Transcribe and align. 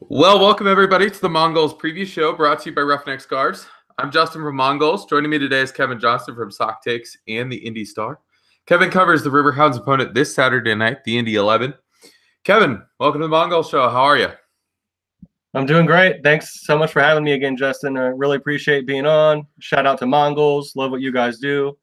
Well, 0.00 0.38
welcome 0.38 0.68
everybody 0.68 1.10
to 1.10 1.20
the 1.20 1.28
Mongols 1.28 1.74
preview 1.74 2.06
show 2.06 2.32
brought 2.32 2.60
to 2.60 2.70
you 2.70 2.74
by 2.74 2.82
Roughneck 2.82 3.20
Scarves. 3.20 3.66
I'm 3.98 4.12
Justin 4.12 4.42
from 4.42 4.54
Mongols. 4.54 5.06
Joining 5.06 5.28
me 5.28 5.40
today 5.40 5.58
is 5.58 5.72
Kevin 5.72 5.98
Johnson 5.98 6.36
from 6.36 6.52
Sock 6.52 6.84
Takes 6.84 7.16
and 7.26 7.50
the 7.50 7.56
Indy 7.56 7.84
Star. 7.84 8.20
Kevin 8.66 8.90
covers 8.90 9.24
the 9.24 9.30
Riverhounds 9.30 9.76
opponent 9.76 10.14
this 10.14 10.32
Saturday 10.32 10.72
night, 10.76 11.02
the 11.02 11.18
Indy 11.18 11.34
11. 11.34 11.74
Kevin, 12.44 12.80
welcome 13.00 13.20
to 13.20 13.26
the 13.26 13.30
Mongols 13.30 13.68
show. 13.70 13.88
How 13.90 14.04
are 14.04 14.16
you? 14.16 14.28
I'm 15.52 15.66
doing 15.66 15.84
great. 15.84 16.22
Thanks 16.22 16.64
so 16.64 16.78
much 16.78 16.92
for 16.92 17.00
having 17.00 17.24
me 17.24 17.32
again, 17.32 17.56
Justin. 17.56 17.96
I 17.96 18.06
really 18.06 18.36
appreciate 18.36 18.86
being 18.86 19.04
on. 19.04 19.48
Shout 19.58 19.84
out 19.84 19.98
to 19.98 20.06
Mongols. 20.06 20.76
Love 20.76 20.92
what 20.92 21.00
you 21.00 21.10
guys 21.10 21.38
do. 21.38 21.76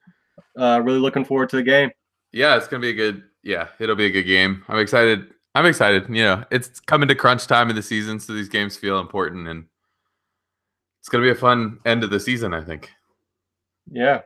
Uh, 0.57 0.81
really 0.81 0.99
looking 0.99 1.25
forward 1.25 1.49
to 1.49 1.57
the 1.57 1.63
game. 1.63 1.91
Yeah, 2.31 2.55
it's 2.55 2.69
gonna 2.69 2.81
be 2.81 2.91
a 2.91 2.93
good. 2.93 3.23
Yeah, 3.43 3.67
it'll 3.77 3.97
be 3.97 4.05
a 4.05 4.09
good 4.09 4.23
game. 4.23 4.63
I'm 4.69 4.79
excited. 4.79 5.34
I'm 5.55 5.65
excited. 5.65 6.07
You 6.09 6.23
know, 6.23 6.43
it's 6.51 6.79
coming 6.81 7.07
to 7.07 7.15
crunch 7.15 7.47
time 7.47 7.69
in 7.69 7.75
the 7.75 7.81
season, 7.81 8.19
so 8.19 8.33
these 8.33 8.49
games 8.49 8.75
feel 8.75 8.99
important, 8.99 9.47
and 9.47 9.65
it's 10.99 11.09
gonna 11.09 11.23
be 11.23 11.31
a 11.31 11.35
fun 11.35 11.79
end 11.85 12.03
of 12.03 12.09
the 12.09 12.19
season. 12.19 12.53
I 12.53 12.61
think. 12.61 12.91
Yeah. 13.89 14.21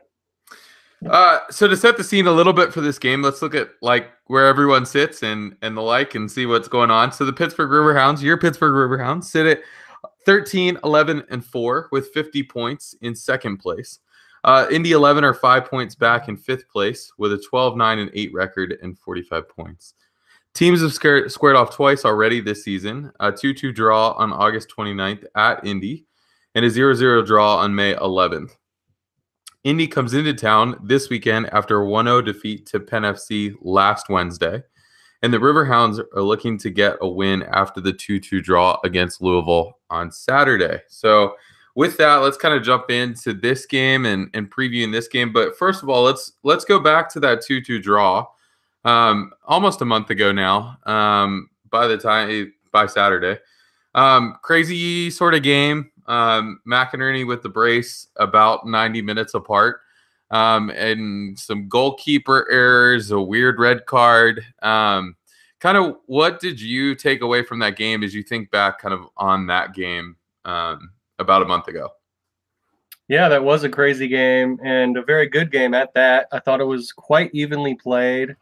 Uh, 1.08 1.38
so 1.50 1.66
to 1.66 1.76
set 1.76 1.96
the 1.96 2.04
scene 2.04 2.26
a 2.26 2.32
little 2.32 2.52
bit 2.52 2.74
for 2.74 2.82
this 2.82 2.98
game, 2.98 3.22
let's 3.22 3.40
look 3.40 3.54
at 3.54 3.70
like 3.80 4.10
where 4.26 4.46
everyone 4.46 4.84
sits 4.84 5.22
and 5.22 5.56
and 5.62 5.76
the 5.76 5.80
like 5.80 6.14
and 6.14 6.30
see 6.30 6.46
what's 6.46 6.68
going 6.68 6.90
on. 6.90 7.12
So 7.12 7.24
the 7.24 7.32
Pittsburgh 7.32 7.70
Riverhounds, 7.70 8.20
your 8.20 8.36
Pittsburgh 8.36 8.74
Riverhounds, 8.74 9.24
sit 9.24 9.46
at 9.46 9.60
13, 10.26 10.78
11, 10.84 11.24
and 11.30 11.44
4 11.44 11.88
with 11.92 12.10
50 12.12 12.42
points 12.42 12.94
in 13.00 13.14
second 13.14 13.58
place. 13.58 14.00
Uh, 14.44 14.66
Indy 14.70 14.92
11 14.92 15.24
are 15.24 15.34
five 15.34 15.66
points 15.66 15.94
back 15.94 16.28
in 16.28 16.36
fifth 16.36 16.68
place 16.68 17.12
with 17.18 17.32
a 17.32 17.38
12, 17.50 17.76
9, 17.76 17.98
and 17.98 18.10
8 18.12 18.32
record 18.32 18.78
and 18.82 18.98
45 18.98 19.48
points. 19.48 19.94
Teams 20.54 20.82
have 20.82 20.92
scared, 20.92 21.30
squared 21.30 21.56
off 21.56 21.74
twice 21.74 22.04
already 22.04 22.40
this 22.40 22.64
season 22.64 23.12
a 23.20 23.30
2 23.30 23.54
2 23.54 23.72
draw 23.72 24.12
on 24.12 24.32
August 24.32 24.72
29th 24.76 25.24
at 25.34 25.64
Indy 25.64 26.06
and 26.54 26.64
a 26.64 26.70
0 26.70 26.94
0 26.94 27.22
draw 27.22 27.58
on 27.58 27.74
May 27.74 27.94
11th. 27.94 28.56
Indy 29.62 29.86
comes 29.86 30.14
into 30.14 30.32
town 30.32 30.76
this 30.82 31.10
weekend 31.10 31.50
after 31.52 31.80
a 31.80 31.86
1 31.86 32.06
0 32.06 32.22
defeat 32.22 32.66
to 32.66 32.80
Penn 32.80 33.02
FC 33.02 33.54
last 33.60 34.08
Wednesday. 34.08 34.62
And 35.22 35.34
the 35.34 35.38
Riverhounds 35.38 36.02
are 36.16 36.22
looking 36.22 36.56
to 36.58 36.70
get 36.70 36.96
a 37.02 37.08
win 37.08 37.42
after 37.44 37.80
the 37.80 37.92
2 37.92 38.18
2 38.18 38.40
draw 38.40 38.78
against 38.84 39.20
Louisville 39.20 39.78
on 39.90 40.10
Saturday. 40.10 40.80
So, 40.88 41.36
with 41.76 41.96
that, 41.98 42.16
let's 42.16 42.36
kind 42.36 42.54
of 42.54 42.64
jump 42.64 42.90
into 42.90 43.32
this 43.32 43.66
game 43.66 44.04
and, 44.04 44.28
and 44.34 44.50
previewing 44.50 44.90
this 44.90 45.06
game. 45.06 45.32
But 45.32 45.56
first 45.56 45.82
of 45.82 45.88
all, 45.88 46.02
let's 46.02 46.32
let's 46.42 46.64
go 46.64 46.80
back 46.80 47.08
to 47.10 47.20
that 47.20 47.42
2 47.42 47.60
2 47.60 47.80
draw 47.80 48.26
um, 48.84 49.32
almost 49.44 49.80
a 49.80 49.84
month 49.84 50.10
ago 50.10 50.32
now. 50.32 50.78
Um, 50.84 51.48
by 51.70 51.86
the 51.86 51.98
time 51.98 52.52
by 52.72 52.86
Saturday, 52.86 53.40
um, 53.94 54.36
crazy 54.42 55.10
sort 55.10 55.34
of 55.34 55.42
game. 55.42 55.90
Um, 56.06 56.60
McInerney 56.66 57.26
with 57.26 57.42
the 57.42 57.48
brace 57.48 58.08
about 58.16 58.66
90 58.66 59.00
minutes 59.02 59.34
apart, 59.34 59.80
um, 60.32 60.70
and 60.70 61.38
some 61.38 61.68
goalkeeper 61.68 62.50
errors, 62.50 63.12
a 63.12 63.20
weird 63.20 63.60
red 63.60 63.86
card. 63.86 64.44
Um, 64.60 65.16
kind 65.60 65.76
of, 65.76 65.98
what 66.06 66.40
did 66.40 66.60
you 66.60 66.96
take 66.96 67.20
away 67.20 67.44
from 67.44 67.60
that 67.60 67.76
game 67.76 68.02
as 68.02 68.12
you 68.12 68.24
think 68.24 68.50
back, 68.50 68.80
kind 68.80 68.92
of 68.92 69.06
on 69.16 69.46
that 69.46 69.72
game 69.72 70.16
um, 70.44 70.90
about 71.20 71.42
a 71.42 71.46
month 71.46 71.68
ago? 71.68 71.90
Yeah, 73.06 73.28
that 73.28 73.42
was 73.42 73.64
a 73.64 73.68
crazy 73.68 74.08
game 74.08 74.58
and 74.62 74.96
a 74.96 75.02
very 75.02 75.28
good 75.28 75.50
game 75.50 75.74
at 75.74 75.92
that. 75.94 76.28
I 76.32 76.38
thought 76.38 76.60
it 76.60 76.64
was 76.64 76.92
quite 76.92 77.30
evenly 77.32 77.74
played. 77.74 78.36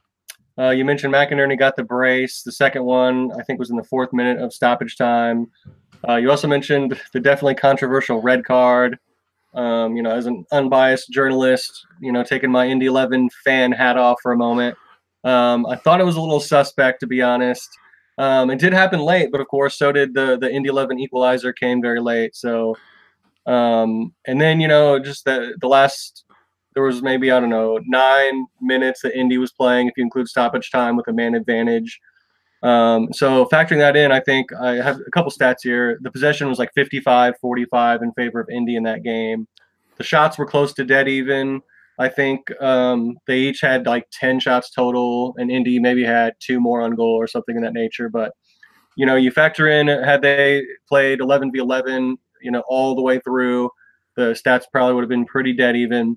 Uh, 0.58 0.70
you 0.70 0.84
mentioned 0.84 1.14
McInerney 1.14 1.58
got 1.58 1.76
the 1.76 1.84
brace. 1.84 2.42
The 2.42 2.52
second 2.52 2.84
one, 2.84 3.30
I 3.38 3.42
think, 3.44 3.58
was 3.58 3.70
in 3.70 3.76
the 3.76 3.84
fourth 3.84 4.12
minute 4.12 4.38
of 4.38 4.52
stoppage 4.52 4.96
time. 4.96 5.46
Uh, 6.08 6.16
you 6.16 6.30
also 6.30 6.48
mentioned 6.48 7.00
the 7.12 7.20
definitely 7.20 7.54
controversial 7.54 8.20
red 8.20 8.44
card. 8.44 8.98
Um, 9.54 9.96
you 9.96 10.02
know, 10.02 10.10
as 10.10 10.26
an 10.26 10.44
unbiased 10.52 11.10
journalist, 11.10 11.86
you 12.00 12.12
know, 12.12 12.22
taking 12.22 12.50
my 12.50 12.66
Indy 12.66 12.86
11 12.86 13.30
fan 13.44 13.72
hat 13.72 13.96
off 13.96 14.18
for 14.22 14.32
a 14.32 14.36
moment. 14.36 14.76
Um, 15.24 15.64
I 15.66 15.76
thought 15.76 16.00
it 16.00 16.04
was 16.04 16.16
a 16.16 16.20
little 16.20 16.40
suspect, 16.40 17.00
to 17.00 17.06
be 17.06 17.22
honest. 17.22 17.68
Um, 18.18 18.50
it 18.50 18.58
did 18.58 18.72
happen 18.72 19.00
late, 19.00 19.30
but 19.30 19.40
of 19.40 19.48
course, 19.48 19.78
so 19.78 19.92
did 19.92 20.12
the 20.12 20.36
the 20.38 20.50
Indy 20.50 20.68
11 20.68 20.98
equalizer 20.98 21.52
came 21.52 21.80
very 21.80 22.00
late. 22.00 22.34
So, 22.34 22.76
um, 23.46 24.12
and 24.26 24.40
then 24.40 24.60
you 24.60 24.68
know, 24.68 24.98
just 24.98 25.24
the 25.24 25.56
the 25.60 25.68
last 25.68 26.24
there 26.78 26.84
was 26.84 27.02
maybe 27.02 27.32
I 27.32 27.40
don't 27.40 27.50
know 27.50 27.80
nine 27.86 28.46
minutes 28.60 29.02
that 29.02 29.18
Indy 29.18 29.36
was 29.36 29.50
playing 29.50 29.88
if 29.88 29.94
you 29.96 30.04
include 30.04 30.28
stoppage 30.28 30.70
time 30.70 30.94
with 30.94 31.08
a 31.08 31.12
man 31.12 31.34
advantage. 31.34 32.00
Um, 32.62 33.12
so 33.12 33.46
factoring 33.46 33.78
that 33.78 33.96
in, 33.96 34.12
I 34.12 34.20
think 34.20 34.52
I 34.52 34.74
have 34.76 35.00
a 35.04 35.10
couple 35.10 35.32
stats 35.32 35.56
here. 35.64 35.98
The 36.02 36.12
possession 36.12 36.48
was 36.48 36.60
like 36.60 36.70
55-45 36.78 38.02
in 38.02 38.12
favor 38.12 38.38
of 38.38 38.48
Indy 38.48 38.76
in 38.76 38.84
that 38.84 39.02
game. 39.02 39.48
The 39.96 40.04
shots 40.04 40.38
were 40.38 40.46
close 40.46 40.72
to 40.74 40.84
dead 40.84 41.08
even. 41.08 41.62
I 41.98 42.08
think 42.08 42.48
um, 42.62 43.18
they 43.26 43.40
each 43.40 43.60
had 43.60 43.86
like 43.86 44.06
10 44.12 44.38
shots 44.38 44.70
total, 44.70 45.34
and 45.36 45.50
Indy 45.50 45.80
maybe 45.80 46.04
had 46.04 46.34
two 46.38 46.60
more 46.60 46.80
on 46.82 46.94
goal 46.94 47.16
or 47.16 47.26
something 47.26 47.56
in 47.56 47.62
that 47.62 47.72
nature. 47.72 48.08
But 48.08 48.34
you 48.94 49.04
know, 49.04 49.16
you 49.16 49.32
factor 49.32 49.66
in 49.66 49.88
had 49.88 50.22
they 50.22 50.62
played 50.88 51.18
11 51.18 51.50
v 51.50 51.58
11, 51.58 52.16
you 52.40 52.52
know, 52.52 52.62
all 52.68 52.94
the 52.94 53.02
way 53.02 53.18
through, 53.18 53.68
the 54.14 54.38
stats 54.40 54.62
probably 54.70 54.94
would 54.94 55.02
have 55.02 55.08
been 55.08 55.26
pretty 55.26 55.52
dead 55.52 55.74
even. 55.74 56.16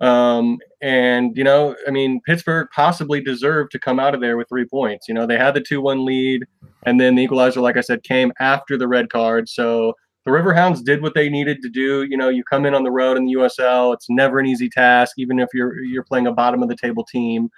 Um, 0.00 0.58
and 0.80 1.36
you 1.36 1.42
know, 1.42 1.74
I 1.86 1.90
mean, 1.90 2.20
Pittsburgh 2.24 2.68
possibly 2.74 3.20
deserved 3.20 3.72
to 3.72 3.78
come 3.78 3.98
out 3.98 4.14
of 4.14 4.20
there 4.20 4.36
with 4.36 4.48
three 4.48 4.64
points. 4.64 5.08
You 5.08 5.14
know, 5.14 5.26
they 5.26 5.36
had 5.36 5.54
the 5.54 5.60
two-one 5.60 6.04
lead, 6.04 6.44
and 6.84 7.00
then 7.00 7.16
the 7.16 7.22
equalizer, 7.22 7.60
like 7.60 7.76
I 7.76 7.80
said, 7.80 8.02
came 8.04 8.32
after 8.38 8.78
the 8.78 8.86
red 8.86 9.10
card. 9.10 9.48
So 9.48 9.94
the 10.24 10.30
Riverhounds 10.30 10.84
did 10.84 11.02
what 11.02 11.14
they 11.14 11.28
needed 11.28 11.62
to 11.62 11.68
do. 11.68 12.04
You 12.04 12.16
know, 12.16 12.28
you 12.28 12.44
come 12.44 12.66
in 12.66 12.74
on 12.74 12.84
the 12.84 12.90
road 12.90 13.16
in 13.16 13.24
the 13.26 13.32
USL; 13.34 13.92
it's 13.92 14.06
never 14.08 14.38
an 14.38 14.46
easy 14.46 14.68
task, 14.68 15.14
even 15.18 15.40
if 15.40 15.48
you're 15.52 15.82
you're 15.82 16.04
playing 16.04 16.26
a 16.26 16.32
bottom 16.32 16.62
of 16.62 16.68
the 16.68 16.76
table 16.76 17.04
team. 17.04 17.50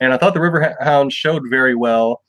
And 0.00 0.12
I 0.12 0.18
thought 0.18 0.34
the 0.34 0.40
Riverhounds 0.40 1.12
showed 1.12 1.44
very 1.48 1.74
well. 1.74 2.22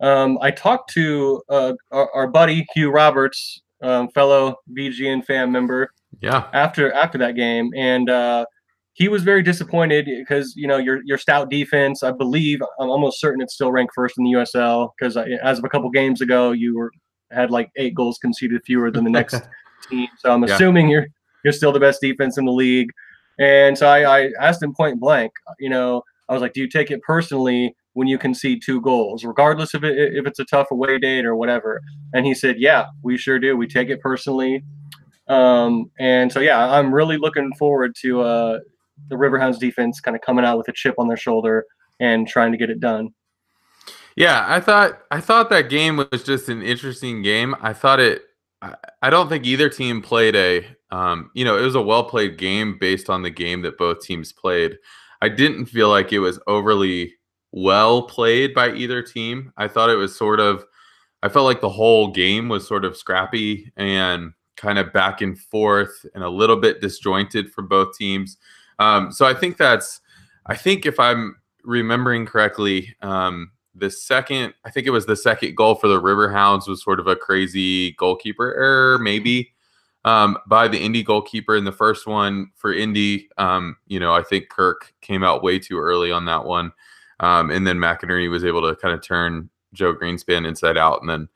Um, 0.00 0.38
I 0.40 0.50
talked 0.50 0.92
to 0.94 1.42
uh, 1.48 1.72
our, 1.92 2.10
our, 2.12 2.26
buddy 2.26 2.66
Hugh 2.74 2.90
Roberts, 2.90 3.62
um, 3.82 4.08
fellow 4.10 4.56
VGN 4.76 5.24
fan 5.24 5.50
member. 5.52 5.92
Yeah. 6.20 6.48
After 6.52 6.92
after 6.92 7.18
that 7.18 7.36
game, 7.36 7.70
and 7.74 8.10
uh, 8.10 8.44
he 8.94 9.08
was 9.08 9.22
very 9.22 9.42
disappointed 9.42 10.06
because 10.06 10.54
you 10.56 10.66
know 10.66 10.76
your 10.76 11.00
your 11.04 11.18
stout 11.18 11.50
defense. 11.50 12.02
I 12.02 12.12
believe 12.12 12.60
I'm 12.78 12.90
almost 12.90 13.20
certain 13.20 13.40
it's 13.40 13.54
still 13.54 13.72
ranked 13.72 13.94
first 13.94 14.18
in 14.18 14.24
the 14.24 14.32
USL 14.32 14.90
because 14.98 15.16
as 15.16 15.58
of 15.58 15.64
a 15.64 15.68
couple 15.68 15.88
games 15.90 16.20
ago, 16.20 16.52
you 16.52 16.76
were 16.76 16.92
had 17.30 17.50
like 17.50 17.70
eight 17.76 17.94
goals 17.94 18.18
conceded 18.18 18.60
fewer 18.64 18.90
than 18.90 19.04
the 19.04 19.10
next 19.20 19.40
team. 19.88 20.08
So 20.18 20.30
I'm 20.30 20.44
assuming 20.44 20.88
yeah. 20.88 20.92
you're 20.92 21.06
you're 21.44 21.52
still 21.52 21.72
the 21.72 21.80
best 21.80 22.00
defense 22.00 22.38
in 22.38 22.44
the 22.44 22.52
league. 22.52 22.88
And 23.38 23.76
so 23.76 23.86
I, 23.86 24.24
I 24.24 24.30
asked 24.40 24.62
him 24.62 24.74
point 24.74 25.00
blank. 25.00 25.32
You 25.58 25.70
know, 25.70 26.02
I 26.28 26.34
was 26.34 26.42
like, 26.42 26.52
"Do 26.52 26.60
you 26.60 26.68
take 26.68 26.90
it 26.90 27.00
personally 27.02 27.74
when 27.94 28.08
you 28.08 28.18
concede 28.18 28.62
two 28.64 28.80
goals, 28.80 29.24
regardless 29.24 29.74
of 29.74 29.84
it 29.84 29.96
if 30.14 30.26
it's 30.26 30.38
a 30.38 30.44
tough 30.44 30.70
away 30.70 30.98
date 30.98 31.24
or 31.24 31.34
whatever?" 31.34 31.80
And 32.12 32.26
he 32.26 32.34
said, 32.34 32.56
"Yeah, 32.58 32.86
we 33.02 33.16
sure 33.16 33.38
do. 33.38 33.56
We 33.56 33.66
take 33.66 33.88
it 33.88 34.00
personally." 34.00 34.62
Um, 35.28 35.90
and 35.98 36.30
so 36.30 36.40
yeah, 36.40 36.72
I'm 36.74 36.92
really 36.92 37.16
looking 37.16 37.52
forward 37.54 37.94
to 38.02 38.20
uh, 38.20 38.58
the 39.08 39.16
Riverhounds 39.16 39.58
defense 39.58 40.00
kind 40.00 40.16
of 40.16 40.22
coming 40.22 40.44
out 40.44 40.58
with 40.58 40.68
a 40.68 40.72
chip 40.72 40.94
on 40.98 41.08
their 41.08 41.16
shoulder 41.16 41.66
and 42.00 42.26
trying 42.26 42.52
to 42.52 42.58
get 42.58 42.70
it 42.70 42.80
done. 42.80 43.14
Yeah, 44.16 44.44
I 44.46 44.60
thought 44.60 45.00
I 45.10 45.20
thought 45.20 45.50
that 45.50 45.70
game 45.70 45.96
was 45.96 46.22
just 46.22 46.48
an 46.48 46.62
interesting 46.62 47.22
game. 47.22 47.54
I 47.60 47.72
thought 47.72 48.00
it. 48.00 48.22
I 49.02 49.10
don't 49.10 49.28
think 49.28 49.44
either 49.44 49.68
team 49.68 50.02
played 50.02 50.36
a. 50.36 50.66
Um, 50.90 51.30
you 51.34 51.44
know, 51.44 51.56
it 51.56 51.62
was 51.62 51.74
a 51.74 51.82
well 51.82 52.04
played 52.04 52.38
game 52.38 52.76
based 52.78 53.08
on 53.08 53.22
the 53.22 53.30
game 53.30 53.62
that 53.62 53.78
both 53.78 54.02
teams 54.02 54.32
played. 54.32 54.78
I 55.22 55.28
didn't 55.28 55.66
feel 55.66 55.88
like 55.88 56.12
it 56.12 56.18
was 56.18 56.38
overly 56.46 57.14
well 57.52 58.02
played 58.02 58.54
by 58.54 58.72
either 58.72 59.02
team. 59.02 59.52
I 59.56 59.68
thought 59.68 59.90
it 59.90 59.96
was 59.96 60.16
sort 60.16 60.40
of. 60.40 60.64
I 61.22 61.28
felt 61.28 61.46
like 61.46 61.60
the 61.60 61.68
whole 61.68 62.10
game 62.10 62.48
was 62.48 62.66
sort 62.66 62.84
of 62.84 62.96
scrappy 62.96 63.72
and 63.76 64.32
kind 64.56 64.78
of 64.78 64.92
back 64.92 65.22
and 65.22 65.38
forth 65.38 66.04
and 66.14 66.22
a 66.22 66.28
little 66.28 66.56
bit 66.56 66.80
disjointed 66.80 67.50
for 67.52 67.62
both 67.62 67.96
teams. 67.96 68.36
Um, 68.82 69.12
so 69.12 69.26
I 69.26 69.34
think 69.34 69.56
that's, 69.56 70.00
I 70.46 70.56
think 70.56 70.86
if 70.86 70.98
I'm 70.98 71.36
remembering 71.62 72.26
correctly, 72.26 72.94
um, 73.00 73.52
the 73.74 73.90
second, 73.90 74.54
I 74.64 74.70
think 74.70 74.86
it 74.86 74.90
was 74.90 75.06
the 75.06 75.16
second 75.16 75.56
goal 75.56 75.76
for 75.76 75.88
the 75.88 76.00
Riverhounds 76.00 76.68
was 76.68 76.82
sort 76.82 77.00
of 77.00 77.06
a 77.06 77.16
crazy 77.16 77.92
goalkeeper 77.92 78.54
error, 78.54 78.98
maybe 78.98 79.52
um, 80.04 80.36
by 80.46 80.68
the 80.68 80.78
Indy 80.78 81.02
goalkeeper. 81.02 81.56
In 81.56 81.64
the 81.64 81.72
first 81.72 82.06
one 82.06 82.50
for 82.56 82.72
Indy, 82.72 83.28
um, 83.38 83.76
you 83.86 84.00
know, 84.00 84.12
I 84.12 84.22
think 84.22 84.48
Kirk 84.48 84.92
came 85.00 85.22
out 85.22 85.42
way 85.42 85.58
too 85.58 85.78
early 85.78 86.10
on 86.10 86.24
that 86.26 86.44
one. 86.44 86.72
Um, 87.20 87.50
and 87.50 87.64
then 87.66 87.78
McInerney 87.78 88.28
was 88.28 88.44
able 88.44 88.62
to 88.62 88.74
kind 88.76 88.94
of 88.94 89.00
turn 89.00 89.48
Joe 89.72 89.94
Greenspan 89.94 90.46
inside 90.46 90.76
out 90.76 91.00
and 91.00 91.08
then 91.08 91.28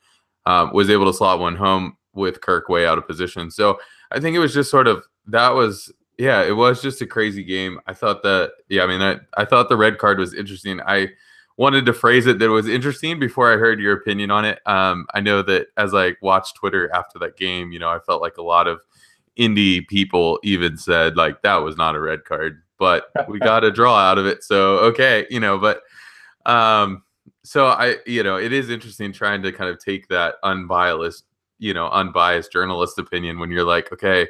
um, 0.46 0.72
was 0.72 0.90
able 0.90 1.06
to 1.06 1.16
slot 1.16 1.38
one 1.38 1.56
home 1.56 1.96
with 2.12 2.40
Kirk 2.40 2.68
way 2.68 2.86
out 2.86 2.98
of 2.98 3.06
position. 3.06 3.50
So 3.50 3.78
I 4.10 4.18
think 4.18 4.34
it 4.34 4.40
was 4.40 4.52
just 4.52 4.70
sort 4.70 4.88
of 4.88 5.06
that 5.28 5.50
was 5.50 5.92
yeah, 6.18 6.42
it 6.42 6.52
was 6.52 6.80
just 6.80 7.02
a 7.02 7.06
crazy 7.06 7.44
game. 7.44 7.80
I 7.86 7.92
thought 7.92 8.22
that 8.22 8.52
yeah, 8.68 8.82
I 8.82 8.86
mean, 8.86 9.02
I, 9.02 9.18
I 9.36 9.44
thought 9.44 9.68
the 9.68 9.76
red 9.76 9.98
card 9.98 10.18
was 10.18 10.34
interesting. 10.34 10.80
I 10.80 11.10
wanted 11.56 11.86
to 11.86 11.92
phrase 11.92 12.26
it 12.26 12.38
that 12.38 12.50
was 12.50 12.68
interesting 12.68 13.18
before 13.18 13.52
I 13.52 13.56
heard 13.56 13.80
your 13.80 13.94
opinion 13.94 14.30
on 14.30 14.44
it. 14.44 14.60
Um, 14.66 15.06
I 15.14 15.20
know 15.20 15.42
that 15.42 15.68
as 15.76 15.94
I 15.94 16.14
watched 16.20 16.56
Twitter 16.56 16.92
after 16.94 17.18
that 17.20 17.36
game, 17.36 17.72
you 17.72 17.78
know, 17.78 17.88
I 17.88 17.98
felt 18.00 18.22
like 18.22 18.36
a 18.36 18.42
lot 18.42 18.66
of 18.66 18.80
Indy 19.36 19.82
people 19.82 20.38
even 20.42 20.76
said 20.76 21.16
like 21.16 21.42
that 21.42 21.56
was 21.56 21.76
not 21.76 21.94
a 21.94 22.00
red 22.00 22.24
card, 22.24 22.62
but 22.78 23.10
we 23.28 23.38
got 23.38 23.64
a 23.64 23.70
draw 23.70 23.96
out 23.96 24.18
of 24.18 24.26
it. 24.26 24.42
So 24.42 24.78
okay, 24.78 25.26
you 25.30 25.40
know, 25.40 25.58
but 25.58 25.82
um, 26.46 27.02
so 27.42 27.66
I, 27.66 27.96
you 28.06 28.22
know, 28.22 28.36
it 28.36 28.52
is 28.52 28.70
interesting 28.70 29.12
trying 29.12 29.42
to 29.42 29.52
kind 29.52 29.70
of 29.70 29.78
take 29.78 30.08
that 30.08 30.36
unbiased, 30.42 31.24
you 31.58 31.74
know, 31.74 31.88
unbiased 31.88 32.52
journalist 32.52 32.98
opinion 32.98 33.38
when 33.38 33.50
you're 33.50 33.64
like, 33.64 33.92
okay, 33.92 34.28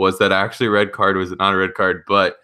was 0.00 0.18
that 0.18 0.32
actually 0.32 0.66
a 0.66 0.70
red 0.70 0.92
card? 0.92 1.16
Was 1.16 1.30
it 1.30 1.38
not 1.38 1.52
a 1.52 1.56
red 1.56 1.74
card? 1.74 2.04
But 2.08 2.38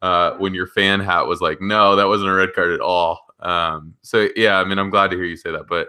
uh, 0.00 0.32
when 0.38 0.54
your 0.54 0.66
fan 0.66 0.98
hat 0.98 1.26
was 1.26 1.42
like, 1.42 1.60
no, 1.60 1.94
that 1.94 2.08
wasn't 2.08 2.30
a 2.30 2.34
red 2.34 2.54
card 2.54 2.72
at 2.72 2.80
all. 2.80 3.26
Um, 3.40 3.94
so 4.00 4.28
yeah, 4.34 4.58
I 4.58 4.64
mean, 4.64 4.78
I'm 4.78 4.90
glad 4.90 5.10
to 5.10 5.16
hear 5.16 5.26
you 5.26 5.36
say 5.36 5.52
that, 5.52 5.68
but 5.68 5.88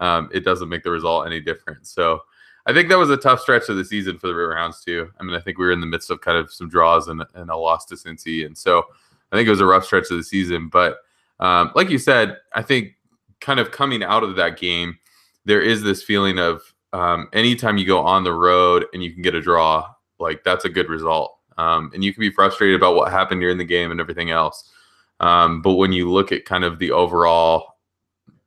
um, 0.00 0.28
it 0.32 0.44
doesn't 0.44 0.68
make 0.68 0.82
the 0.82 0.90
result 0.90 1.26
any 1.26 1.40
different. 1.40 1.86
So 1.86 2.20
I 2.66 2.72
think 2.72 2.88
that 2.88 2.98
was 2.98 3.10
a 3.10 3.16
tough 3.16 3.40
stretch 3.40 3.68
of 3.68 3.76
the 3.76 3.84
season 3.84 4.18
for 4.18 4.26
the 4.26 4.34
River 4.34 4.56
Hounds 4.56 4.82
too. 4.82 5.10
I 5.20 5.22
mean, 5.22 5.36
I 5.36 5.40
think 5.40 5.58
we 5.58 5.64
were 5.64 5.72
in 5.72 5.80
the 5.80 5.86
midst 5.86 6.10
of 6.10 6.20
kind 6.20 6.36
of 6.36 6.52
some 6.52 6.68
draws 6.68 7.06
and, 7.06 7.22
and 7.34 7.50
a 7.50 7.56
loss 7.56 7.84
to 7.86 7.94
Cincy, 7.94 8.44
and 8.44 8.58
so 8.58 8.84
I 9.30 9.36
think 9.36 9.46
it 9.46 9.50
was 9.50 9.60
a 9.60 9.66
rough 9.66 9.84
stretch 9.84 10.10
of 10.10 10.16
the 10.16 10.24
season. 10.24 10.68
But 10.68 10.98
um, 11.40 11.70
like 11.74 11.88
you 11.88 11.98
said, 11.98 12.38
I 12.52 12.62
think 12.62 12.94
kind 13.40 13.60
of 13.60 13.70
coming 13.70 14.02
out 14.02 14.24
of 14.24 14.34
that 14.36 14.58
game, 14.58 14.98
there 15.44 15.62
is 15.62 15.82
this 15.82 16.02
feeling 16.02 16.38
of 16.38 16.62
um, 16.92 17.28
anytime 17.32 17.76
you 17.76 17.86
go 17.86 18.00
on 18.00 18.24
the 18.24 18.32
road 18.32 18.86
and 18.92 19.04
you 19.04 19.12
can 19.12 19.22
get 19.22 19.34
a 19.34 19.40
draw, 19.40 19.93
like 20.18 20.44
that's 20.44 20.64
a 20.64 20.70
good 20.70 20.88
result. 20.88 21.38
Um, 21.56 21.90
and 21.94 22.02
you 22.02 22.12
can 22.12 22.20
be 22.20 22.30
frustrated 22.30 22.76
about 22.76 22.96
what 22.96 23.12
happened 23.12 23.40
during 23.40 23.58
the 23.58 23.64
game 23.64 23.90
and 23.90 24.00
everything 24.00 24.30
else. 24.30 24.72
Um, 25.20 25.62
but 25.62 25.74
when 25.74 25.92
you 25.92 26.10
look 26.10 26.32
at 26.32 26.44
kind 26.44 26.64
of 26.64 26.78
the 26.78 26.90
overall 26.90 27.74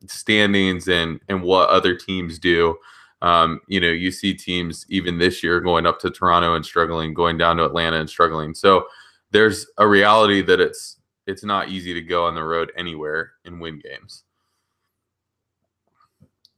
standings 0.07 0.87
and 0.87 1.19
and 1.29 1.41
what 1.41 1.69
other 1.69 1.95
teams 1.95 2.39
do, 2.39 2.77
um, 3.21 3.61
you 3.67 3.79
know, 3.79 3.89
you 3.89 4.11
see 4.11 4.33
teams 4.33 4.85
even 4.89 5.17
this 5.17 5.41
year 5.41 5.59
going 5.59 5.85
up 5.85 5.99
to 6.01 6.11
Toronto 6.11 6.55
and 6.55 6.65
struggling, 6.65 7.13
going 7.13 7.37
down 7.37 7.57
to 7.57 7.65
Atlanta 7.65 7.99
and 7.99 8.09
struggling. 8.09 8.53
So 8.53 8.87
there's 9.31 9.65
a 9.77 9.87
reality 9.87 10.41
that 10.43 10.59
it's 10.59 10.97
it's 11.25 11.43
not 11.43 11.69
easy 11.69 11.93
to 11.93 12.01
go 12.01 12.25
on 12.25 12.35
the 12.35 12.43
road 12.43 12.71
anywhere 12.77 13.33
and 13.45 13.59
win 13.59 13.79
games. 13.79 14.23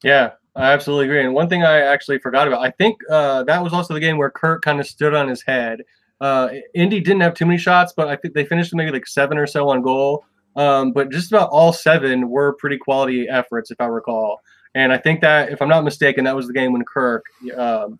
Yeah, 0.04 0.32
I 0.56 0.72
absolutely 0.72 1.06
agree. 1.06 1.24
And 1.24 1.34
one 1.34 1.48
thing 1.48 1.64
I 1.64 1.80
actually 1.82 2.20
forgot 2.20 2.48
about, 2.48 2.62
I 2.62 2.72
think 2.72 2.98
uh, 3.10 3.44
that 3.44 3.64
was 3.64 3.72
also 3.74 3.94
the 3.94 4.00
game 4.00 4.18
where 4.18 4.30
Kirk 4.30 4.62
kind 4.64 4.80
of 4.80 4.88
stood 4.88 5.14
on 5.14 5.28
his 5.28 5.42
head. 5.42 5.84
Uh, 6.20 6.50
Indy 6.74 7.00
didn't 7.00 7.22
have 7.22 7.34
too 7.34 7.46
many 7.46 7.58
shots, 7.58 7.94
but 7.96 8.08
I 8.08 8.16
think 8.16 8.34
they 8.34 8.46
finished 8.46 8.74
maybe 8.74 8.92
like 8.92 9.08
seven 9.08 9.38
or 9.38 9.48
so 9.48 9.70
on 9.70 9.82
goal. 9.82 10.26
Um, 10.56 10.92
but 10.92 11.12
just 11.12 11.32
about 11.32 11.50
all 11.52 11.72
seven 11.72 12.30
were 12.30 12.54
pretty 12.54 12.78
quality 12.78 13.30
efforts, 13.30 13.72
if 13.72 13.80
I 13.80 13.86
recall. 13.86 14.42
And 14.76 14.92
I 14.92 14.98
think 14.98 15.22
that, 15.22 15.52
if 15.52 15.62
I'm 15.62 15.70
not 15.70 15.84
mistaken, 15.84 16.26
that 16.26 16.36
was 16.36 16.48
the 16.48 16.54
game 16.54 16.74
when 16.74 16.84
Kirk, 16.84 17.24
um, 17.56 17.98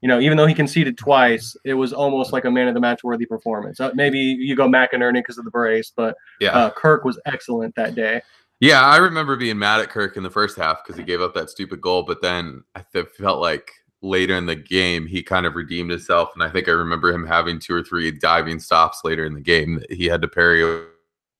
you 0.00 0.08
know, 0.08 0.20
even 0.20 0.36
though 0.36 0.46
he 0.46 0.54
conceded 0.54 0.98
twice, 0.98 1.56
it 1.64 1.72
was 1.74 1.94
almost 1.94 2.32
like 2.32 2.44
a 2.44 2.50
man 2.50 2.68
of 2.68 2.74
the 2.74 2.80
match 2.80 3.02
worthy 3.02 3.24
performance. 3.24 3.80
Uh, 3.80 3.90
maybe 3.94 4.18
you 4.18 4.54
go 4.54 4.68
McInerney 4.68 5.14
because 5.14 5.38
of 5.38 5.46
the 5.46 5.50
brace, 5.50 5.90
but 5.96 6.14
yeah. 6.40 6.50
Uh, 6.50 6.70
Kirk 6.70 7.04
was 7.04 7.18
excellent 7.24 7.74
that 7.76 7.94
day. 7.94 8.20
Yeah, 8.64 8.80
I 8.80 8.96
remember 8.96 9.36
being 9.36 9.58
mad 9.58 9.80
at 9.80 9.90
Kirk 9.90 10.16
in 10.16 10.22
the 10.22 10.30
first 10.30 10.56
half 10.56 10.82
because 10.82 10.96
he 10.96 11.04
gave 11.04 11.20
up 11.20 11.34
that 11.34 11.50
stupid 11.50 11.82
goal, 11.82 12.02
but 12.02 12.22
then 12.22 12.64
I 12.74 12.82
th- 12.94 13.08
felt 13.08 13.38
like 13.38 13.70
later 14.00 14.34
in 14.36 14.46
the 14.46 14.56
game 14.56 15.06
he 15.06 15.22
kind 15.22 15.44
of 15.44 15.54
redeemed 15.54 15.90
himself, 15.90 16.30
and 16.32 16.42
I 16.42 16.48
think 16.48 16.66
I 16.66 16.70
remember 16.70 17.12
him 17.12 17.26
having 17.26 17.58
two 17.58 17.74
or 17.74 17.82
three 17.82 18.10
diving 18.10 18.58
stops 18.58 19.02
later 19.04 19.26
in 19.26 19.34
the 19.34 19.42
game 19.42 19.80
that 19.80 19.92
he 19.92 20.06
had 20.06 20.22
to 20.22 20.28
parry 20.28 20.62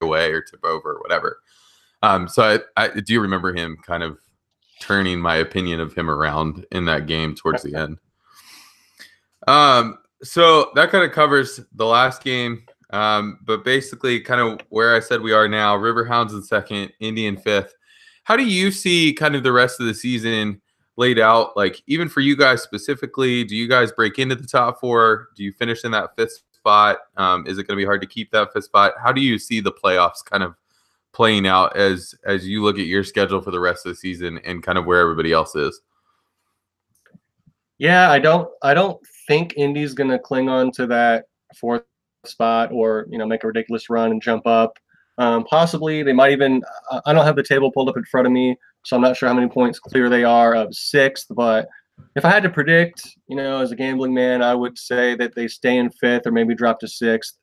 away 0.02 0.32
or 0.32 0.42
tip 0.42 0.62
over 0.66 0.96
or 0.96 1.00
whatever. 1.00 1.38
Um, 2.02 2.28
so 2.28 2.60
I, 2.76 2.84
I 2.84 3.00
do 3.00 3.22
remember 3.22 3.54
him 3.54 3.78
kind 3.82 4.02
of 4.02 4.18
turning 4.82 5.18
my 5.18 5.36
opinion 5.36 5.80
of 5.80 5.94
him 5.94 6.10
around 6.10 6.66
in 6.72 6.84
that 6.84 7.06
game 7.06 7.34
towards 7.34 7.62
the 7.62 7.74
end. 7.80 7.96
Um, 9.48 9.96
so 10.22 10.72
that 10.74 10.90
kind 10.90 11.04
of 11.04 11.12
covers 11.12 11.58
the 11.72 11.86
last 11.86 12.22
game. 12.22 12.66
Um, 12.94 13.40
but 13.42 13.64
basically, 13.64 14.20
kind 14.20 14.40
of 14.40 14.60
where 14.68 14.94
I 14.94 15.00
said 15.00 15.20
we 15.20 15.32
are 15.32 15.48
now, 15.48 15.76
Riverhounds 15.76 16.30
in 16.30 16.44
second, 16.44 16.92
Indian 17.00 17.36
fifth. 17.36 17.74
How 18.22 18.36
do 18.36 18.44
you 18.44 18.70
see 18.70 19.12
kind 19.12 19.34
of 19.34 19.42
the 19.42 19.50
rest 19.50 19.80
of 19.80 19.86
the 19.86 19.94
season 19.94 20.62
laid 20.96 21.18
out? 21.18 21.56
Like, 21.56 21.82
even 21.88 22.08
for 22.08 22.20
you 22.20 22.36
guys 22.36 22.62
specifically, 22.62 23.42
do 23.42 23.56
you 23.56 23.68
guys 23.68 23.90
break 23.90 24.20
into 24.20 24.36
the 24.36 24.46
top 24.46 24.78
four? 24.78 25.30
Do 25.34 25.42
you 25.42 25.52
finish 25.52 25.84
in 25.84 25.90
that 25.90 26.14
fifth 26.14 26.42
spot? 26.52 26.98
Um, 27.16 27.44
is 27.48 27.58
it 27.58 27.66
going 27.66 27.76
to 27.76 27.82
be 27.82 27.84
hard 27.84 28.00
to 28.00 28.06
keep 28.06 28.30
that 28.30 28.52
fifth 28.52 28.66
spot? 28.66 28.92
How 29.02 29.10
do 29.10 29.20
you 29.20 29.40
see 29.40 29.58
the 29.58 29.72
playoffs 29.72 30.24
kind 30.24 30.44
of 30.44 30.54
playing 31.12 31.48
out 31.48 31.76
as 31.76 32.14
as 32.24 32.46
you 32.46 32.62
look 32.62 32.78
at 32.78 32.86
your 32.86 33.02
schedule 33.02 33.40
for 33.40 33.50
the 33.50 33.60
rest 33.60 33.84
of 33.86 33.90
the 33.90 33.96
season 33.96 34.38
and 34.44 34.62
kind 34.62 34.78
of 34.78 34.86
where 34.86 35.00
everybody 35.00 35.32
else 35.32 35.56
is? 35.56 35.80
Yeah, 37.78 38.08
I 38.12 38.20
don't 38.20 38.48
I 38.62 38.72
don't 38.72 39.04
think 39.26 39.54
Indy's 39.56 39.94
going 39.94 40.10
to 40.10 40.18
cling 40.20 40.48
on 40.48 40.70
to 40.72 40.86
that 40.86 41.24
fourth 41.56 41.82
spot 42.28 42.70
or 42.72 43.06
you 43.10 43.18
know 43.18 43.26
make 43.26 43.44
a 43.44 43.46
ridiculous 43.46 43.90
run 43.90 44.10
and 44.10 44.22
jump 44.22 44.46
up. 44.46 44.78
Um, 45.18 45.44
possibly 45.44 46.02
they 46.02 46.12
might 46.12 46.32
even. 46.32 46.62
I 47.06 47.12
don't 47.12 47.24
have 47.24 47.36
the 47.36 47.42
table 47.42 47.70
pulled 47.70 47.88
up 47.88 47.96
in 47.96 48.04
front 48.04 48.26
of 48.26 48.32
me, 48.32 48.56
so 48.84 48.96
I'm 48.96 49.02
not 49.02 49.16
sure 49.16 49.28
how 49.28 49.34
many 49.34 49.48
points 49.48 49.78
clear 49.78 50.08
they 50.08 50.24
are 50.24 50.54
of 50.54 50.74
sixth. 50.74 51.26
But 51.30 51.68
if 52.16 52.24
I 52.24 52.30
had 52.30 52.42
to 52.42 52.50
predict, 52.50 53.02
you 53.28 53.36
know, 53.36 53.60
as 53.60 53.72
a 53.72 53.76
gambling 53.76 54.14
man, 54.14 54.42
I 54.42 54.54
would 54.54 54.78
say 54.78 55.14
that 55.16 55.34
they 55.34 55.48
stay 55.48 55.76
in 55.76 55.90
fifth 55.90 56.26
or 56.26 56.32
maybe 56.32 56.54
drop 56.54 56.80
to 56.80 56.88
sixth. 56.88 57.36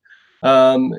Um, 0.43 0.91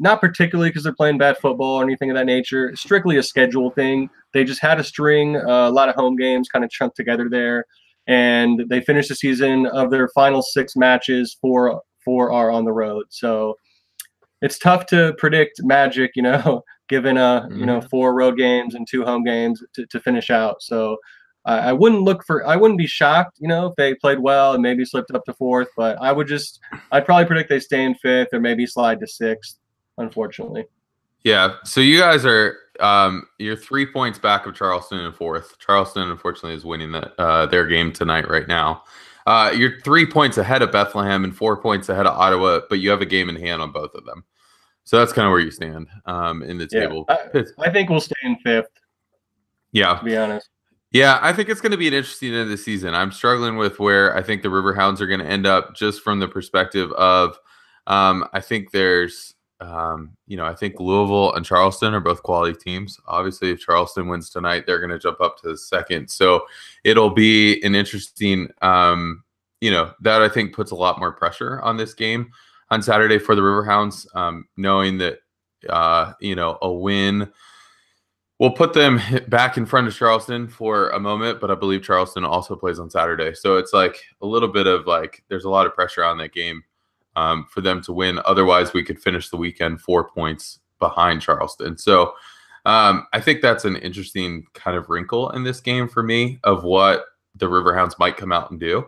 not 0.00 0.20
particularly 0.20 0.70
because 0.70 0.82
they're 0.82 0.94
playing 0.94 1.18
bad 1.18 1.38
football 1.38 1.76
or 1.76 1.84
anything 1.84 2.10
of 2.10 2.16
that 2.16 2.26
nature. 2.26 2.74
Strictly 2.74 3.16
a 3.16 3.22
schedule 3.22 3.70
thing. 3.70 4.10
They 4.34 4.44
just 4.44 4.60
had 4.60 4.80
a 4.80 4.84
string, 4.84 5.36
uh, 5.36 5.68
a 5.68 5.70
lot 5.70 5.88
of 5.88 5.94
home 5.94 6.16
games 6.16 6.48
kind 6.48 6.64
of 6.64 6.70
chunked 6.70 6.96
together 6.96 7.28
there, 7.30 7.64
and 8.06 8.64
they 8.68 8.80
finished 8.80 9.08
the 9.08 9.14
season 9.14 9.66
of 9.66 9.90
their 9.90 10.08
final 10.08 10.42
six 10.42 10.74
matches 10.76 11.36
for 11.40 11.80
four 12.08 12.32
are 12.32 12.50
on 12.50 12.64
the 12.64 12.72
road. 12.72 13.04
So 13.10 13.58
it's 14.40 14.58
tough 14.58 14.86
to 14.86 15.14
predict 15.18 15.62
magic, 15.62 16.12
you 16.14 16.22
know, 16.22 16.64
given 16.88 17.18
a 17.18 17.44
mm-hmm. 17.44 17.60
you 17.60 17.66
know 17.66 17.80
mm-hmm. 17.80 17.88
four 17.88 18.14
road 18.14 18.38
games 18.38 18.74
and 18.74 18.88
two 18.88 19.04
home 19.04 19.24
games 19.24 19.62
to, 19.74 19.84
to 19.84 20.00
finish 20.00 20.30
out. 20.30 20.62
So 20.62 20.96
I, 21.44 21.58
I 21.58 21.72
wouldn't 21.74 22.00
look 22.00 22.24
for 22.24 22.46
I 22.46 22.56
wouldn't 22.56 22.78
be 22.78 22.86
shocked, 22.86 23.36
you 23.40 23.46
know, 23.46 23.66
if 23.66 23.76
they 23.76 23.94
played 23.94 24.20
well 24.20 24.54
and 24.54 24.62
maybe 24.62 24.86
slipped 24.86 25.10
up 25.10 25.26
to 25.26 25.34
fourth, 25.34 25.68
but 25.76 26.00
I 26.00 26.10
would 26.12 26.26
just 26.26 26.60
I'd 26.90 27.04
probably 27.04 27.26
predict 27.26 27.50
they 27.50 27.60
stay 27.60 27.84
in 27.84 27.94
fifth 27.96 28.28
or 28.32 28.40
maybe 28.40 28.66
slide 28.66 29.00
to 29.00 29.06
sixth, 29.06 29.58
unfortunately. 29.98 30.64
Yeah. 31.24 31.56
So 31.64 31.82
you 31.82 31.98
guys 31.98 32.24
are 32.24 32.56
um 32.80 33.26
you're 33.38 33.54
three 33.54 33.84
points 33.84 34.18
back 34.18 34.46
of 34.46 34.54
Charleston 34.54 35.00
in 35.00 35.12
fourth. 35.12 35.58
Charleston 35.58 36.10
unfortunately 36.10 36.54
is 36.54 36.64
winning 36.64 36.92
that 36.92 37.12
uh, 37.18 37.44
their 37.44 37.66
game 37.66 37.92
tonight 37.92 38.30
right 38.30 38.48
now. 38.48 38.84
Uh, 39.28 39.50
you're 39.50 39.78
three 39.82 40.06
points 40.06 40.38
ahead 40.38 40.62
of 40.62 40.72
Bethlehem 40.72 41.22
and 41.22 41.36
four 41.36 41.60
points 41.60 41.90
ahead 41.90 42.06
of 42.06 42.16
Ottawa, 42.16 42.60
but 42.70 42.78
you 42.78 42.88
have 42.88 43.02
a 43.02 43.06
game 43.06 43.28
in 43.28 43.36
hand 43.36 43.60
on 43.60 43.70
both 43.70 43.94
of 43.94 44.06
them. 44.06 44.24
So 44.84 44.98
that's 44.98 45.12
kind 45.12 45.26
of 45.26 45.32
where 45.32 45.40
you 45.40 45.50
stand 45.50 45.86
um, 46.06 46.42
in 46.42 46.56
the 46.56 46.66
table. 46.66 47.04
I, 47.10 47.44
I, 47.58 47.70
think 47.70 47.90
we'll 47.90 48.00
stay 48.00 48.14
in 48.22 48.36
fifth. 48.36 48.70
Yeah. 49.70 49.98
To 49.98 50.02
be 50.02 50.16
honest. 50.16 50.48
Yeah, 50.92 51.18
I 51.20 51.34
think 51.34 51.50
it's 51.50 51.60
going 51.60 51.72
to 51.72 51.76
be 51.76 51.88
an 51.88 51.92
interesting 51.92 52.32
end 52.32 52.44
of 52.44 52.48
the 52.48 52.56
season. 52.56 52.94
I'm 52.94 53.12
struggling 53.12 53.58
with 53.58 53.78
where 53.78 54.16
I 54.16 54.22
think 54.22 54.40
the 54.40 54.48
Riverhounds 54.48 55.02
are 55.02 55.06
going 55.06 55.20
to 55.20 55.26
end 55.26 55.46
up 55.46 55.76
just 55.76 56.00
from 56.00 56.20
the 56.20 56.28
perspective 56.28 56.90
of 56.92 57.38
um, 57.86 58.26
I 58.32 58.40
think 58.40 58.70
there's 58.70 59.34
um, 59.60 60.16
you 60.26 60.36
know, 60.36 60.44
I 60.44 60.54
think 60.54 60.78
Louisville 60.78 61.34
and 61.34 61.44
Charleston 61.44 61.94
are 61.94 62.00
both 62.00 62.22
quality 62.22 62.56
teams. 62.56 63.00
Obviously, 63.06 63.50
if 63.50 63.60
Charleston 63.60 64.08
wins 64.08 64.30
tonight, 64.30 64.64
they're 64.66 64.78
going 64.78 64.90
to 64.90 64.98
jump 64.98 65.20
up 65.20 65.38
to 65.42 65.56
second. 65.56 66.08
So 66.08 66.46
it'll 66.84 67.10
be 67.10 67.60
an 67.62 67.74
interesting, 67.74 68.48
um, 68.62 69.24
you 69.60 69.70
know, 69.70 69.92
that 70.00 70.22
I 70.22 70.28
think 70.28 70.54
puts 70.54 70.70
a 70.70 70.76
lot 70.76 71.00
more 71.00 71.12
pressure 71.12 71.60
on 71.62 71.76
this 71.76 71.94
game 71.94 72.30
on 72.70 72.82
Saturday 72.82 73.18
for 73.18 73.34
the 73.34 73.42
Riverhounds, 73.42 74.06
um, 74.14 74.46
knowing 74.56 74.98
that, 74.98 75.18
uh, 75.68 76.12
you 76.20 76.36
know, 76.36 76.58
a 76.62 76.72
win 76.72 77.28
will 78.38 78.52
put 78.52 78.72
them 78.74 79.00
back 79.28 79.56
in 79.56 79.66
front 79.66 79.88
of 79.88 79.96
Charleston 79.96 80.46
for 80.46 80.90
a 80.90 81.00
moment. 81.00 81.40
But 81.40 81.50
I 81.50 81.56
believe 81.56 81.82
Charleston 81.82 82.24
also 82.24 82.54
plays 82.54 82.78
on 82.78 82.90
Saturday. 82.90 83.34
So 83.34 83.56
it's 83.56 83.72
like 83.72 84.00
a 84.22 84.26
little 84.26 84.48
bit 84.48 84.68
of 84.68 84.86
like, 84.86 85.24
there's 85.28 85.44
a 85.44 85.50
lot 85.50 85.66
of 85.66 85.74
pressure 85.74 86.04
on 86.04 86.18
that 86.18 86.32
game 86.32 86.62
um, 87.18 87.46
for 87.50 87.60
them 87.60 87.82
to 87.82 87.92
win. 87.92 88.20
Otherwise, 88.24 88.72
we 88.72 88.84
could 88.84 89.00
finish 89.00 89.28
the 89.28 89.36
weekend 89.36 89.80
four 89.80 90.08
points 90.08 90.60
behind 90.78 91.20
Charleston. 91.20 91.76
So 91.76 92.12
um, 92.64 93.06
I 93.12 93.20
think 93.20 93.42
that's 93.42 93.64
an 93.64 93.76
interesting 93.76 94.46
kind 94.54 94.76
of 94.76 94.88
wrinkle 94.88 95.30
in 95.30 95.42
this 95.42 95.60
game 95.60 95.88
for 95.88 96.02
me 96.02 96.38
of 96.44 96.62
what 96.62 97.06
the 97.34 97.46
Riverhounds 97.46 97.98
might 97.98 98.16
come 98.16 98.30
out 98.30 98.52
and 98.52 98.60
do. 98.60 98.86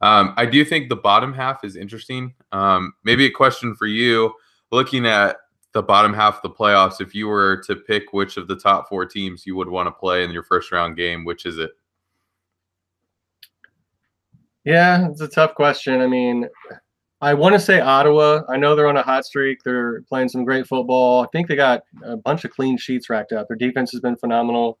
Um, 0.00 0.34
I 0.36 0.46
do 0.46 0.64
think 0.64 0.88
the 0.88 0.96
bottom 0.96 1.32
half 1.32 1.64
is 1.64 1.74
interesting. 1.74 2.34
Um, 2.52 2.92
maybe 3.02 3.26
a 3.26 3.30
question 3.30 3.74
for 3.74 3.86
you 3.86 4.32
looking 4.70 5.06
at 5.06 5.36
the 5.72 5.82
bottom 5.82 6.14
half 6.14 6.36
of 6.36 6.42
the 6.42 6.50
playoffs. 6.50 7.00
If 7.00 7.14
you 7.14 7.26
were 7.26 7.62
to 7.66 7.74
pick 7.74 8.12
which 8.12 8.36
of 8.36 8.46
the 8.46 8.56
top 8.56 8.88
four 8.88 9.06
teams 9.06 9.44
you 9.44 9.56
would 9.56 9.68
want 9.68 9.88
to 9.88 9.92
play 9.92 10.22
in 10.22 10.30
your 10.30 10.44
first 10.44 10.70
round 10.70 10.96
game, 10.96 11.24
which 11.24 11.46
is 11.46 11.58
it? 11.58 11.70
Yeah, 14.64 15.08
it's 15.08 15.20
a 15.20 15.28
tough 15.28 15.54
question. 15.54 16.00
I 16.00 16.06
mean, 16.06 16.48
I 17.20 17.32
want 17.34 17.54
to 17.54 17.60
say 17.60 17.80
Ottawa. 17.80 18.42
I 18.48 18.56
know 18.56 18.76
they're 18.76 18.88
on 18.88 18.96
a 18.96 19.02
hot 19.02 19.24
streak. 19.24 19.62
They're 19.64 20.02
playing 20.02 20.28
some 20.28 20.44
great 20.44 20.66
football. 20.66 21.22
I 21.22 21.26
think 21.32 21.48
they 21.48 21.56
got 21.56 21.82
a 22.04 22.16
bunch 22.16 22.44
of 22.44 22.50
clean 22.50 22.76
sheets 22.76 23.08
racked 23.08 23.32
up. 23.32 23.48
Their 23.48 23.56
defense 23.56 23.90
has 23.92 24.00
been 24.00 24.16
phenomenal. 24.16 24.78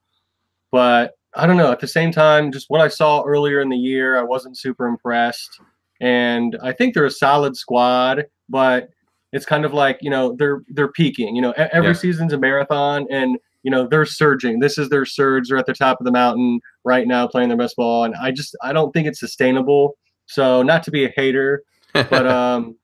But 0.70 1.14
I 1.34 1.46
don't 1.46 1.56
know. 1.56 1.72
At 1.72 1.80
the 1.80 1.88
same 1.88 2.12
time, 2.12 2.52
just 2.52 2.68
what 2.68 2.80
I 2.80 2.88
saw 2.88 3.22
earlier 3.22 3.60
in 3.60 3.68
the 3.70 3.76
year, 3.76 4.18
I 4.18 4.22
wasn't 4.22 4.58
super 4.58 4.86
impressed. 4.86 5.60
And 6.00 6.58
I 6.62 6.72
think 6.72 6.92
they're 6.92 7.06
a 7.06 7.10
solid 7.10 7.56
squad, 7.56 8.26
but 8.48 8.90
it's 9.32 9.46
kind 9.46 9.64
of 9.64 9.72
like 9.72 9.98
you 10.02 10.10
know 10.10 10.34
they're 10.38 10.62
they're 10.68 10.92
peaking. 10.92 11.36
You 11.36 11.42
know, 11.42 11.52
every 11.52 11.90
yeah. 11.90 11.94
season's 11.94 12.32
a 12.32 12.38
marathon, 12.38 13.06
and 13.10 13.38
you 13.62 13.70
know 13.70 13.86
they're 13.86 14.06
surging. 14.06 14.60
This 14.60 14.78
is 14.78 14.88
their 14.88 15.04
surge. 15.04 15.48
They're 15.48 15.58
at 15.58 15.66
the 15.66 15.74
top 15.74 16.00
of 16.00 16.04
the 16.04 16.12
mountain 16.12 16.60
right 16.84 17.06
now, 17.06 17.26
playing 17.26 17.48
their 17.48 17.58
best 17.58 17.76
ball. 17.76 18.04
And 18.04 18.14
I 18.16 18.30
just 18.30 18.56
I 18.62 18.72
don't 18.72 18.92
think 18.92 19.06
it's 19.06 19.20
sustainable. 19.20 19.96
So 20.26 20.62
not 20.62 20.82
to 20.84 20.90
be 20.90 21.04
a 21.04 21.12
hater, 21.16 21.62
but 22.04 22.26
um, 22.26 22.76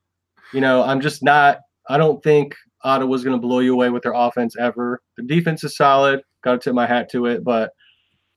you 0.53 0.61
know, 0.61 0.83
I'm 0.83 1.01
just 1.01 1.23
not. 1.23 1.59
I 1.89 1.99
don't 1.99 2.23
think 2.23 2.55
Ottawa's 2.85 3.25
going 3.25 3.37
to 3.37 3.41
blow 3.41 3.61
you 3.61 3.75
away 3.75 3.91
with 3.91 4.03
their 4.03 4.13
offense 4.15 4.57
ever. 4.59 5.01
The 5.17 5.25
defense 5.25 5.65
is 5.65 5.77
solid. 5.77 6.23
Got 6.43 6.53
to 6.53 6.59
tip 6.59 6.75
my 6.75 6.87
hat 6.87 7.11
to 7.11 7.27
it. 7.27 7.45
But 7.45 7.73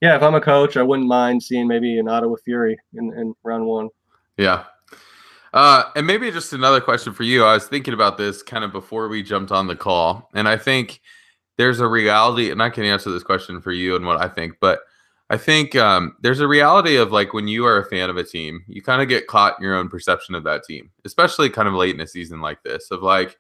yeah, 0.02 0.16
if 0.16 0.24
I'm 0.24 0.36
a 0.36 0.42
coach, 0.42 0.78
I 0.78 0.84
wouldn't 0.84 1.08
mind 1.08 1.44
seeing 1.44 1.68
maybe 1.68 1.98
an 1.98 2.08
Ottawa 2.08 2.36
Fury 2.44 2.78
in, 2.94 3.14
in 3.18 3.34
round 3.44 3.66
one. 3.66 3.90
Yeah. 4.38 4.66
Uh, 5.54 5.86
and 5.96 6.06
maybe 6.06 6.30
just 6.32 6.52
another 6.52 6.82
question 6.82 7.14
for 7.14 7.24
you. 7.24 7.46
I 7.46 7.54
was 7.54 7.68
thinking 7.68 7.94
about 7.94 8.18
this 8.18 8.44
kind 8.44 8.66
of 8.66 8.74
before 8.74 9.08
we 9.08 9.24
jumped 9.24 9.54
on 9.54 9.68
the 9.68 9.76
call, 9.76 10.30
and 10.34 10.50
I 10.50 10.58
think 10.58 11.00
there's 11.58 11.80
a 11.80 11.88
reality, 11.88 12.52
and 12.52 12.62
I 12.62 12.70
can 12.70 12.84
answer 12.84 13.10
this 13.10 13.24
question 13.24 13.62
for 13.62 13.72
you 13.72 13.96
and 13.96 14.06
what 14.06 14.20
I 14.20 14.28
think, 14.28 14.56
but 14.60 14.80
I 15.30 15.38
think 15.38 15.76
um, 15.76 16.16
there's 16.22 16.40
a 16.40 16.48
reality 16.48 16.98
of 16.98 17.12
like 17.12 17.34
when 17.34 17.48
you 17.48 17.66
are 17.66 17.80
a 17.80 17.86
fan 17.86 18.10
of 18.10 18.18
a 18.18 18.24
team, 18.24 18.64
you 18.68 18.82
kind 18.82 19.02
of 19.02 19.08
get 19.08 19.28
caught 19.28 19.58
in 19.58 19.64
your 19.64 19.76
own 19.76 19.90
perception 19.90 20.36
of 20.36 20.44
that 20.44 20.64
team, 20.64 20.92
especially 21.04 21.50
kind 21.50 21.68
of 21.68 21.74
late 21.74 21.96
in 21.96 22.02
a 22.02 22.08
season 22.08 22.42
like 22.42 22.62
this. 22.64 22.92
Of 22.92 23.02
like, 23.02 23.40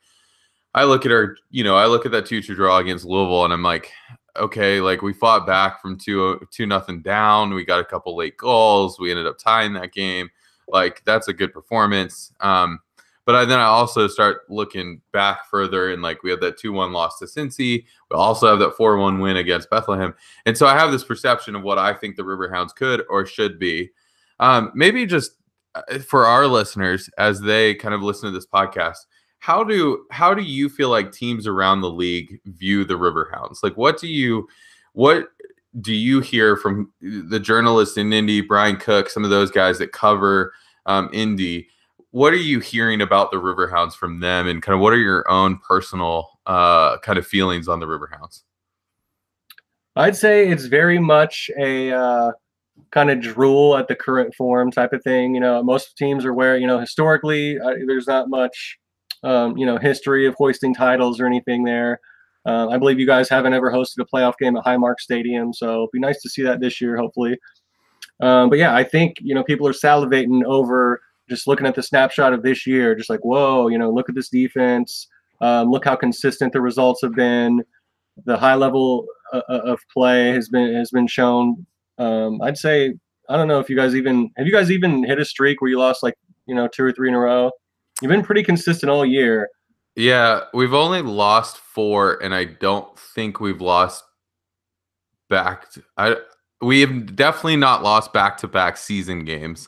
I 0.73 0.83
look 0.83 1.05
at 1.05 1.11
our, 1.11 1.37
you 1.51 1.63
know, 1.63 1.75
I 1.75 1.85
look 1.85 2.05
at 2.05 2.11
that 2.13 2.25
two 2.25 2.41
two 2.41 2.55
draw 2.55 2.77
against 2.77 3.05
Louisville, 3.05 3.45
and 3.45 3.53
I'm 3.53 3.61
like, 3.61 3.91
okay, 4.35 4.81
like 4.81 5.03
we 5.03 5.13
fought 5.13 5.45
back 5.45 5.79
from 5.79 5.97
two 5.97 6.39
two 6.51 6.65
nothing 6.65 7.01
down. 7.03 7.53
We 7.53 7.63
got 7.63 7.79
a 7.79 7.85
couple 7.85 8.15
late 8.15 8.37
goals. 8.37 8.99
We 8.99 9.11
ended 9.11 9.27
up 9.27 9.37
tying 9.37 9.73
that 9.73 9.93
game. 9.93 10.29
Like 10.67 11.03
that's 11.05 11.27
a 11.27 11.33
good 11.33 11.53
performance. 11.53 12.33
Um, 12.39 12.79
but 13.25 13.35
I, 13.35 13.45
then 13.45 13.59
I 13.59 13.63
also 13.65 14.07
start 14.07 14.41
looking 14.49 15.01
back 15.11 15.49
further, 15.49 15.91
and 15.91 16.01
like 16.01 16.21
we 16.23 16.29
had 16.29 16.41
that 16.41 16.57
2 16.57 16.71
1 16.71 16.93
loss 16.93 17.19
to 17.19 17.25
Cincy. 17.25 17.85
We 18.11 18.17
also 18.17 18.47
have 18.47 18.59
that 18.59 18.77
4 18.77 18.97
1 18.97 19.19
win 19.19 19.37
against 19.37 19.69
Bethlehem. 19.69 20.13
And 20.45 20.57
so 20.57 20.67
I 20.67 20.77
have 20.77 20.91
this 20.91 21.03
perception 21.03 21.55
of 21.55 21.63
what 21.63 21.79
I 21.79 21.93
think 21.93 22.15
the 22.15 22.23
Riverhounds 22.23 22.75
could 22.75 23.03
or 23.09 23.25
should 23.25 23.57
be. 23.57 23.89
Um, 24.39 24.71
maybe 24.75 25.05
just 25.05 25.31
uh, 25.73 25.99
for 25.99 26.25
our 26.25 26.45
listeners, 26.45 27.09
as 27.17 27.41
they 27.41 27.73
kind 27.73 27.95
of 27.95 28.01
listen 28.01 28.31
to 28.31 28.37
this 28.37 28.47
podcast, 28.47 28.97
how 29.39 29.63
do 29.63 30.05
how 30.11 30.33
do 30.33 30.43
you 30.43 30.69
feel 30.69 30.89
like 30.89 31.11
teams 31.11 31.47
around 31.47 31.81
the 31.81 31.89
league 31.89 32.39
view 32.45 32.85
the 32.85 32.95
Riverhounds? 32.95 33.57
Like, 33.63 33.75
what 33.75 33.99
do 33.99 34.07
you 34.07 34.47
what 34.93 35.29
do 35.81 35.93
you 35.93 36.21
hear 36.21 36.55
from 36.55 36.91
the 37.01 37.39
journalists 37.39 37.97
in 37.97 38.13
Indy, 38.13 38.41
Brian 38.41 38.77
Cook, 38.77 39.09
some 39.09 39.23
of 39.23 39.29
those 39.29 39.51
guys 39.51 39.77
that 39.79 39.91
cover 39.91 40.53
um, 40.85 41.09
Indy? 41.11 41.67
What 42.15 42.31
are 42.31 42.37
you 42.37 42.61
hearing 42.61 43.01
about 43.01 43.29
the 43.29 43.35
Riverhounds 43.35 43.93
from 43.93 44.21
them, 44.21 44.47
and 44.47 44.61
kind 44.61 44.73
of 44.73 44.79
what 44.79 44.93
are 44.93 44.97
your 44.97 45.29
own 45.29 45.57
personal 45.57 46.29
uh, 46.45 46.97
kind 46.99 47.17
of 47.17 47.27
feelings 47.27 47.67
on 47.67 47.81
the 47.81 47.85
Riverhounds? 47.85 48.43
I'd 49.97 50.15
say 50.15 50.47
it's 50.47 50.63
very 50.63 50.97
much 50.97 51.51
a 51.59 51.91
uh, 51.91 52.31
kind 52.91 53.11
of 53.11 53.19
drool 53.19 53.75
at 53.75 53.89
the 53.89 53.95
current 53.95 54.33
form 54.33 54.71
type 54.71 54.93
of 54.93 55.03
thing. 55.03 55.35
You 55.35 55.41
know, 55.41 55.61
most 55.61 55.97
teams 55.97 56.23
are 56.23 56.33
where 56.33 56.55
you 56.55 56.65
know 56.65 56.79
historically 56.79 57.59
uh, 57.59 57.73
there's 57.85 58.07
not 58.07 58.29
much 58.29 58.77
um, 59.23 59.57
you 59.57 59.65
know 59.65 59.77
history 59.77 60.25
of 60.25 60.35
hoisting 60.35 60.73
titles 60.73 61.19
or 61.19 61.25
anything 61.25 61.65
there. 61.65 61.99
Uh, 62.45 62.69
I 62.69 62.77
believe 62.77 62.97
you 62.97 63.05
guys 63.05 63.27
haven't 63.27 63.51
ever 63.51 63.69
hosted 63.69 63.99
a 63.99 64.05
playoff 64.05 64.37
game 64.37 64.55
at 64.55 64.63
Highmark 64.63 65.01
Stadium, 65.01 65.51
so 65.51 65.79
it'd 65.79 65.91
be 65.91 65.99
nice 65.99 66.21
to 66.21 66.29
see 66.29 66.43
that 66.43 66.61
this 66.61 66.79
year, 66.79 66.95
hopefully. 66.95 67.37
Um, 68.21 68.49
but 68.49 68.57
yeah, 68.57 68.73
I 68.73 68.85
think 68.85 69.17
you 69.19 69.35
know 69.35 69.43
people 69.43 69.67
are 69.67 69.73
salivating 69.73 70.45
over 70.45 71.01
just 71.29 71.47
looking 71.47 71.65
at 71.65 71.75
the 71.75 71.83
snapshot 71.83 72.33
of 72.33 72.43
this 72.43 72.67
year, 72.67 72.95
just 72.95 73.09
like, 73.09 73.21
whoa, 73.21 73.67
you 73.67 73.77
know, 73.77 73.89
look 73.89 74.09
at 74.09 74.15
this 74.15 74.29
defense. 74.29 75.07
Um, 75.41 75.69
look 75.69 75.85
how 75.85 75.95
consistent 75.95 76.53
the 76.53 76.61
results 76.61 77.01
have 77.01 77.13
been. 77.13 77.63
The 78.25 78.37
high 78.37 78.55
level 78.55 79.07
uh, 79.33 79.41
uh, 79.49 79.61
of 79.65 79.79
play 79.91 80.29
has 80.29 80.49
been 80.49 80.73
has 80.75 80.91
been 80.91 81.07
shown. 81.07 81.65
Um, 81.97 82.41
I'd 82.41 82.57
say 82.57 82.93
I 83.27 83.37
don't 83.37 83.47
know 83.47 83.59
if 83.59 83.69
you 83.69 83.75
guys 83.75 83.95
even 83.95 84.31
have 84.37 84.45
you 84.45 84.53
guys 84.53 84.71
even 84.71 85.03
hit 85.03 85.19
a 85.19 85.25
streak 85.25 85.61
where 85.61 85.69
you 85.69 85.77
lost 85.77 86.03
like 86.03 86.15
you 86.45 86.55
know 86.55 86.67
two 86.67 86.83
or 86.83 86.91
three 86.91 87.09
in 87.09 87.15
a 87.15 87.19
row. 87.19 87.51
You've 88.01 88.09
been 88.09 88.23
pretty 88.23 88.43
consistent 88.43 88.89
all 88.89 89.05
year. 89.05 89.49
Yeah, 89.95 90.41
we've 90.53 90.73
only 90.73 91.01
lost 91.01 91.57
four, 91.57 92.21
and 92.21 92.35
I 92.35 92.45
don't 92.45 92.97
think 92.97 93.39
we've 93.39 93.61
lost 93.61 94.03
back. 95.29 95.71
To, 95.71 95.83
I 95.97 96.17
we 96.61 96.81
have 96.81 97.15
definitely 97.15 97.57
not 97.57 97.83
lost 97.83 98.13
back 98.13 98.37
to 98.37 98.47
back 98.47 98.77
season 98.77 99.25
games 99.25 99.67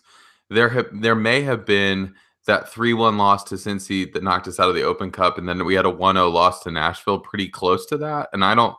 there 0.49 0.69
have 0.69 0.87
there 0.93 1.15
may 1.15 1.41
have 1.41 1.65
been 1.65 2.13
that 2.45 2.71
3-1 2.71 3.17
loss 3.17 3.43
to 3.43 3.55
Cincy 3.55 4.11
that 4.13 4.23
knocked 4.23 4.47
us 4.47 4.59
out 4.59 4.69
of 4.69 4.75
the 4.75 4.83
Open 4.83 5.11
Cup, 5.11 5.37
and 5.37 5.47
then 5.47 5.65
we 5.65 5.75
had 5.75 5.85
a 5.85 5.91
1-0 5.91 6.31
loss 6.31 6.63
to 6.63 6.71
Nashville, 6.71 7.19
pretty 7.19 7.49
close 7.49 7.85
to 7.87 7.97
that. 7.97 8.29
And 8.31 8.43
I 8.43 8.55
don't, 8.55 8.75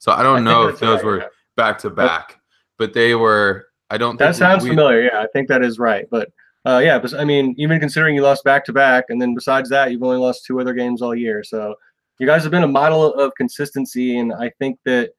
so 0.00 0.12
I 0.12 0.22
don't 0.22 0.38
I 0.38 0.50
know 0.50 0.68
if 0.68 0.80
those 0.80 0.96
right, 0.96 1.04
were 1.04 1.30
back 1.56 1.78
to 1.78 1.90
back, 1.90 2.40
but 2.78 2.92
they 2.92 3.14
were. 3.14 3.66
I 3.90 3.98
don't. 3.98 4.18
That 4.18 4.34
sounds 4.34 4.64
we, 4.64 4.70
familiar. 4.70 5.04
Yeah, 5.04 5.20
I 5.20 5.26
think 5.32 5.48
that 5.48 5.62
is 5.62 5.78
right. 5.78 6.06
But 6.10 6.30
uh, 6.66 6.80
yeah, 6.82 6.98
but 6.98 7.14
I 7.14 7.24
mean, 7.24 7.54
even 7.58 7.78
considering 7.78 8.14
you 8.14 8.22
lost 8.22 8.44
back 8.44 8.64
to 8.66 8.72
back, 8.72 9.06
and 9.08 9.20
then 9.20 9.34
besides 9.34 9.68
that, 9.70 9.92
you've 9.92 10.02
only 10.02 10.16
lost 10.16 10.44
two 10.44 10.60
other 10.60 10.74
games 10.74 11.00
all 11.00 11.14
year. 11.14 11.44
So 11.44 11.76
you 12.18 12.26
guys 12.26 12.42
have 12.42 12.50
been 12.50 12.64
a 12.64 12.68
model 12.68 13.14
of 13.14 13.34
consistency, 13.36 14.18
and 14.18 14.32
I 14.32 14.50
think 14.58 14.78
that 14.84 15.10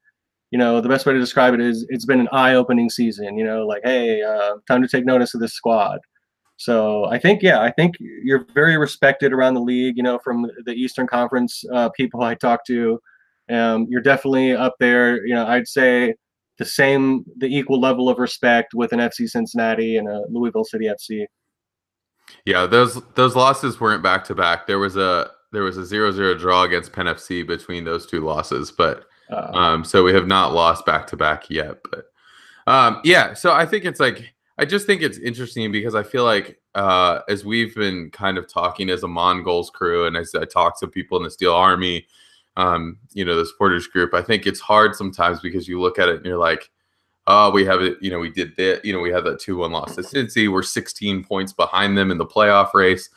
you 0.55 0.59
know, 0.59 0.79
the 0.79 0.87
best 0.87 1.05
way 1.05 1.11
to 1.11 1.19
describe 1.19 1.53
it 1.53 1.59
is 1.59 1.85
it's 1.89 2.05
been 2.05 2.21
an 2.21 2.29
eye-opening 2.31 2.89
season. 2.89 3.37
You 3.37 3.43
know, 3.43 3.67
like 3.67 3.81
hey, 3.83 4.21
uh, 4.23 4.53
time 4.69 4.81
to 4.81 4.87
take 4.87 5.03
notice 5.03 5.33
of 5.33 5.41
this 5.41 5.51
squad. 5.51 5.99
So 6.55 7.03
I 7.07 7.19
think, 7.19 7.41
yeah, 7.41 7.61
I 7.61 7.71
think 7.71 7.95
you're 7.99 8.47
very 8.53 8.77
respected 8.77 9.33
around 9.33 9.55
the 9.55 9.59
league. 9.59 9.97
You 9.97 10.03
know, 10.03 10.17
from 10.19 10.49
the 10.65 10.71
Eastern 10.71 11.07
Conference 11.07 11.61
uh, 11.73 11.89
people 11.89 12.23
I 12.23 12.35
talk 12.35 12.65
to, 12.67 13.01
um, 13.49 13.85
you're 13.89 13.99
definitely 13.99 14.53
up 14.53 14.75
there. 14.79 15.27
You 15.27 15.35
know, 15.35 15.45
I'd 15.45 15.67
say 15.67 16.15
the 16.57 16.63
same, 16.63 17.25
the 17.35 17.47
equal 17.47 17.81
level 17.81 18.07
of 18.07 18.17
respect 18.17 18.73
with 18.73 18.93
an 18.93 18.99
FC 18.99 19.27
Cincinnati 19.27 19.97
and 19.97 20.07
a 20.07 20.21
Louisville 20.29 20.63
City 20.63 20.85
FC. 20.85 21.25
Yeah, 22.45 22.65
those 22.65 23.01
those 23.15 23.35
losses 23.35 23.81
weren't 23.81 24.03
back 24.03 24.23
to 24.23 24.33
back. 24.33 24.67
There 24.67 24.79
was 24.79 24.95
a 24.95 25.31
there 25.51 25.63
was 25.63 25.75
a 25.75 25.85
zero 25.85 26.13
zero 26.13 26.33
draw 26.33 26.63
against 26.63 26.93
Penn 26.93 27.07
FC 27.07 27.45
between 27.45 27.83
those 27.83 28.05
two 28.05 28.21
losses, 28.21 28.71
but 28.71 29.07
um, 29.29 29.83
so 29.83 30.03
we 30.03 30.13
have 30.13 30.27
not 30.27 30.53
lost 30.53 30.85
back 30.85 31.07
to 31.07 31.17
back 31.17 31.49
yet, 31.49 31.77
but 31.89 32.05
um, 32.67 33.01
yeah. 33.03 33.33
So 33.33 33.53
I 33.53 33.65
think 33.65 33.85
it's 33.85 33.99
like 33.99 34.33
I 34.57 34.65
just 34.65 34.85
think 34.85 35.01
it's 35.01 35.17
interesting 35.17 35.71
because 35.71 35.95
I 35.95 36.03
feel 36.03 36.23
like 36.23 36.59
uh, 36.75 37.21
as 37.29 37.45
we've 37.45 37.75
been 37.75 38.09
kind 38.11 38.37
of 38.37 38.47
talking 38.47 38.89
as 38.89 39.03
a 39.03 39.07
Mongols 39.07 39.69
crew, 39.69 40.05
and 40.05 40.15
as 40.15 40.33
I 40.35 40.45
talk 40.45 40.79
to 40.79 40.87
people 40.87 41.17
in 41.17 41.23
the 41.23 41.31
Steel 41.31 41.53
Army, 41.53 42.05
um, 42.57 42.97
you 43.13 43.25
know, 43.25 43.35
the 43.35 43.45
supporters 43.45 43.87
group, 43.87 44.13
I 44.13 44.21
think 44.21 44.47
it's 44.47 44.59
hard 44.59 44.95
sometimes 44.95 45.39
because 45.39 45.67
you 45.67 45.81
look 45.81 45.99
at 45.99 46.09
it 46.09 46.17
and 46.17 46.25
you're 46.25 46.37
like, 46.37 46.69
oh, 47.27 47.49
we 47.49 47.65
have 47.65 47.81
it, 47.81 47.97
you 48.01 48.11
know, 48.11 48.19
we 48.19 48.29
did 48.29 48.55
that, 48.57 48.85
you 48.85 48.93
know, 48.93 48.99
we 48.99 49.11
had 49.11 49.23
that 49.25 49.39
2 49.39 49.57
1 49.57 49.71
loss 49.71 49.95
to 49.95 50.01
Cincy. 50.01 50.51
We're 50.51 50.63
16 50.63 51.23
points 51.23 51.53
behind 51.53 51.97
them 51.97 52.11
in 52.11 52.17
the 52.17 52.25
playoff 52.25 52.73
race, 52.73 53.09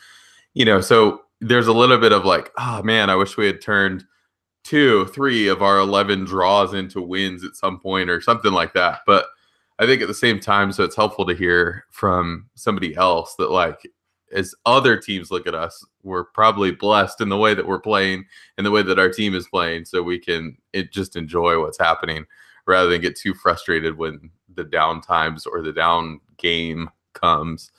you 0.54 0.64
know, 0.64 0.80
so 0.80 1.22
there's 1.40 1.68
a 1.68 1.72
little 1.72 1.98
bit 1.98 2.12
of 2.12 2.24
like, 2.24 2.50
oh 2.58 2.82
man, 2.82 3.10
I 3.10 3.16
wish 3.16 3.36
we 3.36 3.46
had 3.46 3.60
turned 3.60 4.04
two, 4.68 5.06
three 5.06 5.48
of 5.48 5.62
our 5.62 5.78
11 5.78 6.26
draws 6.26 6.74
into 6.74 7.00
wins 7.00 7.42
at 7.42 7.56
some 7.56 7.80
point 7.80 8.10
or 8.10 8.20
something 8.20 8.52
like 8.52 8.74
that. 8.74 9.00
But 9.06 9.26
I 9.78 9.86
think 9.86 10.02
at 10.02 10.08
the 10.08 10.14
same 10.14 10.38
time, 10.38 10.72
so 10.72 10.84
it's 10.84 10.96
helpful 10.96 11.24
to 11.24 11.34
hear 11.34 11.86
from 11.90 12.50
somebody 12.54 12.94
else 12.94 13.34
that, 13.36 13.50
like, 13.50 13.90
as 14.30 14.54
other 14.66 14.98
teams 14.98 15.30
look 15.30 15.46
at 15.46 15.54
us, 15.54 15.82
we're 16.02 16.24
probably 16.24 16.70
blessed 16.70 17.22
in 17.22 17.30
the 17.30 17.38
way 17.38 17.54
that 17.54 17.66
we're 17.66 17.78
playing 17.78 18.26
and 18.58 18.66
the 18.66 18.70
way 18.70 18.82
that 18.82 18.98
our 18.98 19.08
team 19.08 19.34
is 19.34 19.48
playing. 19.48 19.86
So 19.86 20.02
we 20.02 20.18
can 20.18 20.58
it 20.74 20.92
just 20.92 21.16
enjoy 21.16 21.58
what's 21.60 21.78
happening 21.78 22.26
rather 22.66 22.90
than 22.90 23.00
get 23.00 23.16
too 23.16 23.32
frustrated 23.32 23.96
when 23.96 24.30
the 24.54 24.64
down 24.64 25.00
times 25.00 25.46
or 25.46 25.62
the 25.62 25.72
down 25.72 26.20
game 26.36 26.90
comes. 27.14 27.70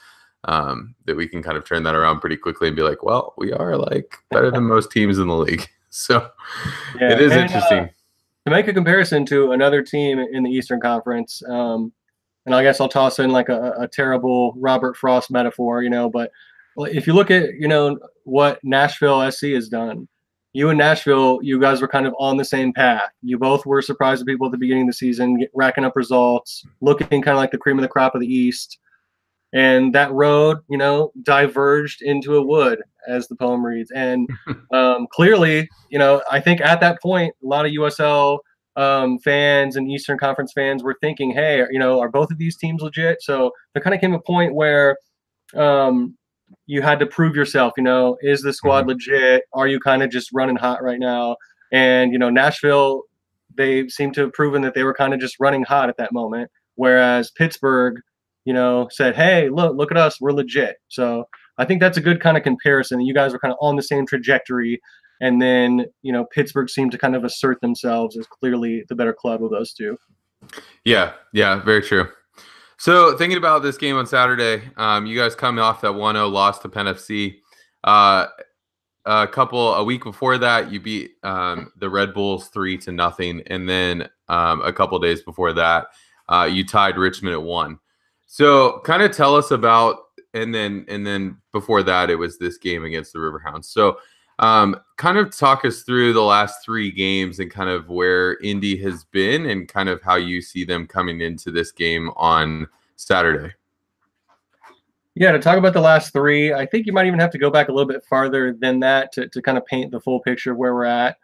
Um, 0.45 0.95
that 1.05 1.17
we 1.17 1.27
can 1.27 1.43
kind 1.43 1.57
of 1.57 1.65
turn 1.65 1.83
that 1.83 1.95
around 1.95 2.21
pretty 2.21 2.37
quickly 2.37 2.69
and 2.69 2.75
be 2.75 2.81
like, 2.81 3.03
well, 3.03 3.33
we 3.37 3.51
are 3.51 3.77
like 3.77 4.17
better 4.31 4.49
than 4.49 4.63
most 4.67 4.89
teams 4.89 5.19
in 5.19 5.27
the 5.27 5.35
league. 5.35 5.69
So 5.89 6.29
yeah, 6.99 7.13
it 7.13 7.21
is 7.21 7.31
and, 7.31 7.41
uh, 7.41 7.43
interesting. 7.43 7.79
Uh, 7.79 7.87
to 8.45 8.51
make 8.51 8.67
a 8.67 8.73
comparison 8.73 9.25
to 9.27 9.51
another 9.51 9.81
team 9.81 10.19
in 10.19 10.43
the 10.43 10.49
Eastern 10.49 10.79
Conference, 10.79 11.41
um, 11.49 11.91
and 12.45 12.55
I 12.55 12.63
guess 12.63 12.79
I'll 12.79 12.89
toss 12.89 13.19
in 13.19 13.31
like 13.31 13.49
a, 13.49 13.73
a 13.79 13.87
terrible 13.87 14.53
Robert 14.57 14.97
Frost 14.97 15.29
metaphor, 15.29 15.83
you 15.83 15.89
know, 15.89 16.09
but 16.09 16.31
if 16.77 17.05
you 17.05 17.13
look 17.13 17.29
at, 17.31 17.53
you 17.55 17.67
know, 17.67 17.99
what 18.23 18.59
Nashville 18.63 19.29
SC 19.31 19.47
has 19.47 19.67
done, 19.67 20.07
you 20.53 20.69
and 20.69 20.77
Nashville, 20.77 21.39
you 21.43 21.59
guys 21.59 21.81
were 21.81 21.87
kind 21.87 22.07
of 22.07 22.15
on 22.17 22.37
the 22.37 22.45
same 22.45 22.73
path. 22.73 23.11
You 23.21 23.37
both 23.37 23.65
were 23.65 23.81
surprised 23.81 24.25
people 24.25 24.47
at 24.47 24.51
the 24.51 24.57
beginning 24.57 24.83
of 24.83 24.89
the 24.89 24.93
season, 24.93 25.45
racking 25.53 25.85
up 25.85 25.95
results, 25.95 26.65
looking 26.81 27.21
kind 27.21 27.29
of 27.29 27.37
like 27.37 27.51
the 27.51 27.57
cream 27.57 27.77
of 27.77 27.83
the 27.83 27.87
crop 27.87 28.15
of 28.15 28.21
the 28.21 28.33
East. 28.33 28.79
And 29.53 29.93
that 29.95 30.11
road, 30.11 30.59
you 30.69 30.77
know, 30.77 31.11
diverged 31.23 32.01
into 32.01 32.35
a 32.35 32.41
wood, 32.41 32.81
as 33.07 33.27
the 33.27 33.35
poem 33.35 33.65
reads. 33.65 33.91
And 33.91 34.29
um, 34.71 35.07
clearly, 35.11 35.67
you 35.89 35.99
know, 35.99 36.21
I 36.31 36.39
think 36.39 36.61
at 36.61 36.79
that 36.81 37.01
point, 37.01 37.33
a 37.43 37.47
lot 37.47 37.65
of 37.65 37.71
USL 37.71 38.39
um, 38.75 39.19
fans 39.19 39.75
and 39.75 39.89
Eastern 39.91 40.17
Conference 40.17 40.53
fans 40.53 40.83
were 40.83 40.97
thinking, 41.01 41.31
hey, 41.31 41.65
you 41.71 41.79
know, 41.79 41.99
are 41.99 42.09
both 42.09 42.31
of 42.31 42.37
these 42.37 42.57
teams 42.57 42.81
legit? 42.81 43.21
So 43.21 43.51
there 43.73 43.83
kind 43.83 43.93
of 43.93 44.01
came 44.01 44.13
a 44.13 44.21
point 44.21 44.53
where 44.53 44.97
um, 45.55 46.15
you 46.65 46.81
had 46.81 46.99
to 46.99 47.05
prove 47.05 47.35
yourself. 47.35 47.73
You 47.77 47.83
know, 47.83 48.17
is 48.21 48.41
the 48.41 48.53
squad 48.53 48.81
mm-hmm. 48.81 48.89
legit? 48.89 49.43
Are 49.53 49.67
you 49.67 49.79
kind 49.79 50.03
of 50.03 50.09
just 50.09 50.29
running 50.33 50.55
hot 50.55 50.83
right 50.83 50.99
now? 50.99 51.35
And 51.71 52.13
you 52.13 52.19
know, 52.19 52.29
Nashville, 52.29 53.03
they 53.55 53.87
seem 53.87 54.11
to 54.13 54.21
have 54.21 54.33
proven 54.33 54.61
that 54.61 54.73
they 54.75 54.83
were 54.83 54.93
kind 54.93 55.13
of 55.13 55.19
just 55.19 55.35
running 55.39 55.63
hot 55.63 55.89
at 55.89 55.97
that 55.97 56.13
moment. 56.13 56.49
Whereas 56.75 57.31
Pittsburgh, 57.31 57.99
you 58.45 58.53
know, 58.53 58.87
said, 58.91 59.15
"Hey, 59.15 59.49
look, 59.49 59.75
look 59.75 59.91
at 59.91 59.97
us, 59.97 60.19
we're 60.19 60.31
legit." 60.31 60.77
So 60.87 61.25
I 61.57 61.65
think 61.65 61.81
that's 61.81 61.97
a 61.97 62.01
good 62.01 62.21
kind 62.21 62.37
of 62.37 62.43
comparison. 62.43 63.01
You 63.01 63.13
guys 63.13 63.33
were 63.33 63.39
kind 63.39 63.51
of 63.51 63.57
on 63.61 63.75
the 63.75 63.83
same 63.83 64.05
trajectory, 64.05 64.81
and 65.21 65.41
then 65.41 65.85
you 66.01 66.11
know, 66.13 66.25
Pittsburgh 66.25 66.69
seemed 66.69 66.91
to 66.91 66.97
kind 66.97 67.15
of 67.15 67.23
assert 67.23 67.61
themselves 67.61 68.17
as 68.17 68.25
clearly 68.27 68.83
the 68.89 68.95
better 68.95 69.13
club 69.13 69.43
of 69.43 69.51
those 69.51 69.73
two. 69.73 69.97
Yeah, 70.85 71.13
yeah, 71.33 71.61
very 71.63 71.81
true. 71.81 72.07
So 72.77 73.17
thinking 73.17 73.37
about 73.37 73.61
this 73.61 73.77
game 73.77 73.97
on 73.97 74.07
Saturday, 74.07 74.63
um, 74.77 75.05
you 75.05 75.17
guys 75.17 75.35
coming 75.35 75.61
off 75.61 75.81
that 75.81 75.91
1-0 75.91 76.31
loss 76.31 76.59
to 76.59 76.69
Penn 76.69 76.85
FC. 76.85 77.35
Uh, 77.83 78.27
a 79.05 79.27
couple 79.27 79.73
a 79.73 79.83
week 79.83 80.03
before 80.03 80.37
that, 80.37 80.71
you 80.71 80.79
beat 80.79 81.11
um, 81.23 81.71
the 81.77 81.89
Red 81.89 82.13
Bulls 82.13 82.47
three 82.47 82.77
to 82.79 82.91
nothing, 82.91 83.43
and 83.47 83.67
then 83.67 84.07
um, 84.27 84.61
a 84.61 84.71
couple 84.71 84.97
days 84.99 85.21
before 85.21 85.51
that, 85.53 85.87
uh, 86.29 86.47
you 86.49 86.65
tied 86.65 86.97
Richmond 86.97 87.33
at 87.33 87.41
one. 87.41 87.79
So 88.31 88.79
kind 88.85 89.01
of 89.01 89.11
tell 89.11 89.35
us 89.35 89.49
about, 89.49 90.01
and 90.35 90.53
then 90.53 90.85
and 90.87 91.05
then 91.05 91.37
before 91.51 91.81
that, 91.81 92.11
it 92.11 92.15
was 92.15 92.37
this 92.37 92.59
game 92.59 92.85
against 92.85 93.11
the 93.11 93.17
Riverhounds. 93.17 93.65
So 93.65 93.97
um, 94.37 94.75
kind 94.97 95.17
of 95.17 95.35
talk 95.35 95.65
us 95.65 95.81
through 95.81 96.13
the 96.13 96.21
last 96.21 96.63
three 96.63 96.91
games 96.91 97.39
and 97.39 97.49
kind 97.49 97.71
of 97.71 97.89
where 97.89 98.37
Indy 98.37 98.77
has 98.83 99.03
been 99.05 99.47
and 99.47 99.67
kind 99.67 99.89
of 99.89 99.99
how 100.03 100.15
you 100.15 100.43
see 100.43 100.63
them 100.63 100.85
coming 100.85 101.21
into 101.21 101.49
this 101.49 101.71
game 101.71 102.11
on 102.17 102.67
Saturday. 102.97 103.51
Yeah, 105.15 105.31
to 105.31 105.39
talk 105.39 105.57
about 105.57 105.73
the 105.73 105.81
last 105.81 106.13
three, 106.13 106.53
I 106.53 106.67
think 106.67 106.85
you 106.85 106.93
might 106.93 107.07
even 107.07 107.19
have 107.19 107.31
to 107.31 107.39
go 107.39 107.49
back 107.49 107.69
a 107.69 107.73
little 107.73 107.91
bit 107.91 108.03
farther 108.07 108.53
than 108.53 108.79
that 108.81 109.11
to, 109.13 109.27
to 109.27 109.41
kind 109.41 109.57
of 109.57 109.65
paint 109.65 109.89
the 109.89 109.99
full 109.99 110.19
picture 110.19 110.51
of 110.51 110.57
where 110.57 110.75
we're 110.75 110.85
at. 110.85 111.17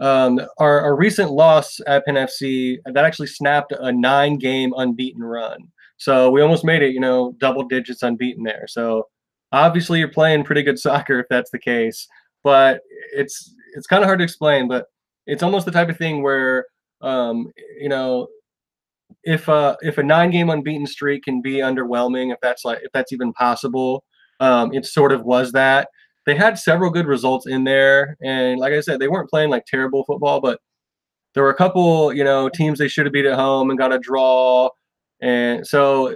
Um, 0.00 0.40
our, 0.58 0.80
our 0.80 0.96
recent 0.96 1.30
loss 1.30 1.80
at 1.86 2.04
Penn 2.04 2.16
FC 2.16 2.78
that 2.86 3.04
actually 3.04 3.28
snapped 3.28 3.72
a 3.78 3.92
nine 3.92 4.36
game 4.36 4.74
unbeaten 4.76 5.22
run. 5.22 5.68
So 6.00 6.30
we 6.30 6.40
almost 6.40 6.64
made 6.64 6.82
it, 6.82 6.92
you 6.92 7.00
know, 7.00 7.34
double 7.38 7.62
digits 7.62 8.02
unbeaten 8.02 8.42
there. 8.42 8.66
So 8.66 9.06
obviously 9.52 10.00
you're 10.00 10.08
playing 10.08 10.44
pretty 10.44 10.62
good 10.62 10.78
soccer 10.86 11.20
if 11.20 11.26
that's 11.30 11.50
the 11.50 11.58
case 11.58 12.08
but 12.42 12.80
it's 13.14 13.54
it's 13.74 13.86
kind 13.86 14.02
of 14.02 14.06
hard 14.06 14.18
to 14.20 14.24
explain. 14.24 14.68
But 14.68 14.86
it's 15.26 15.42
almost 15.42 15.66
the 15.66 15.72
type 15.72 15.88
of 15.88 15.96
thing 15.96 16.22
where 16.22 16.66
um, 17.00 17.50
you 17.78 17.88
know 17.88 18.28
if 19.24 19.48
uh 19.48 19.76
if 19.82 19.98
a 19.98 20.02
nine 20.02 20.30
game 20.30 20.50
unbeaten 20.50 20.86
streak 20.86 21.24
can 21.24 21.42
be 21.42 21.56
underwhelming, 21.56 22.32
if 22.32 22.38
that's 22.42 22.64
like 22.64 22.78
if 22.82 22.92
that's 22.92 23.12
even 23.12 23.32
possible, 23.32 24.04
um, 24.40 24.72
it 24.74 24.86
sort 24.86 25.12
of 25.12 25.24
was 25.24 25.52
that. 25.52 25.88
They 26.26 26.34
had 26.36 26.58
several 26.58 26.90
good 26.90 27.06
results 27.06 27.46
in 27.46 27.64
there, 27.64 28.16
and 28.22 28.58
like 28.60 28.72
I 28.72 28.80
said, 28.80 29.00
they 29.00 29.08
weren't 29.08 29.30
playing 29.30 29.50
like 29.50 29.64
terrible 29.66 30.04
football, 30.04 30.40
but 30.40 30.60
there 31.34 31.42
were 31.44 31.50
a 31.50 31.54
couple, 31.54 32.12
you 32.12 32.24
know, 32.24 32.48
teams 32.48 32.78
they 32.78 32.88
should 32.88 33.06
have 33.06 33.12
beat 33.12 33.24
at 33.26 33.38
home 33.38 33.70
and 33.70 33.78
got 33.78 33.92
a 33.92 33.98
draw, 33.98 34.68
and 35.22 35.66
so 35.66 36.14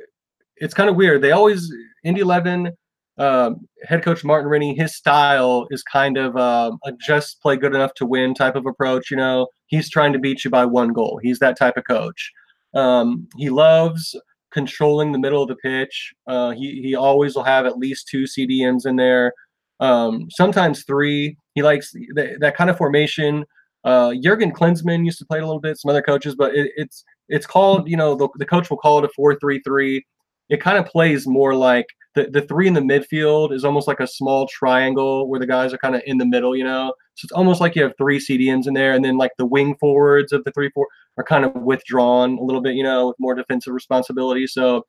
it's 0.56 0.74
kind 0.74 0.88
of 0.88 0.96
weird. 0.96 1.22
They 1.22 1.32
always 1.32 1.72
Indy 2.04 2.20
Eleven 2.20 2.72
um, 3.18 3.68
head 3.84 4.02
coach 4.02 4.24
Martin 4.24 4.50
Rennie, 4.50 4.74
his 4.74 4.94
style 4.94 5.66
is 5.70 5.82
kind 5.82 6.16
of 6.16 6.36
um, 6.36 6.78
a 6.84 6.92
just 6.92 7.40
play 7.40 7.56
good 7.56 7.74
enough 7.74 7.94
to 7.94 8.06
win 8.06 8.34
type 8.34 8.56
of 8.56 8.66
approach. 8.66 9.10
You 9.10 9.16
know, 9.16 9.48
he's 9.66 9.88
trying 9.88 10.12
to 10.12 10.18
beat 10.18 10.44
you 10.44 10.50
by 10.50 10.64
one 10.64 10.92
goal. 10.92 11.20
He's 11.22 11.38
that 11.38 11.56
type 11.56 11.76
of 11.76 11.84
coach. 11.84 12.32
Um, 12.74 13.28
he 13.36 13.50
loves 13.50 14.16
controlling 14.52 15.12
the 15.12 15.18
middle 15.18 15.42
of 15.42 15.48
the 15.48 15.56
pitch. 15.56 16.12
Uh, 16.26 16.50
he 16.50 16.82
he 16.82 16.94
always 16.94 17.36
will 17.36 17.44
have 17.44 17.66
at 17.66 17.78
least 17.78 18.08
two 18.08 18.24
CDMs 18.24 18.84
in 18.84 18.96
there, 18.96 19.32
um, 19.78 20.28
sometimes 20.30 20.84
three. 20.84 21.36
He 21.54 21.62
likes 21.62 21.92
th- 21.92 22.38
that 22.40 22.56
kind 22.56 22.68
of 22.68 22.76
formation. 22.76 23.44
Uh, 23.84 24.14
Jurgen 24.20 24.50
Klinsmann 24.50 25.04
used 25.04 25.18
to 25.18 25.26
play 25.26 25.38
a 25.38 25.46
little 25.46 25.60
bit. 25.60 25.78
Some 25.78 25.90
other 25.90 26.02
coaches, 26.02 26.34
but 26.34 26.54
it, 26.56 26.72
it's 26.76 27.04
it's 27.28 27.46
called 27.46 27.88
you 27.88 27.96
know 27.96 28.14
the, 28.14 28.28
the 28.36 28.46
coach 28.46 28.70
will 28.70 28.76
call 28.76 28.98
it 28.98 29.04
a 29.04 29.08
four 29.14 29.38
three 29.38 29.60
three. 29.60 30.04
It 30.50 30.60
kind 30.60 30.76
of 30.76 30.86
plays 30.86 31.26
more 31.26 31.54
like 31.54 31.86
the, 32.14 32.28
the 32.30 32.42
three 32.42 32.68
in 32.68 32.74
the 32.74 32.80
midfield 32.80 33.52
is 33.52 33.64
almost 33.64 33.88
like 33.88 34.00
a 34.00 34.06
small 34.06 34.46
triangle 34.46 35.28
where 35.28 35.40
the 35.40 35.46
guys 35.46 35.72
are 35.72 35.78
kind 35.78 35.94
of 35.96 36.02
in 36.06 36.18
the 36.18 36.26
middle, 36.26 36.54
you 36.54 36.64
know. 36.64 36.92
So 37.14 37.26
it's 37.26 37.32
almost 37.32 37.60
like 37.60 37.74
you 37.74 37.82
have 37.82 37.94
three 37.98 38.18
CDMs 38.18 38.66
in 38.66 38.74
there, 38.74 38.92
and 38.92 39.04
then 39.04 39.16
like 39.16 39.32
the 39.38 39.46
wing 39.46 39.76
forwards 39.80 40.32
of 40.32 40.44
the 40.44 40.52
three 40.52 40.70
four 40.70 40.86
are 41.16 41.24
kind 41.24 41.44
of 41.44 41.54
withdrawn 41.54 42.38
a 42.38 42.42
little 42.42 42.60
bit, 42.60 42.74
you 42.74 42.82
know, 42.82 43.08
with 43.08 43.16
more 43.18 43.34
defensive 43.34 43.72
responsibility. 43.72 44.46
So 44.46 44.84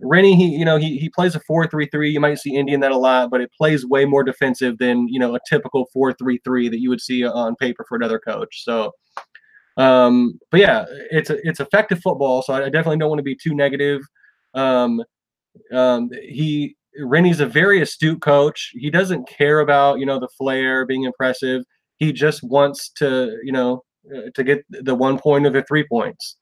Rennie, 0.00 0.36
he 0.36 0.46
you 0.46 0.64
know 0.64 0.78
he 0.78 0.98
he 0.98 1.08
plays 1.10 1.34
a 1.34 1.40
four 1.40 1.66
three 1.66 1.86
three. 1.86 2.10
You 2.10 2.20
might 2.20 2.38
see 2.38 2.56
Indian 2.56 2.80
that 2.80 2.92
a 2.92 2.96
lot, 2.96 3.30
but 3.30 3.40
it 3.40 3.50
plays 3.56 3.86
way 3.86 4.04
more 4.04 4.24
defensive 4.24 4.78
than 4.78 5.08
you 5.08 5.18
know 5.18 5.34
a 5.34 5.40
typical 5.48 5.86
four 5.92 6.12
three 6.12 6.40
three 6.44 6.68
that 6.68 6.80
you 6.80 6.88
would 6.88 7.00
see 7.00 7.24
on 7.24 7.56
paper 7.56 7.84
for 7.88 7.96
another 7.96 8.18
coach. 8.18 8.64
So. 8.64 8.92
Um, 9.78 10.38
but 10.50 10.60
yeah, 10.60 10.84
it's 11.10 11.30
it's 11.30 11.60
effective 11.60 12.00
football, 12.00 12.42
so 12.42 12.52
I 12.52 12.64
definitely 12.64 12.98
don't 12.98 13.08
want 13.08 13.20
to 13.20 13.24
be 13.24 13.36
too 13.36 13.54
negative. 13.54 14.02
Um, 14.54 15.02
um, 15.72 16.10
he 16.12 16.76
Rennie's 17.00 17.40
a 17.40 17.46
very 17.46 17.80
astute 17.80 18.20
coach. 18.20 18.72
He 18.74 18.90
doesn't 18.90 19.28
care 19.28 19.60
about 19.60 20.00
you 20.00 20.06
know 20.06 20.18
the 20.18 20.28
flair 20.36 20.84
being 20.84 21.04
impressive. 21.04 21.62
He 21.98 22.12
just 22.12 22.42
wants 22.42 22.90
to 22.96 23.38
you 23.44 23.52
know 23.52 23.84
uh, 24.14 24.30
to 24.34 24.42
get 24.42 24.64
the 24.68 24.94
one 24.94 25.18
point 25.18 25.46
of 25.46 25.52
the 25.52 25.62
three 25.62 25.86
points, 25.86 26.36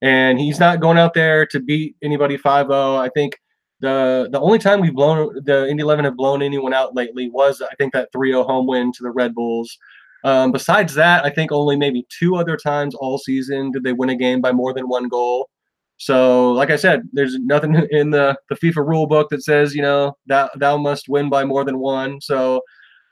and 0.00 0.38
he's 0.38 0.60
not 0.60 0.80
going 0.80 0.98
out 0.98 1.14
there 1.14 1.46
to 1.46 1.60
beat 1.60 1.96
anybody 2.00 2.38
5-0. 2.38 2.98
I 2.98 3.08
think 3.08 3.36
the 3.80 4.28
the 4.30 4.40
only 4.40 4.58
time 4.58 4.80
we've 4.80 4.94
blown 4.94 5.34
the 5.44 5.68
Indy 5.68 5.82
11 5.82 6.04
have 6.04 6.16
blown 6.16 6.42
anyone 6.42 6.74
out 6.74 6.94
lately 6.94 7.28
was 7.28 7.60
I 7.60 7.74
think 7.74 7.92
that 7.92 8.12
3-0 8.14 8.46
home 8.46 8.66
win 8.68 8.92
to 8.92 9.02
the 9.02 9.10
Red 9.10 9.34
Bulls. 9.34 9.76
Um, 10.24 10.52
besides 10.52 10.94
that, 10.94 11.24
I 11.24 11.30
think 11.30 11.52
only 11.52 11.76
maybe 11.76 12.06
two 12.18 12.36
other 12.36 12.56
times 12.56 12.94
all 12.94 13.18
season 13.18 13.70
did 13.70 13.84
they 13.84 13.92
win 13.92 14.10
a 14.10 14.16
game 14.16 14.40
by 14.40 14.52
more 14.52 14.72
than 14.72 14.88
one 14.88 15.08
goal. 15.08 15.48
So, 15.96 16.52
like 16.52 16.70
I 16.70 16.76
said, 16.76 17.02
there's 17.12 17.38
nothing 17.38 17.74
in 17.90 18.10
the, 18.10 18.36
the 18.48 18.56
FIFA 18.56 18.86
rule 18.86 19.06
book 19.06 19.28
that 19.30 19.42
says, 19.42 19.74
you 19.74 19.82
know, 19.82 20.16
that 20.26 20.50
thou 20.58 20.76
must 20.76 21.08
win 21.08 21.28
by 21.28 21.44
more 21.44 21.64
than 21.64 21.78
one. 21.78 22.20
So, 22.20 22.62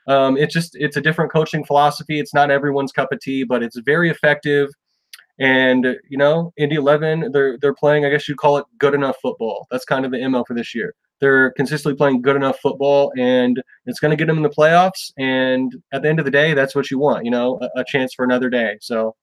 um, 0.07 0.37
it's 0.37 0.53
just 0.53 0.75
it's 0.75 0.95
a 0.95 1.01
different 1.01 1.31
coaching 1.31 1.65
philosophy. 1.65 2.19
It's 2.19 2.33
not 2.33 2.49
everyone's 2.49 2.93
cup 2.93 3.11
of 3.11 3.19
tea, 3.19 3.43
but 3.43 3.61
it's 3.61 3.77
very 3.79 4.09
effective. 4.09 4.69
And 5.39 5.97
you 6.09 6.17
know, 6.17 6.53
Indy 6.57 6.75
Eleven, 6.75 7.31
they're 7.31 7.57
they're 7.59 7.75
playing. 7.75 8.05
I 8.05 8.09
guess 8.09 8.27
you'd 8.27 8.37
call 8.37 8.57
it 8.57 8.65
good 8.77 8.93
enough 8.93 9.17
football. 9.21 9.67
That's 9.69 9.85
kind 9.85 10.05
of 10.05 10.11
the 10.11 10.27
mo 10.27 10.45
for 10.45 10.53
this 10.53 10.73
year. 10.73 10.95
They're 11.19 11.51
consistently 11.51 11.97
playing 11.97 12.21
good 12.21 12.35
enough 12.35 12.59
football, 12.59 13.11
and 13.17 13.61
it's 13.85 13.99
going 13.99 14.11
to 14.11 14.17
get 14.17 14.27
them 14.27 14.37
in 14.37 14.43
the 14.43 14.49
playoffs. 14.49 15.11
And 15.17 15.73
at 15.91 16.03
the 16.03 16.09
end 16.09 16.19
of 16.19 16.25
the 16.25 16.31
day, 16.31 16.53
that's 16.53 16.75
what 16.75 16.91
you 16.91 16.99
want. 16.99 17.25
You 17.25 17.31
know, 17.31 17.59
a, 17.61 17.81
a 17.81 17.85
chance 17.85 18.13
for 18.13 18.23
another 18.23 18.49
day. 18.49 18.77
So, 18.81 19.15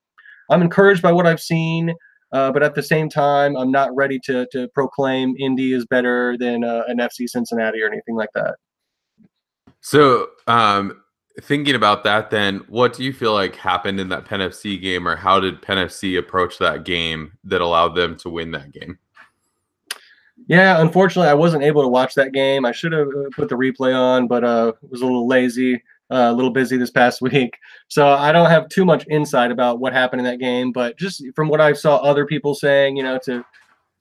I'm 0.50 0.62
encouraged 0.62 1.02
by 1.02 1.12
what 1.12 1.26
I've 1.26 1.40
seen. 1.40 1.94
Uh, 2.34 2.50
but 2.50 2.64
at 2.64 2.74
the 2.74 2.82
same 2.82 3.08
time, 3.08 3.56
I'm 3.56 3.70
not 3.70 3.94
ready 3.94 4.18
to 4.24 4.46
to 4.50 4.66
proclaim 4.74 5.36
Indy 5.38 5.72
is 5.72 5.86
better 5.86 6.36
than 6.36 6.64
uh, 6.64 6.82
an 6.88 6.98
FC 6.98 7.28
Cincinnati 7.28 7.80
or 7.80 7.86
anything 7.86 8.16
like 8.16 8.30
that. 8.34 8.56
So, 9.80 10.30
um, 10.48 11.00
thinking 11.42 11.76
about 11.76 12.02
that, 12.04 12.30
then, 12.30 12.64
what 12.68 12.92
do 12.92 13.04
you 13.04 13.12
feel 13.12 13.32
like 13.32 13.54
happened 13.54 14.00
in 14.00 14.08
that 14.08 14.24
Penn 14.24 14.40
FC 14.40 14.82
game, 14.82 15.06
or 15.06 15.14
how 15.14 15.38
did 15.38 15.62
Penn 15.62 15.78
FC 15.78 16.18
approach 16.18 16.58
that 16.58 16.84
game 16.84 17.38
that 17.44 17.60
allowed 17.60 17.94
them 17.94 18.16
to 18.16 18.30
win 18.30 18.50
that 18.50 18.72
game? 18.72 18.98
Yeah, 20.46 20.80
unfortunately, 20.80 21.30
I 21.30 21.34
wasn't 21.34 21.62
able 21.62 21.82
to 21.82 21.88
watch 21.88 22.14
that 22.14 22.32
game. 22.32 22.64
I 22.64 22.72
should 22.72 22.92
have 22.92 23.08
uh, 23.08 23.30
put 23.34 23.48
the 23.48 23.54
replay 23.54 23.94
on, 23.94 24.26
but 24.26 24.44
uh, 24.44 24.72
was 24.90 25.00
a 25.00 25.06
little 25.06 25.26
lazy 25.26 25.82
uh, 26.10 26.30
a 26.30 26.32
little 26.32 26.50
busy 26.50 26.76
this 26.76 26.90
past 26.90 27.20
week. 27.20 27.58
So 27.88 28.08
I 28.08 28.32
don't 28.32 28.50
have 28.50 28.68
too 28.68 28.84
much 28.84 29.06
insight 29.08 29.50
about 29.50 29.80
what 29.80 29.92
happened 29.92 30.20
in 30.20 30.26
that 30.26 30.38
game, 30.38 30.72
but 30.72 30.98
just 30.98 31.24
from 31.34 31.48
what 31.48 31.60
I 31.60 31.72
saw 31.72 31.96
other 31.96 32.26
people 32.26 32.54
saying, 32.54 32.96
you 32.96 33.02
know, 33.02 33.18
to 33.24 33.44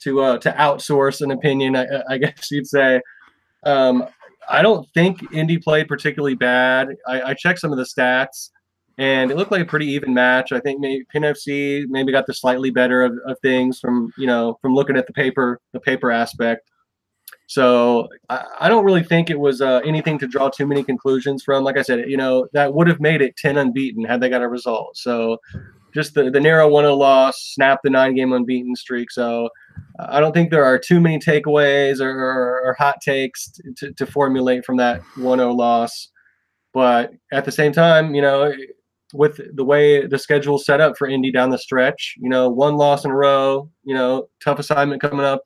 to 0.02 0.22
uh, 0.22 0.38
to 0.40 0.52
outsource 0.52 1.22
an 1.22 1.32
opinion, 1.32 1.76
I, 1.76 1.88
I 2.10 2.18
guess 2.20 2.52
you'd 2.52 2.68
say. 2.68 3.02
Um, 3.66 4.06
I 4.50 4.62
don't 4.62 4.86
think 4.94 5.32
Indy 5.32 5.58
played 5.58 5.88
particularly 5.88 6.36
bad. 6.36 6.90
I, 7.08 7.22
I, 7.22 7.34
checked 7.34 7.60
some 7.60 7.72
of 7.72 7.78
the 7.78 7.86
stats, 7.86 8.50
and 8.98 9.32
it 9.32 9.38
looked 9.38 9.52
like 9.52 9.62
a 9.62 9.66
pretty 9.66 9.88
even 9.88 10.14
match. 10.14 10.52
I 10.52 10.60
think 10.60 10.80
maybe 10.80 11.06
Penn 11.06 11.24
FC 11.24 11.86
maybe 11.88 12.12
got 12.12 12.28
the 12.28 12.34
slightly 12.34 12.70
better 12.70 13.04
of, 13.04 13.18
of 13.26 13.40
things 13.40 13.80
from 13.80 14.14
you 14.18 14.28
know 14.28 14.58
from 14.62 14.74
looking 14.74 14.98
at 14.98 15.08
the 15.08 15.14
paper 15.14 15.60
the 15.72 15.80
paper 15.80 16.12
aspect. 16.12 16.70
So 17.48 18.08
I, 18.30 18.46
I 18.62 18.70
don't 18.70 18.86
really 18.86 19.04
think 19.04 19.30
it 19.30 19.40
was 19.40 19.62
uh, 19.62 19.82
anything 19.84 20.18
to 20.20 20.28
draw 20.28 20.50
too 20.50 20.66
many 20.66 20.84
conclusions 20.84 21.44
from. 21.44 21.64
Like 21.64 21.78
I 21.78 21.82
said, 21.82 22.10
you 22.10 22.18
know, 22.18 22.48
that 22.54 22.74
would 22.74 22.88
have 22.88 23.00
made 23.00 23.22
it 23.22 23.36
10 23.38 23.58
unbeaten 23.58 24.04
had 24.06 24.22
they 24.22 24.30
got 24.30 24.42
a 24.42 24.48
result. 24.48 24.98
So 24.98 25.38
just 25.94 26.14
the, 26.14 26.32
the 26.32 26.40
narrow 26.40 26.68
1 26.68 26.84
0 26.84 26.96
loss, 26.96 27.54
snapped 27.54 27.84
the 27.84 27.90
nine 27.90 28.16
game 28.16 28.34
unbeaten 28.34 28.76
streak. 28.76 29.12
So 29.12 29.50
I 30.00 30.20
don't 30.20 30.34
think 30.34 30.50
there 30.50 30.66
are 30.66 30.80
too 30.80 31.00
many 31.00 31.20
takeaways 31.20 32.00
or, 32.00 32.10
or, 32.10 32.62
or 32.66 32.74
hot 32.74 33.02
takes 33.02 33.52
to, 33.78 33.94
to 33.94 34.06
formulate 34.06 34.66
from 34.66 34.78
that 34.78 35.02
1-0 35.18 35.56
loss. 35.56 36.10
But 36.74 37.12
at 37.32 37.46
the 37.46 37.52
same 37.52 37.72
time, 37.72 38.16
you 38.16 38.22
know, 38.22 38.52
with 39.14 39.40
the 39.56 39.64
way 39.64 40.06
the 40.06 40.18
schedule 40.18 40.58
set 40.58 40.82
up 40.82 40.98
for 40.98 41.08
Indy 41.08 41.32
down 41.32 41.52
the 41.52 41.58
stretch, 41.58 42.16
you 42.18 42.30
know, 42.30 42.50
one 42.50 42.76
loss 42.76 43.06
in 43.06 43.12
a 43.12 43.16
row, 43.16 43.70
you 43.84 43.94
know, 43.94 44.28
tough 44.44 44.60
assignment 44.60 45.02
coming 45.02 45.26
up 45.26 45.44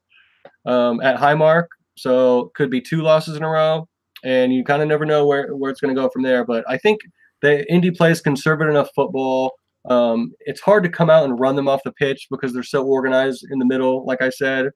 um, 0.65 1.01
at 1.01 1.19
Highmark. 1.19 1.65
So 1.95 2.51
could 2.55 2.71
be 2.71 2.81
two 2.81 3.01
losses 3.01 3.35
in 3.35 3.43
a 3.43 3.49
row, 3.49 3.87
and 4.23 4.53
you 4.53 4.63
kind 4.63 4.81
of 4.81 4.87
never 4.87 5.05
know 5.05 5.27
where, 5.27 5.55
where 5.55 5.69
it's 5.69 5.81
going 5.81 5.93
to 5.93 6.01
go 6.01 6.09
from 6.09 6.23
there. 6.23 6.45
But 6.45 6.63
I 6.67 6.77
think 6.77 7.01
the 7.41 7.69
Indy 7.71 7.91
plays 7.91 8.21
conservative 8.21 8.71
enough 8.71 8.89
football. 8.95 9.53
Um, 9.89 10.33
it's 10.41 10.61
hard 10.61 10.83
to 10.83 10.89
come 10.89 11.09
out 11.09 11.25
and 11.25 11.39
run 11.39 11.55
them 11.55 11.67
off 11.67 11.83
the 11.83 11.91
pitch 11.91 12.27
because 12.29 12.53
they're 12.53 12.63
so 12.63 12.85
organized 12.85 13.45
in 13.51 13.59
the 13.59 13.65
middle, 13.65 14.05
like 14.05 14.21
I 14.21 14.29
said. 14.29 14.69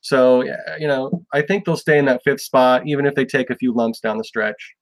So, 0.00 0.44
you 0.78 0.86
know, 0.86 1.24
I 1.32 1.42
think 1.42 1.64
they'll 1.64 1.76
stay 1.76 1.98
in 1.98 2.04
that 2.04 2.22
fifth 2.24 2.40
spot, 2.40 2.86
even 2.86 3.06
if 3.06 3.14
they 3.14 3.24
take 3.24 3.50
a 3.50 3.56
few 3.56 3.72
lumps 3.74 4.00
down 4.00 4.18
the 4.18 4.24
stretch. 4.24 4.74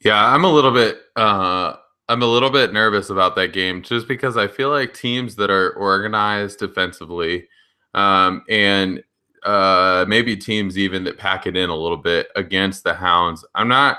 Yeah, 0.00 0.24
I'm 0.32 0.44
a 0.44 0.52
little 0.52 0.72
bit 0.72 1.00
uh 1.16 1.74
I'm 2.08 2.22
a 2.22 2.26
little 2.26 2.50
bit 2.50 2.72
nervous 2.72 3.10
about 3.10 3.36
that 3.36 3.52
game 3.52 3.82
just 3.82 4.08
because 4.08 4.38
I 4.38 4.46
feel 4.46 4.70
like 4.70 4.94
teams 4.94 5.36
that 5.36 5.50
are 5.50 5.72
organized 5.72 6.58
defensively 6.58 7.46
um, 7.92 8.42
and 8.48 9.02
uh, 9.42 10.06
maybe 10.08 10.34
teams 10.34 10.78
even 10.78 11.04
that 11.04 11.18
pack 11.18 11.46
it 11.46 11.56
in 11.56 11.68
a 11.68 11.76
little 11.76 11.98
bit 11.98 12.28
against 12.34 12.82
the 12.84 12.94
Hounds. 12.94 13.44
I'm 13.54 13.68
not 13.68 13.98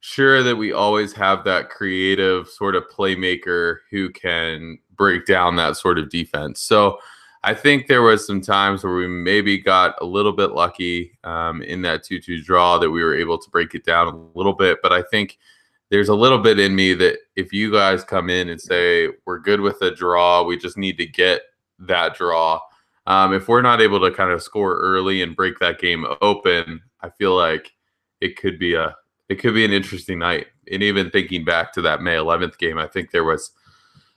sure 0.00 0.42
that 0.42 0.56
we 0.56 0.72
always 0.72 1.14
have 1.14 1.42
that 1.44 1.70
creative 1.70 2.48
sort 2.48 2.74
of 2.74 2.84
playmaker 2.94 3.78
who 3.90 4.10
can 4.10 4.78
break 4.94 5.24
down 5.24 5.56
that 5.56 5.76
sort 5.76 5.98
of 5.98 6.10
defense. 6.10 6.60
So 6.60 6.98
I 7.44 7.54
think 7.54 7.86
there 7.86 8.02
was 8.02 8.26
some 8.26 8.42
times 8.42 8.84
where 8.84 8.94
we 8.94 9.08
maybe 9.08 9.58
got 9.58 9.94
a 10.02 10.04
little 10.04 10.32
bit 10.32 10.50
lucky 10.50 11.18
um, 11.24 11.62
in 11.62 11.80
that 11.82 12.04
2-2 12.04 12.44
draw 12.44 12.78
that 12.78 12.90
we 12.90 13.02
were 13.02 13.16
able 13.16 13.38
to 13.38 13.50
break 13.50 13.74
it 13.74 13.84
down 13.84 14.06
a 14.06 14.38
little 14.38 14.52
bit. 14.52 14.80
But 14.82 14.92
I 14.92 15.00
think– 15.00 15.38
there's 15.90 16.08
a 16.08 16.14
little 16.14 16.38
bit 16.38 16.58
in 16.58 16.74
me 16.74 16.94
that 16.94 17.18
if 17.36 17.52
you 17.52 17.72
guys 17.72 18.04
come 18.04 18.28
in 18.28 18.48
and 18.48 18.60
say 18.60 19.08
we're 19.24 19.38
good 19.38 19.60
with 19.60 19.80
a 19.82 19.90
draw, 19.90 20.42
we 20.42 20.56
just 20.56 20.76
need 20.76 20.98
to 20.98 21.06
get 21.06 21.42
that 21.78 22.14
draw. 22.14 22.60
Um, 23.06 23.32
if 23.32 23.48
we're 23.48 23.62
not 23.62 23.80
able 23.80 24.00
to 24.00 24.10
kind 24.10 24.30
of 24.30 24.42
score 24.42 24.76
early 24.78 25.22
and 25.22 25.34
break 25.34 25.58
that 25.60 25.80
game 25.80 26.04
open, 26.20 26.82
I 27.00 27.08
feel 27.08 27.34
like 27.34 27.72
it 28.20 28.36
could 28.36 28.58
be 28.58 28.74
a 28.74 28.94
it 29.28 29.36
could 29.36 29.54
be 29.54 29.64
an 29.64 29.72
interesting 29.72 30.18
night. 30.18 30.46
And 30.70 30.82
even 30.82 31.10
thinking 31.10 31.44
back 31.44 31.72
to 31.74 31.82
that 31.82 32.02
May 32.02 32.16
11th 32.16 32.58
game, 32.58 32.78
I 32.78 32.86
think 32.86 33.10
there 33.10 33.24
was 33.24 33.50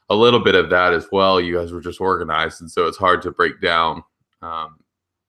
a 0.10 0.16
little 0.16 0.40
bit 0.40 0.56
of 0.56 0.70
that 0.70 0.94
as 0.94 1.08
well. 1.12 1.40
You 1.40 1.58
guys 1.58 1.72
were 1.72 1.82
just 1.82 2.02
organized, 2.02 2.62
and 2.62 2.70
so 2.70 2.88
it's 2.88 2.98
hard 2.98 3.22
to 3.24 3.32
break 3.32 3.62
down. 3.62 4.04
Um, 4.42 4.80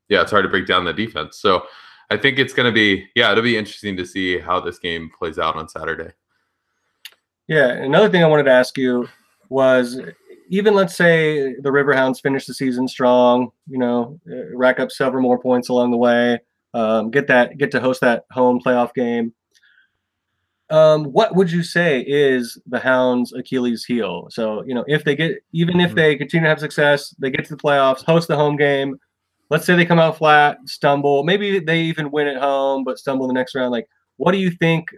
yeah, 0.08 0.22
it's 0.22 0.30
hard 0.30 0.44
to 0.44 0.48
break 0.48 0.66
down 0.66 0.84
the 0.84 0.92
defense. 0.92 1.38
So 1.38 1.64
I 2.10 2.16
think 2.16 2.38
it's 2.38 2.52
going 2.52 2.66
to 2.66 2.74
be 2.74 3.06
yeah, 3.14 3.30
it'll 3.30 3.44
be 3.44 3.56
interesting 3.56 3.96
to 3.96 4.04
see 4.04 4.38
how 4.38 4.58
this 4.60 4.80
game 4.80 5.10
plays 5.16 5.38
out 5.38 5.54
on 5.54 5.68
Saturday. 5.68 6.10
Yeah, 7.48 7.68
another 7.68 8.08
thing 8.08 8.22
I 8.22 8.28
wanted 8.28 8.44
to 8.44 8.52
ask 8.52 8.78
you 8.78 9.08
was 9.48 10.00
even 10.48 10.74
let's 10.74 10.94
say 10.94 11.54
the 11.60 11.70
Riverhounds 11.70 12.20
finish 12.20 12.46
the 12.46 12.54
season 12.54 12.86
strong, 12.86 13.50
you 13.68 13.78
know, 13.78 14.20
uh, 14.30 14.54
rack 14.56 14.80
up 14.80 14.90
several 14.90 15.22
more 15.22 15.38
points 15.38 15.68
along 15.68 15.90
the 15.90 15.96
way, 15.96 16.38
um, 16.74 17.10
get 17.10 17.26
that 17.28 17.58
get 17.58 17.70
to 17.72 17.80
host 17.80 18.00
that 18.02 18.24
home 18.30 18.60
playoff 18.60 18.94
game. 18.94 19.32
Um, 20.70 21.04
what 21.06 21.36
would 21.36 21.52
you 21.52 21.62
say 21.62 22.00
is 22.00 22.58
the 22.66 22.78
Hounds' 22.78 23.34
Achilles 23.34 23.84
heel? 23.84 24.28
So, 24.30 24.64
you 24.64 24.74
know, 24.74 24.84
if 24.86 25.04
they 25.04 25.14
get, 25.14 25.42
even 25.52 25.80
if 25.80 25.88
mm-hmm. 25.88 25.96
they 25.96 26.16
continue 26.16 26.44
to 26.44 26.48
have 26.48 26.60
success, 26.60 27.14
they 27.18 27.30
get 27.30 27.44
to 27.44 27.56
the 27.56 27.62
playoffs, 27.62 28.02
host 28.04 28.28
the 28.28 28.36
home 28.36 28.56
game. 28.56 28.98
Let's 29.50 29.66
say 29.66 29.76
they 29.76 29.84
come 29.84 29.98
out 29.98 30.16
flat, 30.16 30.56
stumble. 30.64 31.24
Maybe 31.24 31.58
they 31.58 31.80
even 31.80 32.10
win 32.10 32.26
at 32.26 32.40
home, 32.40 32.84
but 32.84 32.98
stumble 32.98 33.26
the 33.26 33.34
next 33.34 33.54
round. 33.54 33.70
Like, 33.70 33.86
what 34.16 34.32
do 34.32 34.38
you 34.38 34.50
think 34.50 34.88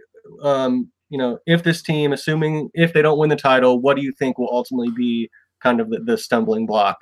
um, 0.41 0.89
you 1.09 1.17
know, 1.17 1.39
if 1.45 1.63
this 1.63 1.81
team, 1.81 2.13
assuming 2.13 2.69
if 2.73 2.93
they 2.93 3.01
don't 3.01 3.17
win 3.17 3.29
the 3.29 3.35
title, 3.35 3.79
what 3.79 3.95
do 3.95 4.03
you 4.03 4.11
think 4.11 4.37
will 4.37 4.49
ultimately 4.51 4.91
be 4.91 5.29
kind 5.61 5.79
of 5.79 5.89
the, 5.89 5.99
the 5.99 6.17
stumbling 6.17 6.65
block? 6.65 6.97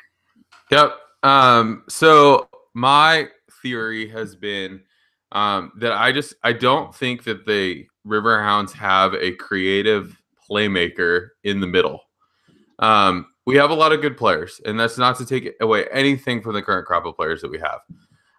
Yep. 0.71 0.93
Um, 1.23 1.83
so 1.87 2.47
my 2.73 3.27
theory 3.61 4.07
has 4.09 4.35
been 4.35 4.81
um, 5.31 5.71
that 5.79 5.93
I 5.93 6.11
just 6.11 6.35
I 6.43 6.53
don't 6.53 6.93
think 6.93 7.23
that 7.23 7.45
the 7.45 7.87
Riverhounds 8.05 8.71
have 8.73 9.13
a 9.15 9.31
creative 9.35 10.17
playmaker 10.49 11.29
in 11.43 11.59
the 11.59 11.67
middle. 11.67 12.01
Um, 12.79 13.27
we 13.45 13.55
have 13.57 13.71
a 13.71 13.75
lot 13.75 13.91
of 13.91 14.01
good 14.01 14.17
players, 14.17 14.61
and 14.65 14.79
that's 14.79 14.97
not 14.97 15.17
to 15.17 15.25
take 15.25 15.53
away 15.61 15.85
anything 15.91 16.41
from 16.41 16.53
the 16.53 16.61
current 16.61 16.85
crop 16.85 17.05
of 17.05 17.15
players 17.15 17.41
that 17.41 17.51
we 17.51 17.59
have. 17.59 17.79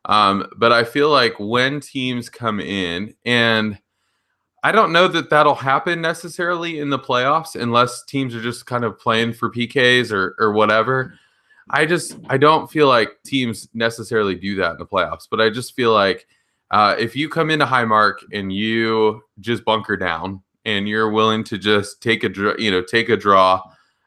Um, 0.06 0.46
but 0.56 0.72
I 0.72 0.84
feel 0.84 1.10
like 1.10 1.34
when 1.38 1.80
teams 1.80 2.28
come 2.28 2.60
in 2.60 3.14
and 3.24 3.78
I 4.64 4.72
don't 4.72 4.92
know 4.92 5.08
that 5.08 5.28
that'll 5.28 5.54
happen 5.54 6.00
necessarily 6.00 6.78
in 6.78 6.88
the 6.88 6.98
playoffs 6.98 7.54
unless 7.54 8.02
teams 8.02 8.34
are 8.34 8.40
just 8.40 8.64
kind 8.64 8.82
of 8.82 8.98
playing 8.98 9.34
for 9.34 9.50
PKs 9.50 10.10
or 10.10 10.34
or 10.38 10.52
whatever. 10.52 11.18
I 11.68 11.84
just 11.84 12.16
I 12.30 12.38
don't 12.38 12.70
feel 12.70 12.88
like 12.88 13.10
teams 13.26 13.68
necessarily 13.74 14.34
do 14.34 14.56
that 14.56 14.72
in 14.72 14.78
the 14.78 14.86
playoffs, 14.86 15.28
but 15.30 15.38
I 15.38 15.50
just 15.50 15.74
feel 15.74 15.92
like 15.92 16.26
uh, 16.70 16.96
if 16.98 17.14
you 17.14 17.28
come 17.28 17.50
into 17.50 17.66
Highmark 17.66 18.14
and 18.32 18.50
you 18.50 19.20
just 19.40 19.66
bunker 19.66 19.98
down 19.98 20.42
and 20.64 20.88
you're 20.88 21.10
willing 21.10 21.44
to 21.44 21.58
just 21.58 22.02
take 22.02 22.24
a 22.24 22.54
you 22.58 22.70
know 22.70 22.82
take 22.82 23.10
a 23.10 23.18
draw, 23.18 23.60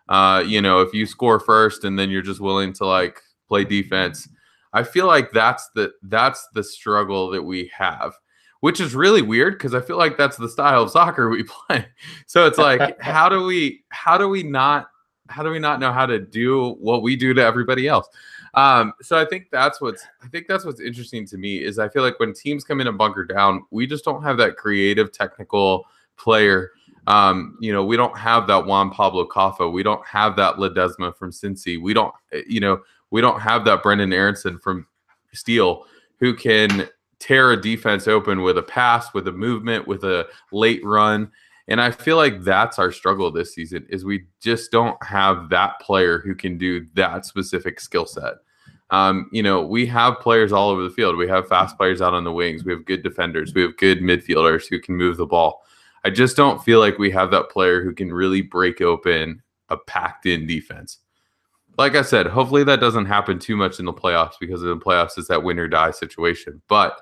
uh, 0.10 0.44
you 0.44 0.60
know 0.60 0.82
if 0.82 0.92
you 0.92 1.06
score 1.06 1.40
first 1.40 1.84
and 1.84 2.00
then 2.00 2.10
you're 2.10 2.24
just 2.24 2.40
willing 2.40 2.74
to 2.74 2.86
like 2.86 3.22
play 3.48 3.64
defense, 3.64 4.28
I 4.74 4.82
feel 4.82 5.06
like 5.06 5.32
that's 5.32 5.70
the 5.76 5.92
that's 6.02 6.48
the 6.56 6.64
struggle 6.64 7.30
that 7.30 7.44
we 7.44 7.72
have 7.78 8.16
which 8.62 8.80
is 8.80 8.96
really 8.96 9.22
weird 9.22 9.54
because 9.54 9.74
I 9.74 9.82
feel 9.82 9.98
like 9.98 10.18
that's 10.18 10.38
the 10.38 10.50
style 10.50 10.84
of 10.84 10.92
soccer 10.92 11.30
we 11.30 11.44
play. 11.68 11.88
So 12.26 12.46
it's 12.46 12.58
like, 12.58 13.00
how 13.02 13.30
do 13.30 13.44
we 13.44 13.84
how 13.90 14.18
do 14.18 14.28
we 14.30 14.44
not 14.44 14.90
how 15.30 15.44
do 15.44 15.50
we 15.50 15.60
not 15.60 15.80
know 15.80 15.92
how 15.92 16.06
to 16.06 16.20
do 16.20 16.76
what 16.80 17.02
we 17.02 17.16
do 17.16 17.34
to 17.34 17.44
everybody 17.44 17.88
else? 17.88 18.08
Um, 18.54 18.94
so 19.02 19.20
I 19.20 19.26
think 19.26 19.48
that's 19.52 19.80
what's 19.82 20.04
I 20.24 20.28
think 20.28 20.48
that's 20.48 20.66
what's 20.66 20.82
interesting 20.82 21.26
to 21.28 21.38
me 21.38 21.64
is 21.64 21.80
I 21.80 21.90
feel 21.90 22.04
like 22.04 22.20
when 22.20 22.34
teams 22.34 22.64
come 22.64 22.82
in 22.82 22.88
and 22.88 22.98
bunker 22.98 23.24
down, 23.24 23.66
we 23.72 23.86
just 23.86 24.06
don't 24.06 24.24
have 24.24 24.38
that 24.38 24.58
creative 24.58 25.12
technical 25.12 25.86
player. 26.18 26.72
Um, 27.06 27.58
you 27.62 27.72
know, 27.72 27.86
we 27.86 27.96
don't 27.96 28.18
have 28.18 28.48
that 28.48 28.66
Juan 28.66 28.90
Pablo 28.90 29.26
Caffa. 29.26 29.72
We 29.72 29.84
don't 29.84 30.06
have 30.06 30.36
that 30.38 30.56
Ledesma 30.56 31.16
from 31.16 31.32
Cincy. 31.32 31.82
We 31.82 31.94
don't, 31.94 32.14
eh, 32.34 32.42
you 32.48 32.60
know, 32.60 32.82
we 33.12 33.22
don't 33.22 33.40
have 33.40 33.64
that 33.66 33.82
Brendan 33.82 34.12
Aaronson 34.12 34.60
from 34.60 34.86
Steel 35.32 35.86
who 36.20 36.34
can 36.34 36.90
tear 37.28 37.52
a 37.52 37.62
defense 37.62 38.08
open 38.08 38.42
with 38.42 38.58
a 38.58 38.64
pass, 38.64 39.14
with 39.14 39.28
a 39.28 39.32
movement, 39.32 39.88
with 39.88 40.04
a 40.06 40.28
late 40.52 40.84
run. 40.86 41.30
And 41.68 41.82
I 41.82 41.92
feel 41.92 42.16
like 42.16 42.42
that's 42.42 42.80
our 42.80 42.92
struggle 42.92 43.30
this 43.30 43.54
season 43.54 43.86
is 43.90 44.06
we 44.06 44.26
just 44.40 44.72
don't 44.72 45.02
have 45.04 45.50
that 45.50 45.80
player 45.82 46.20
who 46.20 46.34
can 46.34 46.58
do 46.58 46.86
that 46.94 47.26
specific 47.26 47.82
skill 47.82 48.06
set. 48.06 48.36
Um, 48.90 49.30
you 49.34 49.44
know, 49.44 49.62
we 49.62 49.86
have 49.88 50.22
players 50.22 50.54
all 50.54 50.70
over 50.70 50.82
the 50.82 50.90
field. 50.90 51.18
We 51.18 51.28
have 51.28 51.50
fast 51.50 51.76
players 51.76 52.02
out 52.02 52.14
on 52.14 52.24
the 52.24 52.32
wings. 52.32 52.64
We 52.64 52.72
have 52.72 52.86
good 52.86 53.04
defenders. 53.04 53.54
We 53.54 53.64
have 53.64 53.76
good 53.76 54.00
midfielders 54.00 54.70
who 54.70 54.80
can 54.80 54.96
move 54.96 55.18
the 55.18 55.26
ball. 55.26 55.62
I 56.06 56.10
just 56.10 56.38
don't 56.38 56.64
feel 56.64 56.80
like 56.80 56.98
we 56.98 57.12
have 57.12 57.32
that 57.32 57.50
player 57.50 57.84
who 57.84 57.94
can 57.94 58.14
really 58.14 58.42
break 58.42 58.80
open 58.80 59.42
a 59.68 59.76
packed 59.76 60.26
in 60.26 60.48
defense 60.48 61.00
like 61.78 61.96
I 61.96 62.02
said, 62.02 62.28
hopefully 62.28 62.64
that 62.64 62.80
doesn't 62.80 63.06
happen 63.06 63.38
too 63.38 63.56
much 63.56 63.80
in 63.80 63.86
the 63.86 63.94
playoffs 63.94 64.34
because 64.40 64.64
in 64.64 64.70
the 64.70 64.78
playoffs 64.78 65.18
is 65.18 65.28
that 65.28 65.44
win 65.44 65.60
or 65.60 65.68
die 65.68 65.92
situation. 65.92 66.62
But 66.68 67.00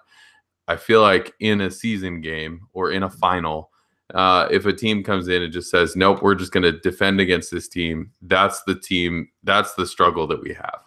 I 0.68 0.76
feel 0.78 1.02
like 1.02 1.34
in 1.40 1.62
a 1.62 1.72
season 1.72 2.22
game 2.22 2.62
or 2.74 2.92
in 2.92 3.04
a 3.04 3.10
final, 3.10 3.70
uh, 4.14 4.48
if 4.52 4.66
a 4.66 4.74
team 4.74 5.04
comes 5.04 5.28
in 5.28 5.42
and 5.42 5.54
just 5.54 5.70
says, 5.70 5.96
"Nope, 5.96 6.22
we're 6.22 6.36
just 6.36 6.52
going 6.52 6.64
to 6.64 6.80
defend 6.80 7.20
against 7.20 7.52
this 7.52 7.68
team," 7.68 8.12
that's 8.22 8.64
the 8.64 8.76
team. 8.76 9.30
That's 9.44 9.74
the 9.76 9.86
struggle 9.86 10.28
that 10.28 10.42
we 10.42 10.54
have. 10.54 10.80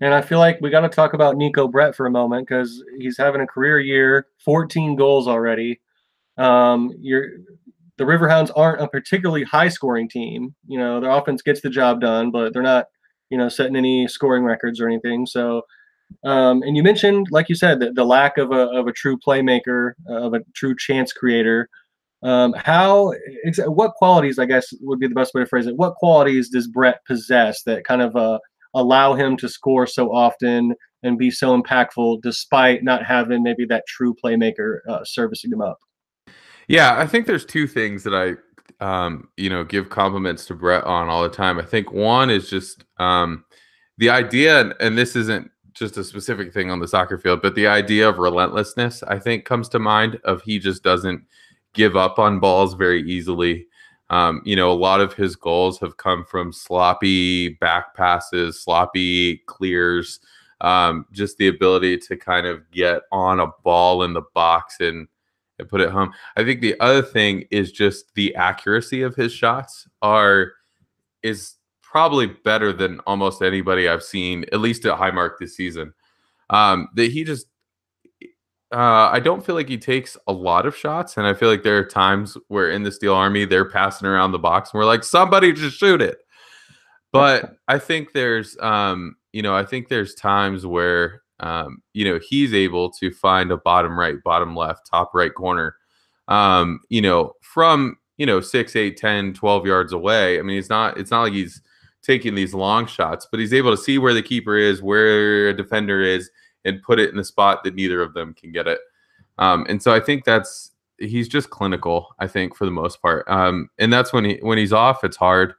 And 0.00 0.14
I 0.14 0.22
feel 0.22 0.38
like 0.38 0.60
we 0.60 0.70
got 0.70 0.80
to 0.80 0.88
talk 0.88 1.12
about 1.12 1.36
Neco 1.36 1.68
Brett 1.68 1.94
for 1.94 2.06
a 2.06 2.10
moment 2.10 2.48
because 2.48 2.82
he's 2.98 3.18
having 3.18 3.42
a 3.42 3.46
career 3.46 3.78
year, 3.80 4.28
14 4.44 4.96
goals 4.96 5.28
already. 5.28 5.80
Um, 6.38 6.90
you're 6.98 7.32
the 8.00 8.06
Riverhounds 8.06 8.50
aren't 8.56 8.80
a 8.80 8.88
particularly 8.88 9.44
high 9.44 9.68
scoring 9.68 10.08
team. 10.08 10.54
You 10.66 10.78
know, 10.78 11.00
their 11.00 11.10
offense 11.10 11.42
gets 11.42 11.60
the 11.60 11.68
job 11.68 12.00
done, 12.00 12.30
but 12.30 12.54
they're 12.54 12.62
not, 12.62 12.86
you 13.28 13.36
know, 13.36 13.50
setting 13.50 13.76
any 13.76 14.08
scoring 14.08 14.42
records 14.42 14.80
or 14.80 14.88
anything. 14.88 15.26
So, 15.26 15.62
um, 16.24 16.62
and 16.62 16.76
you 16.76 16.82
mentioned, 16.82 17.28
like 17.30 17.48
you 17.48 17.54
said, 17.54 17.80
the, 17.80 17.92
the 17.92 18.04
lack 18.04 18.38
of 18.38 18.52
a, 18.52 18.68
of 18.68 18.86
a 18.86 18.92
true 18.92 19.18
playmaker, 19.18 19.92
uh, 20.08 20.26
of 20.26 20.34
a 20.34 20.40
true 20.54 20.74
chance 20.76 21.12
creator. 21.12 21.68
Um, 22.22 22.52
how, 22.52 23.14
what 23.66 23.94
qualities, 23.94 24.38
I 24.38 24.44
guess, 24.44 24.74
would 24.82 24.98
be 24.98 25.06
the 25.06 25.14
best 25.14 25.32
way 25.32 25.42
to 25.42 25.46
phrase 25.46 25.66
it? 25.66 25.76
What 25.76 25.94
qualities 25.94 26.50
does 26.50 26.68
Brett 26.68 27.04
possess 27.06 27.62
that 27.62 27.84
kind 27.84 28.02
of 28.02 28.14
uh, 28.14 28.38
allow 28.74 29.14
him 29.14 29.36
to 29.38 29.48
score 29.48 29.86
so 29.86 30.14
often 30.14 30.74
and 31.02 31.16
be 31.16 31.30
so 31.30 31.60
impactful 31.60 32.20
despite 32.20 32.84
not 32.84 33.06
having 33.06 33.42
maybe 33.42 33.64
that 33.66 33.86
true 33.86 34.14
playmaker 34.22 34.80
uh, 34.88 35.02
servicing 35.04 35.50
him 35.50 35.62
up? 35.62 35.78
Yeah, 36.68 36.98
I 36.98 37.06
think 37.06 37.26
there's 37.26 37.46
two 37.46 37.66
things 37.66 38.04
that 38.04 38.14
I, 38.14 38.34
um, 38.84 39.28
you 39.38 39.48
know, 39.48 39.64
give 39.64 39.88
compliments 39.88 40.44
to 40.46 40.54
Brett 40.54 40.84
on 40.84 41.08
all 41.08 41.22
the 41.22 41.30
time. 41.30 41.58
I 41.58 41.64
think 41.64 41.90
one 41.90 42.28
is 42.28 42.50
just 42.50 42.84
um, 42.98 43.44
the 43.96 44.10
idea, 44.10 44.74
and 44.78 44.96
this 44.96 45.16
isn't 45.16 45.50
just 45.74 45.96
a 45.96 46.04
specific 46.04 46.52
thing 46.52 46.70
on 46.70 46.80
the 46.80 46.88
soccer 46.88 47.18
field, 47.18 47.42
but 47.42 47.54
the 47.54 47.66
idea 47.66 48.08
of 48.08 48.18
relentlessness, 48.18 49.02
I 49.04 49.18
think, 49.18 49.44
comes 49.44 49.68
to 49.70 49.78
mind. 49.78 50.20
Of 50.24 50.42
he 50.42 50.58
just 50.58 50.82
doesn't 50.82 51.24
give 51.72 51.96
up 51.96 52.18
on 52.18 52.40
balls 52.40 52.74
very 52.74 53.02
easily. 53.02 53.66
Um, 54.10 54.42
you 54.44 54.56
know, 54.56 54.72
a 54.72 54.74
lot 54.74 55.00
of 55.00 55.14
his 55.14 55.36
goals 55.36 55.78
have 55.78 55.96
come 55.96 56.24
from 56.24 56.52
sloppy 56.52 57.50
back 57.50 57.94
passes, 57.94 58.60
sloppy 58.60 59.38
clears, 59.46 60.18
um, 60.60 61.06
just 61.12 61.38
the 61.38 61.46
ability 61.46 61.98
to 61.98 62.16
kind 62.16 62.46
of 62.46 62.68
get 62.72 63.02
on 63.12 63.38
a 63.38 63.46
ball 63.62 64.02
in 64.02 64.12
the 64.12 64.22
box 64.34 64.80
and, 64.80 65.06
and 65.58 65.68
put 65.68 65.80
it 65.80 65.90
home. 65.90 66.12
I 66.36 66.44
think 66.44 66.60
the 66.60 66.78
other 66.80 67.02
thing 67.02 67.44
is 67.52 67.70
just 67.70 68.12
the 68.14 68.34
accuracy 68.34 69.02
of 69.02 69.14
his 69.14 69.32
shots 69.32 69.88
are 70.02 70.52
is 71.22 71.54
probably 71.90 72.26
better 72.26 72.72
than 72.72 73.00
almost 73.00 73.42
anybody 73.42 73.88
I've 73.88 74.02
seen, 74.02 74.44
at 74.52 74.60
least 74.60 74.86
at 74.86 74.98
Highmark 74.98 75.38
this 75.38 75.56
season. 75.56 75.92
Um, 76.48 76.88
that 76.94 77.10
he 77.10 77.24
just 77.24 77.46
uh, 78.72 79.10
I 79.12 79.18
don't 79.18 79.44
feel 79.44 79.56
like 79.56 79.68
he 79.68 79.78
takes 79.78 80.16
a 80.28 80.32
lot 80.32 80.64
of 80.64 80.76
shots, 80.76 81.16
and 81.16 81.26
I 81.26 81.34
feel 81.34 81.48
like 81.48 81.64
there 81.64 81.78
are 81.78 81.84
times 81.84 82.36
where 82.46 82.70
in 82.70 82.84
the 82.84 82.92
Steel 82.92 83.14
Army 83.14 83.44
they're 83.44 83.68
passing 83.68 84.06
around 84.06 84.30
the 84.30 84.38
box, 84.38 84.70
and 84.72 84.78
we're 84.78 84.86
like, 84.86 85.02
somebody 85.02 85.52
just 85.52 85.76
shoot 85.76 86.00
it. 86.00 86.18
But 87.12 87.56
I 87.66 87.80
think 87.80 88.12
there's, 88.12 88.56
um, 88.60 89.16
you 89.32 89.42
know, 89.42 89.56
I 89.56 89.64
think 89.64 89.88
there's 89.88 90.14
times 90.14 90.64
where, 90.64 91.22
um, 91.40 91.82
you 91.94 92.04
know, 92.04 92.20
he's 92.22 92.54
able 92.54 92.92
to 92.92 93.10
find 93.10 93.50
a 93.50 93.56
bottom 93.56 93.98
right, 93.98 94.22
bottom 94.22 94.54
left, 94.54 94.88
top 94.88 95.10
right 95.14 95.34
corner, 95.34 95.74
um, 96.28 96.78
you 96.88 97.02
know, 97.02 97.32
from 97.40 97.96
you 98.18 98.26
know 98.26 98.40
six, 98.40 98.76
eight, 98.76 98.96
10, 98.96 99.34
12 99.34 99.66
yards 99.66 99.92
away. 99.92 100.38
I 100.38 100.42
mean, 100.42 100.58
it's 100.58 100.68
not. 100.68 100.96
It's 100.96 101.10
not 101.10 101.22
like 101.22 101.32
he's 101.32 101.60
taking 102.02 102.34
these 102.34 102.54
long 102.54 102.86
shots, 102.86 103.26
but 103.30 103.40
he's 103.40 103.52
able 103.52 103.70
to 103.70 103.82
see 103.82 103.98
where 103.98 104.14
the 104.14 104.22
keeper 104.22 104.56
is, 104.56 104.82
where 104.82 105.48
a 105.48 105.56
defender 105.56 106.00
is 106.00 106.30
and 106.64 106.82
put 106.82 106.98
it 106.98 107.10
in 107.10 107.16
the 107.16 107.24
spot 107.24 107.64
that 107.64 107.74
neither 107.74 108.02
of 108.02 108.14
them 108.14 108.34
can 108.34 108.52
get 108.52 108.66
it. 108.66 108.80
Um, 109.38 109.66
and 109.68 109.82
so 109.82 109.94
I 109.94 110.00
think 110.00 110.24
that's 110.24 110.72
he's 110.98 111.28
just 111.28 111.50
clinical. 111.50 112.14
I 112.18 112.26
think 112.26 112.54
for 112.54 112.66
the 112.66 112.70
most 112.70 113.00
part, 113.00 113.28
um, 113.28 113.68
and 113.78 113.92
that's 113.92 114.12
when 114.12 114.24
he 114.24 114.38
when 114.42 114.58
he's 114.58 114.72
off, 114.72 115.02
it's 115.02 115.16
hard 115.16 115.54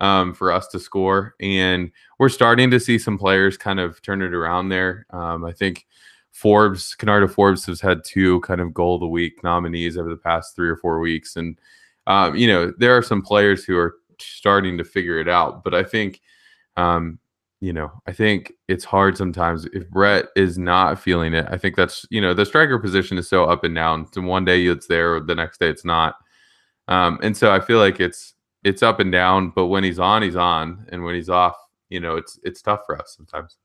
um, 0.00 0.34
for 0.34 0.52
us 0.52 0.68
to 0.68 0.78
score. 0.78 1.34
And 1.40 1.90
we're 2.18 2.28
starting 2.28 2.70
to 2.70 2.80
see 2.80 2.98
some 2.98 3.18
players 3.18 3.56
kind 3.56 3.80
of 3.80 4.00
turn 4.02 4.22
it 4.22 4.34
around 4.34 4.68
there. 4.68 5.06
Um, 5.10 5.44
I 5.44 5.52
think 5.52 5.86
Forbes, 6.32 6.94
Kenardo 6.94 7.28
Forbes, 7.28 7.66
has 7.66 7.80
had 7.80 8.04
two 8.04 8.40
kind 8.40 8.60
of 8.60 8.74
goal 8.74 8.96
of 8.96 9.00
the 9.00 9.08
week 9.08 9.42
nominees 9.42 9.96
over 9.96 10.08
the 10.08 10.16
past 10.16 10.54
three 10.54 10.68
or 10.68 10.76
four 10.76 11.00
weeks, 11.00 11.36
and 11.36 11.58
um, 12.06 12.36
you 12.36 12.46
know 12.46 12.72
there 12.78 12.96
are 12.96 13.02
some 13.02 13.22
players 13.22 13.64
who 13.64 13.76
are 13.76 13.96
starting 14.24 14.78
to 14.78 14.84
figure 14.84 15.18
it 15.18 15.28
out. 15.28 15.64
But 15.64 15.74
I 15.74 15.82
think 15.82 16.20
um, 16.76 17.18
you 17.64 17.72
know, 17.72 17.90
I 18.06 18.12
think 18.12 18.52
it's 18.68 18.84
hard 18.84 19.16
sometimes 19.16 19.64
if 19.72 19.88
Brett 19.88 20.26
is 20.36 20.58
not 20.58 21.00
feeling 21.00 21.32
it. 21.32 21.46
I 21.48 21.56
think 21.56 21.76
that's, 21.76 22.04
you 22.10 22.20
know, 22.20 22.34
the 22.34 22.44
striker 22.44 22.78
position 22.78 23.16
is 23.16 23.26
so 23.26 23.44
up 23.44 23.64
and 23.64 23.74
down. 23.74 24.12
So 24.12 24.20
one 24.20 24.44
day 24.44 24.66
it's 24.66 24.86
there, 24.86 25.18
the 25.18 25.34
next 25.34 25.60
day 25.60 25.70
it's 25.70 25.84
not. 25.84 26.16
Um, 26.88 27.18
and 27.22 27.34
so 27.34 27.50
I 27.50 27.60
feel 27.60 27.78
like 27.78 28.00
it's 28.00 28.34
it's 28.64 28.82
up 28.82 29.00
and 29.00 29.10
down, 29.10 29.50
but 29.50 29.66
when 29.66 29.82
he's 29.82 29.98
on, 29.98 30.20
he's 30.20 30.36
on, 30.36 30.86
and 30.90 31.04
when 31.04 31.14
he's 31.14 31.30
off, 31.30 31.56
you 31.88 32.00
know, 32.00 32.16
it's 32.16 32.38
it's 32.44 32.60
tough 32.60 32.80
for 32.84 33.00
us 33.00 33.14
sometimes. 33.16 33.56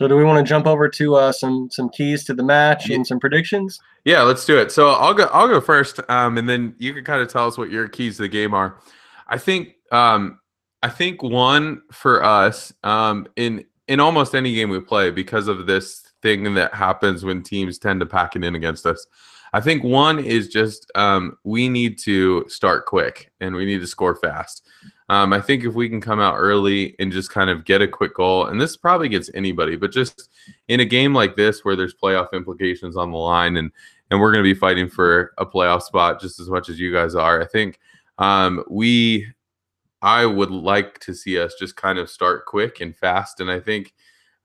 So 0.00 0.08
do 0.08 0.16
we 0.16 0.24
want 0.24 0.44
to 0.44 0.48
jump 0.48 0.66
over 0.66 0.88
to 0.88 1.16
uh, 1.16 1.30
some 1.30 1.68
some 1.70 1.90
keys 1.90 2.24
to 2.24 2.32
the 2.32 2.42
match 2.42 2.88
and 2.88 3.06
some 3.06 3.20
predictions? 3.20 3.78
Yeah, 4.06 4.22
let's 4.22 4.46
do 4.46 4.56
it. 4.56 4.72
So 4.72 4.88
I'll 4.92 5.12
go 5.12 5.24
I'll 5.24 5.46
go 5.46 5.60
first, 5.60 6.00
um, 6.08 6.38
and 6.38 6.48
then 6.48 6.74
you 6.78 6.94
can 6.94 7.04
kind 7.04 7.20
of 7.20 7.30
tell 7.30 7.46
us 7.46 7.58
what 7.58 7.70
your 7.70 7.86
keys 7.86 8.16
to 8.16 8.22
the 8.22 8.28
game 8.28 8.54
are. 8.54 8.80
I 9.28 9.36
think 9.36 9.74
um, 9.92 10.40
I 10.82 10.88
think 10.88 11.22
one 11.22 11.82
for 11.92 12.24
us 12.24 12.72
um, 12.82 13.26
in 13.36 13.62
in 13.88 14.00
almost 14.00 14.34
any 14.34 14.54
game 14.54 14.70
we 14.70 14.80
play 14.80 15.10
because 15.10 15.48
of 15.48 15.66
this 15.66 16.02
thing 16.22 16.54
that 16.54 16.72
happens 16.72 17.22
when 17.22 17.42
teams 17.42 17.76
tend 17.76 18.00
to 18.00 18.06
pack 18.06 18.36
it 18.36 18.42
in 18.42 18.54
against 18.54 18.86
us. 18.86 19.06
I 19.52 19.60
think 19.60 19.84
one 19.84 20.18
is 20.18 20.48
just 20.48 20.90
um, 20.94 21.36
we 21.44 21.68
need 21.68 21.98
to 22.04 22.48
start 22.48 22.86
quick 22.86 23.32
and 23.40 23.54
we 23.54 23.66
need 23.66 23.80
to 23.80 23.86
score 23.86 24.16
fast. 24.16 24.66
Um, 25.10 25.32
I 25.32 25.40
think 25.40 25.64
if 25.64 25.74
we 25.74 25.88
can 25.88 26.00
come 26.00 26.20
out 26.20 26.36
early 26.36 26.94
and 27.00 27.10
just 27.10 27.30
kind 27.32 27.50
of 27.50 27.64
get 27.64 27.82
a 27.82 27.88
quick 27.88 28.14
goal, 28.14 28.46
and 28.46 28.60
this 28.60 28.76
probably 28.76 29.08
gets 29.08 29.28
anybody, 29.34 29.74
but 29.74 29.90
just 29.90 30.30
in 30.68 30.78
a 30.78 30.84
game 30.84 31.12
like 31.12 31.34
this 31.34 31.64
where 31.64 31.74
there's 31.74 31.92
playoff 31.92 32.32
implications 32.32 32.96
on 32.96 33.10
the 33.10 33.18
line 33.18 33.56
and 33.56 33.72
and 34.12 34.20
we're 34.20 34.32
going 34.32 34.44
to 34.44 34.54
be 34.54 34.58
fighting 34.58 34.88
for 34.88 35.32
a 35.38 35.44
playoff 35.44 35.82
spot 35.82 36.20
just 36.20 36.38
as 36.38 36.48
much 36.48 36.68
as 36.68 36.78
you 36.78 36.92
guys 36.92 37.16
are. 37.16 37.42
I 37.42 37.46
think 37.46 37.80
um, 38.18 38.62
we 38.70 39.26
I 40.00 40.26
would 40.26 40.52
like 40.52 41.00
to 41.00 41.12
see 41.12 41.40
us 41.40 41.54
just 41.58 41.74
kind 41.74 41.98
of 41.98 42.08
start 42.08 42.46
quick 42.46 42.80
and 42.80 42.96
fast. 42.96 43.40
And 43.40 43.50
I 43.50 43.58
think 43.58 43.92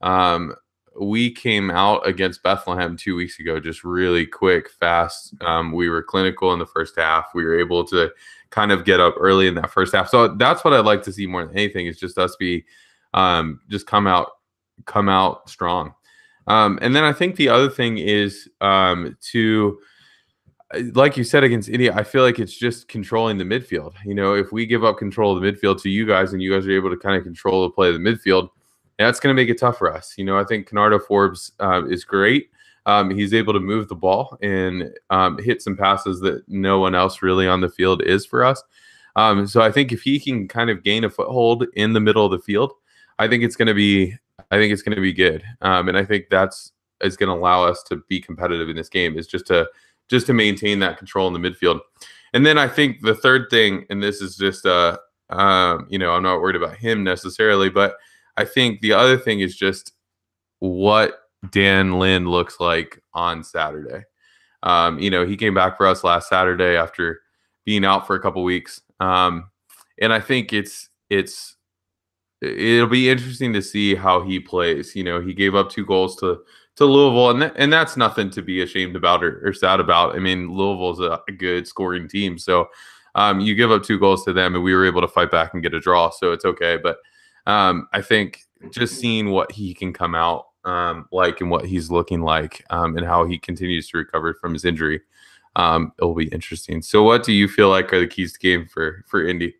um, 0.02 0.56
we 1.00 1.32
came 1.32 1.70
out 1.70 2.08
against 2.08 2.44
Bethlehem 2.44 2.96
two 2.96 3.16
weeks 3.16 3.40
ago, 3.40 3.60
just 3.60 3.84
really 3.84 4.26
quick, 4.26 4.70
fast. 4.70 5.34
Um, 5.42 5.72
we 5.72 5.90
were 5.90 6.04
clinical 6.04 6.54
in 6.54 6.60
the 6.60 6.66
first 6.66 6.96
half. 6.98 7.28
We 7.34 7.44
were 7.44 7.60
able 7.60 7.84
to 7.86 8.12
kind 8.50 8.72
of 8.72 8.86
get 8.86 9.00
up 9.00 9.16
early 9.20 9.48
in 9.48 9.56
that 9.56 9.72
first 9.72 9.94
half. 9.94 10.10
So 10.10 10.30
that's 10.36 10.64
what 10.64 10.74
I'd 10.74 10.86
like 10.86 11.04
to 11.04 11.12
see 11.12 11.28
more 11.28 11.46
than 11.46 11.56
anything 11.56 11.88
is 11.88 12.00
just 12.00 12.18
us 12.18 12.36
be 12.38 12.66
um, 13.14 13.60
just 13.70 13.88
come 13.88 14.08
out, 14.08 14.32
come 14.86 15.10
out 15.10 15.50
strong. 15.50 15.94
Um, 16.48 16.80
and 16.82 16.96
then 16.96 17.04
I 17.04 17.12
think 17.12 17.36
the 17.36 17.50
other 17.50 17.70
thing 17.70 17.98
is 17.98 18.50
um, 18.62 19.18
to 19.32 19.80
like 20.94 21.16
you 21.16 21.24
said 21.24 21.44
against 21.44 21.70
India, 21.70 21.94
I 21.96 22.04
feel 22.04 22.24
like 22.24 22.40
it's 22.40 22.58
just 22.58 22.88
controlling 22.88 23.38
the 23.38 23.44
midfield. 23.44 23.94
You 24.04 24.16
know, 24.16 24.34
if 24.34 24.52
we 24.52 24.66
give 24.66 24.84
up 24.84 24.98
control 24.98 25.36
of 25.36 25.42
the 25.42 25.52
midfield 25.52 25.82
to 25.84 25.90
you 25.90 26.06
guys 26.06 26.34
and 26.34 26.42
you 26.42 26.52
guys 26.52 26.68
are 26.68 26.72
able 26.72 26.90
to 26.90 26.98
kind 26.98 27.16
of 27.16 27.24
control 27.24 27.64
the 27.64 27.70
play 27.70 27.90
of 27.90 27.94
the 27.94 28.00
midfield, 28.00 28.50
that's 28.98 29.20
going 29.20 29.36
to 29.36 29.42
make 29.42 29.50
it 29.50 29.60
tough 29.60 29.78
for 29.78 29.92
us. 29.92 30.14
You 30.18 30.26
know, 30.26 30.38
I 30.38 30.44
think 30.44 30.68
Kenardo 30.68 31.00
Forbes 31.00 31.52
uh, 31.60 31.86
is 31.86 32.04
great. 32.04 32.50
Um, 32.86 33.10
he's 33.10 33.34
able 33.34 33.54
to 33.54 33.60
move 33.60 33.88
the 33.88 33.96
ball 33.96 34.38
and 34.42 34.94
um, 35.10 35.38
hit 35.40 35.62
some 35.62 35.76
passes 35.76 36.20
that 36.22 36.48
no 36.48 36.80
one 36.80 36.94
else 36.94 37.22
really 37.22 37.48
on 37.48 37.62
the 37.62 37.70
field 37.70 38.04
is 38.04 38.26
for 38.26 38.44
us. 38.44 38.62
Um, 39.16 39.48
so 39.48 39.62
I 39.62 39.72
think 39.72 39.92
if 39.92 40.02
he 40.02 40.20
can 40.20 40.48
kind 40.48 40.70
of 40.70 40.84
gain 40.84 41.04
a 41.04 41.10
foothold 41.10 41.66
in 41.74 41.94
the 41.94 42.00
middle 42.00 42.26
of 42.26 42.32
the 42.32 42.40
field, 42.40 42.74
I 43.18 43.28
think 43.28 43.44
it's 43.44 43.56
going 43.56 43.68
to 43.68 43.74
be, 43.74 44.14
I 44.52 44.58
think 44.58 44.72
it's 44.72 44.82
going 44.82 44.96
to 44.96 45.02
be 45.02 45.14
good. 45.14 45.44
Um, 45.62 45.90
and 45.90 45.98
I 45.98 46.06
think 46.06 46.26
that's 46.30 46.74
is 47.02 47.18
going 47.18 47.28
to 47.28 47.36
allow 47.36 47.64
us 47.64 47.84
to 47.84 48.02
be 48.08 48.22
competitive 48.22 48.70
in 48.70 48.76
this 48.76 48.90
game. 48.90 49.18
Is 49.18 49.28
just 49.28 49.48
to 49.48 49.68
just 50.10 50.28
to 50.28 50.34
maintain 50.34 50.80
that 50.80 50.98
control 50.98 51.34
in 51.34 51.40
the 51.40 51.50
midfield. 51.50 51.80
And 52.34 52.46
then 52.46 52.58
I 52.58 52.68
think 52.68 53.02
the 53.02 53.16
third 53.16 53.48
thing, 53.50 53.86
and 53.90 54.04
this 54.04 54.22
is 54.22 54.38
just 54.38 54.66
uh 54.66 54.98
um, 55.30 55.88
you 55.90 55.98
know, 55.98 56.12
I'm 56.12 56.24
not 56.24 56.40
worried 56.40 56.56
about 56.56 56.78
him 56.78 57.04
necessarily, 57.04 57.70
but 57.70 57.98
I 58.38 58.46
think 58.46 58.82
the 58.82 58.94
other 58.94 59.18
thing 59.18 59.40
is 59.40 59.56
just 59.56 59.94
what 60.60 61.20
Dan 61.52 61.94
Lynd 61.94 62.28
looks 62.28 62.60
like 62.60 63.02
on 63.14 63.44
Saturday. 63.44 64.04
Um, 64.64 65.00
you 65.00 65.10
know, 65.10 65.26
he 65.26 65.38
came 65.38 65.54
back 65.54 65.78
for 65.78 65.86
us 65.88 66.04
last 66.04 66.30
Saturday 66.30 66.76
after 66.76 67.22
being 67.66 67.86
out 67.86 68.08
for 68.08 68.16
a 68.16 68.20
couple 68.20 68.44
weeks. 68.44 68.82
Um, 69.00 69.50
and 70.02 70.12
I 70.12 70.20
think 70.20 70.54
it's 70.54 70.90
it's 71.10 71.56
it'll 72.42 72.88
be 72.88 73.10
interesting 73.10 73.54
to 73.54 73.62
see 73.62 73.96
how 73.96 74.22
he 74.22 74.40
plays. 74.40 74.96
You 74.96 75.04
know, 75.04 75.22
he 75.22 75.34
gave 75.34 75.56
up 75.56 75.70
two 75.70 75.86
goals 75.86 76.16
to 76.18 76.40
to 76.78 76.86
Louisville, 76.86 77.30
and 77.30 77.40
th- 77.42 77.54
and 77.56 77.72
that's 77.72 77.96
nothing 77.96 78.30
to 78.32 78.42
be 78.42 78.62
ashamed 78.62 78.96
about 78.96 79.24
or, 79.24 79.48
or 79.48 79.54
sad 79.54 79.80
about. 79.80 80.16
I 80.16 80.20
mean, 80.20 80.52
Louisville's 80.52 81.00
a, 81.00 81.20
good 81.38 81.68
scoring 81.68 82.08
team, 82.08 82.38
so 82.38 82.68
um, 83.16 83.40
you 83.40 83.56
give 83.56 83.72
up 83.72 83.84
two 83.84 83.98
goals 84.00 84.26
to 84.26 84.34
them, 84.34 84.56
and 84.56 84.64
we 84.64 84.74
were 84.76 84.86
able 84.86 85.02
to 85.02 85.08
fight 85.08 85.32
back 85.32 85.54
and 85.54 85.64
get 85.64 85.74
a 85.74 85.80
draw, 85.80 86.10
so 86.10 86.34
it's 86.34 86.46
okay. 86.46 86.78
But 86.82 86.98
um, 87.46 87.88
I 87.94 88.02
think 88.02 88.42
just 88.72 88.96
seeing 88.96 89.32
what 89.32 89.52
he 89.52 89.74
can 89.74 89.94
come 89.94 90.16
out 90.16 90.48
um, 90.66 91.08
like 91.12 91.42
and 91.42 91.50
what 91.50 91.66
he's 91.66 91.92
looking 91.92 92.22
like, 92.22 92.66
um, 92.70 92.98
and 92.98 93.06
how 93.06 93.26
he 93.26 93.38
continues 93.38 93.88
to 93.90 93.98
recover 93.98 94.34
from 94.34 94.54
his 94.54 94.66
injury, 94.66 95.02
um, 95.56 95.94
it 96.00 96.04
will 96.04 96.16
be 96.16 96.28
interesting. 96.28 96.82
So, 96.82 97.04
what 97.04 97.24
do 97.24 97.32
you 97.32 97.48
feel 97.48 97.70
like 97.70 97.94
are 97.94 98.00
the 98.00 98.08
keys 98.08 98.34
to 98.34 98.40
game 98.40 98.66
for 98.66 99.04
for 99.08 99.26
Indy? 99.26 99.56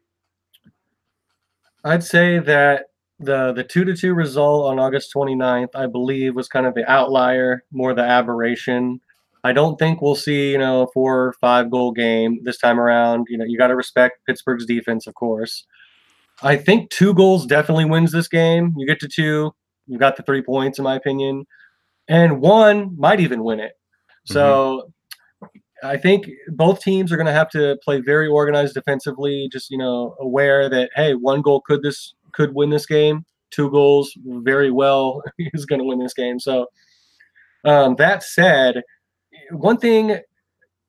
I'd 1.84 2.04
say 2.04 2.40
that 2.40 2.88
the 3.20 3.54
the 3.54 3.64
two 3.64 3.86
to 3.86 3.96
two 3.96 4.14
result 4.14 4.66
on 4.66 4.80
August 4.80 5.14
29th, 5.14 5.70
I 5.76 5.86
believe, 5.86 6.36
was 6.36 6.48
kind 6.48 6.66
of 6.66 6.74
the 6.74 6.90
outlier, 6.92 7.64
more 7.72 7.94
the 7.94 8.02
aberration. 8.02 9.00
I 9.44 9.54
don't 9.54 9.78
think 9.78 10.02
we'll 10.02 10.16
see, 10.16 10.54
you 10.54 10.58
know, 10.58 10.82
a 10.82 10.88
four 10.92 11.28
or 11.28 11.34
five 11.34 11.70
goal 11.70 11.92
game 11.92 12.40
this 12.44 12.58
time 12.58 12.80
around. 12.80 13.28
You 13.30 13.38
know, 13.38 13.46
you 13.46 13.60
got 13.60 13.68
to 13.68 13.76
respect 13.76 14.26
Pittsburgh's 14.26 14.66
defense, 14.66 15.06
of 15.06 15.14
course. 15.14 15.66
I 16.42 16.58
think 16.58 16.90
two 16.90 17.14
goals 17.14 17.46
definitely 17.46 17.86
wins 17.86 18.12
this 18.12 18.28
game. 18.28 18.74
You 18.78 18.86
get 18.86 19.00
to 19.00 19.08
two, 19.08 19.54
you 19.88 19.98
got 19.98 20.18
the 20.18 20.24
three 20.24 20.42
points, 20.42 20.78
in 20.78 20.84
my 20.84 20.96
opinion, 20.96 21.46
and 22.08 22.42
one 22.42 22.96
might 22.98 23.20
even 23.20 23.44
win 23.44 23.60
it. 23.60 23.74
So 24.26 24.90
mm-hmm. 25.44 25.88
I 25.88 25.98
think 25.98 26.28
both 26.50 26.82
teams 26.82 27.12
are 27.12 27.18
going 27.18 27.28
to 27.28 27.32
have 27.32 27.50
to 27.52 27.78
play 27.84 28.02
very 28.02 28.28
organized 28.28 28.74
defensively, 28.74 29.50
just 29.52 29.70
you 29.70 29.78
know, 29.78 30.16
aware 30.20 30.70
that 30.70 30.90
hey, 30.96 31.14
one 31.14 31.42
goal 31.42 31.62
could 31.62 31.84
this 31.84 32.14
could 32.34 32.54
win 32.54 32.70
this 32.70 32.86
game. 32.86 33.26
Two 33.52 33.70
goals, 33.70 34.12
very 34.26 34.72
well, 34.72 35.22
is 35.40 35.66
going 35.66 35.80
to 35.80 35.86
win 35.86 36.00
this 36.00 36.14
game. 36.14 36.40
So, 36.40 36.68
um, 37.64 37.96
that 37.98 38.24
said, 38.24 38.82
one 39.52 39.78
thing 39.78 40.20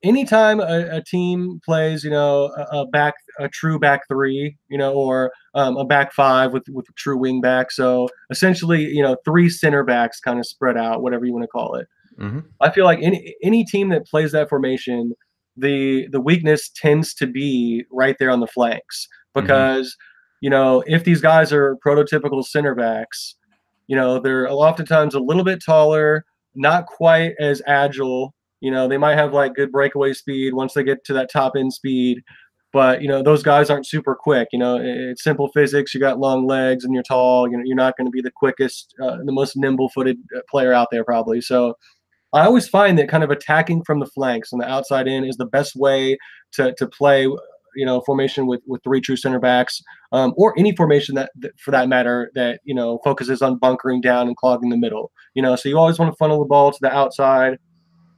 anytime 0.03 0.59
a, 0.59 0.97
a, 0.97 1.03
team 1.03 1.59
plays, 1.65 2.03
you 2.03 2.09
know, 2.09 2.51
a, 2.55 2.79
a, 2.79 2.87
back, 2.87 3.15
a 3.39 3.49
true 3.49 3.79
back 3.79 4.01
three, 4.07 4.57
you 4.69 4.77
know, 4.77 4.93
or 4.93 5.31
um, 5.53 5.77
a 5.77 5.85
back 5.85 6.13
five 6.13 6.53
with 6.53 6.63
with 6.69 6.87
a 6.89 6.93
true 6.93 7.17
wing 7.17 7.41
back. 7.41 7.71
So 7.71 8.09
essentially, 8.29 8.85
you 8.85 9.01
know, 9.01 9.17
three 9.25 9.49
center 9.49 9.83
backs 9.83 10.19
kind 10.19 10.39
of 10.39 10.45
spread 10.45 10.77
out, 10.77 11.01
whatever 11.01 11.25
you 11.25 11.33
want 11.33 11.43
to 11.43 11.47
call 11.47 11.75
it. 11.75 11.87
Mm-hmm. 12.19 12.39
I 12.61 12.71
feel 12.71 12.85
like 12.85 12.99
any 13.01 13.35
any 13.43 13.63
team 13.63 13.89
that 13.89 14.07
plays 14.07 14.31
that 14.31 14.49
formation, 14.49 15.13
the 15.55 16.07
the 16.11 16.21
weakness 16.21 16.69
tends 16.69 17.13
to 17.15 17.27
be 17.27 17.85
right 17.91 18.15
there 18.19 18.31
on 18.31 18.39
the 18.39 18.47
flanks 18.47 19.07
mm-hmm. 19.35 19.45
because 19.45 19.87
mm-hmm. 19.87 20.45
you 20.45 20.49
know 20.49 20.83
if 20.87 21.03
these 21.03 21.21
guys 21.21 21.53
are 21.53 21.77
prototypical 21.85 22.43
center 22.43 22.75
backs, 22.75 23.35
you 23.87 23.95
know 23.95 24.19
they're 24.19 24.49
oftentimes 24.49 25.13
a 25.13 25.19
little 25.19 25.43
bit 25.43 25.61
taller, 25.63 26.25
not 26.55 26.87
quite 26.87 27.33
as 27.39 27.61
agile 27.67 28.33
you 28.59 28.71
know, 28.71 28.87
they 28.87 28.97
might 28.97 29.15
have 29.15 29.33
like 29.33 29.55
good 29.55 29.71
breakaway 29.71 30.13
speed 30.13 30.53
once 30.53 30.73
they 30.73 30.83
get 30.83 31.03
to 31.05 31.13
that 31.13 31.31
top 31.31 31.53
end 31.55 31.73
speed, 31.73 32.21
but 32.73 33.01
you 33.01 33.07
know 33.07 33.23
those 33.23 33.43
guys 33.43 33.69
aren't 33.69 33.87
super 33.87 34.15
quick. 34.15 34.49
You 34.51 34.59
know, 34.59 34.77
it's 34.81 35.23
simple 35.23 35.49
physics. 35.53 35.93
You 35.93 35.99
got 35.99 36.19
long 36.19 36.47
legs 36.47 36.83
and 36.83 36.93
you're 36.93 37.03
tall. 37.03 37.49
You 37.49 37.57
know, 37.57 37.63
you're 37.65 37.75
not 37.75 37.95
going 37.97 38.07
to 38.07 38.11
be 38.11 38.21
the 38.21 38.31
quickest, 38.31 38.93
uh, 39.01 39.17
the 39.23 39.31
most 39.31 39.55
nimble-footed 39.55 40.17
uh, 40.35 40.41
player 40.49 40.73
out 40.73 40.89
there 40.91 41.03
probably. 41.03 41.41
So. 41.41 41.75
I 42.33 42.45
always 42.45 42.67
find 42.67 42.99
that 42.99 43.07
kind 43.07 43.23
of 43.23 43.31
attacking 43.31 43.85
from 43.85 44.01
the 44.01 44.05
flanks 44.05 44.51
and 44.51 44.61
the 44.61 44.69
outside 44.69 45.07
in 45.07 45.23
is 45.23 45.37
the 45.37 45.45
best 45.45 45.77
way 45.77 46.17
to, 46.51 46.73
to 46.77 46.85
play 46.85 47.25
you 47.77 47.85
know 47.85 48.01
formation 48.01 48.47
with 48.47 48.59
with 48.67 48.83
three 48.83 48.99
true 48.99 49.15
center 49.15 49.39
backs 49.39 49.81
um, 50.11 50.33
or 50.35 50.53
any 50.57 50.75
formation 50.75 51.15
that, 51.15 51.31
that, 51.37 51.57
for 51.59 51.71
that 51.71 51.87
matter 51.87 52.31
that 52.35 52.59
you 52.65 52.75
know 52.75 52.99
focuses 53.03 53.41
on 53.41 53.57
bunkering 53.57 54.01
down 54.01 54.27
and 54.27 54.35
clogging 54.35 54.69
the 54.69 54.77
middle 54.77 55.11
you 55.35 55.41
know 55.41 55.55
so 55.55 55.69
you 55.69 55.77
always 55.77 55.97
want 55.97 56.11
to 56.11 56.17
funnel 56.17 56.39
the 56.39 56.45
ball 56.45 56.71
to 56.71 56.79
the 56.81 56.93
outside 56.93 57.57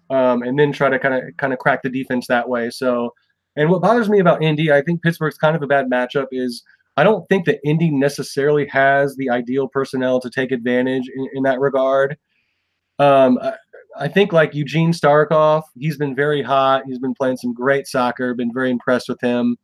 um, 0.09 0.41
and 0.41 0.57
then 0.57 0.71
try 0.71 0.89
to 0.89 0.99
kind 0.99 1.15
of 1.15 1.37
kind 1.37 1.53
of 1.53 1.59
crack 1.59 1.83
the 1.83 1.89
defense 1.89 2.27
that 2.27 2.49
way. 2.49 2.69
So, 2.69 3.13
and 3.55 3.69
what 3.69 3.81
bothers 3.81 4.09
me 4.09 4.19
about 4.19 4.43
Indy, 4.43 4.71
I 4.71 4.81
think 4.81 5.03
Pittsburgh's 5.03 5.37
kind 5.37 5.55
of 5.55 5.61
a 5.61 5.67
bad 5.67 5.89
matchup 5.89 6.27
is 6.31 6.63
I 6.97 7.03
don't 7.03 7.27
think 7.29 7.45
that 7.45 7.59
Indy 7.63 7.91
necessarily 7.91 8.67
has 8.67 9.15
the 9.15 9.29
ideal 9.29 9.67
personnel 9.67 10.19
to 10.19 10.29
take 10.29 10.51
advantage 10.51 11.09
in, 11.15 11.29
in 11.33 11.43
that 11.43 11.59
regard. 11.59 12.17
Um, 12.99 13.39
I, 13.41 13.53
I, 13.97 14.07
think 14.09 14.33
like 14.33 14.53
Eugene 14.53 14.91
Starikov, 14.91 15.63
he's 15.77 15.95
been 15.95 16.13
very 16.13 16.41
hot. 16.41 16.83
He's 16.85 16.99
been 16.99 17.13
playing 17.13 17.37
some 17.37 17.53
great 17.53 17.87
soccer. 17.87 18.33
Been 18.33 18.53
very 18.53 18.69
impressed 18.69 19.07
with 19.07 19.21
him. 19.21 19.55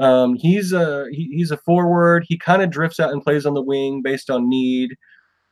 Um, 0.00 0.34
he's 0.34 0.72
a 0.72 1.06
he, 1.12 1.28
he's 1.32 1.52
a 1.52 1.56
forward. 1.58 2.24
He 2.26 2.36
kind 2.36 2.62
of 2.62 2.70
drifts 2.70 2.98
out 2.98 3.12
and 3.12 3.22
plays 3.22 3.46
on 3.46 3.54
the 3.54 3.62
wing 3.62 4.02
based 4.02 4.28
on 4.28 4.48
need. 4.48 4.96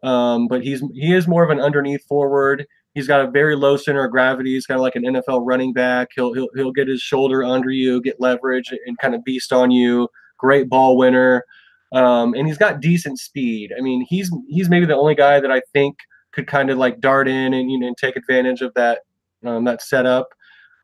Um, 0.03 0.49
but 0.49 0.65
he's 0.65 0.83
he 0.95 1.15
is 1.15 1.29
more 1.29 1.45
of 1.45 1.51
an 1.51 1.61
underneath 1.61 2.05
forward. 2.09 2.67
He's 2.95 3.07
got 3.07 3.25
a 3.25 3.31
very 3.31 3.57
low 3.57 3.77
center 3.77 4.05
of 4.05 4.11
gravity. 4.11 4.53
He's 4.53 4.67
kind 4.67 4.79
of 4.79 4.83
like 4.83 4.97
an 4.97 5.05
NFL 5.05 5.43
running 5.45 5.73
back. 5.73 6.09
He'll 6.15 6.35
he'll 6.35 6.49
he'll 6.55 6.73
get 6.73 6.89
his 6.89 7.01
shoulder 7.01 7.43
under 7.43 7.71
you, 7.71 8.03
get 8.03 8.21
leverage, 8.21 8.73
and 8.87 8.99
kind 8.99 9.15
of 9.15 9.25
beast 9.25 9.53
on 9.53 9.71
you. 9.71 10.09
Great 10.39 10.69
ball 10.69 10.97
winner, 10.97 11.45
um, 11.93 12.35
and 12.35 12.47
he's 12.47 12.59
got 12.59 12.81
decent 12.81 13.19
speed. 13.19 13.73
I 13.77 13.81
mean, 13.81 14.05
he's 14.09 14.31
he's 14.49 14.69
maybe 14.69 14.87
the 14.87 14.97
only 14.97 15.15
guy 15.15 15.41
that 15.41 15.51
I 15.51 15.63
think 15.73 15.97
could 16.33 16.47
kind 16.47 16.71
of 16.71 16.79
like 16.79 17.01
dart 17.01 17.29
in 17.29 17.55
and 17.55 17.71
you 17.71 17.79
know 17.79 17.95
take 17.99 18.17
advantage 18.17 18.61
of 18.61 18.75
that 18.75 19.01
um, 19.45 19.65
that 19.65 19.83
setup. 19.83 20.29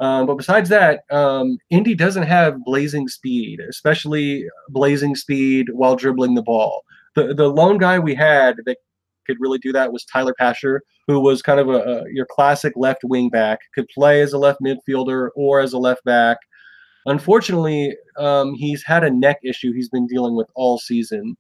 Um, 0.01 0.27
but 0.27 0.37
besides 0.37 0.69
that, 0.69 1.01
um, 1.11 1.59
Indy 1.71 1.95
doesn't 1.95 2.23
have 2.23 2.65
blazing 2.65 3.09
speed, 3.09 3.61
especially 3.61 4.47
blazing 4.69 5.17
speed 5.17 5.67
while 5.73 5.97
dribbling 5.97 6.35
the 6.35 6.43
ball. 6.43 6.85
The 7.17 7.35
the 7.35 7.49
lone 7.49 7.79
guy 7.79 7.99
we 7.99 8.15
had 8.15 8.57
that 8.65 8.79
could 9.29 9.39
really 9.41 9.59
do 9.59 9.73
that 9.73 9.93
was 9.93 10.05
Tyler 10.05 10.35
Pasher, 10.39 10.83
who 11.07 11.21
was 11.21 11.43
kind 11.43 11.61
of 11.61 11.69
a, 11.69 11.79
a 11.79 12.05
your 12.13 12.27
classic 12.27 12.73
left 12.77 13.01
wing 13.05 13.29
back, 13.29 13.61
could 13.75 13.89
play 13.89 14.21
as 14.21 14.33
a 14.33 14.39
left 14.39 14.61
midfielder 14.61 15.29
or 15.37 15.61
as 15.61 15.73
a 15.73 15.79
left 15.79 16.05
back. 16.05 16.39
Unfortunately, 17.07 17.97
um, 18.19 18.55
he's 18.55 18.83
had 18.85 19.05
a 19.05 19.11
neck 19.11 19.39
issue 19.43 19.73
he's 19.73 19.89
been 19.89 20.07
dealing 20.07 20.37
with 20.37 20.49
all 20.55 20.79
season. 20.79 21.37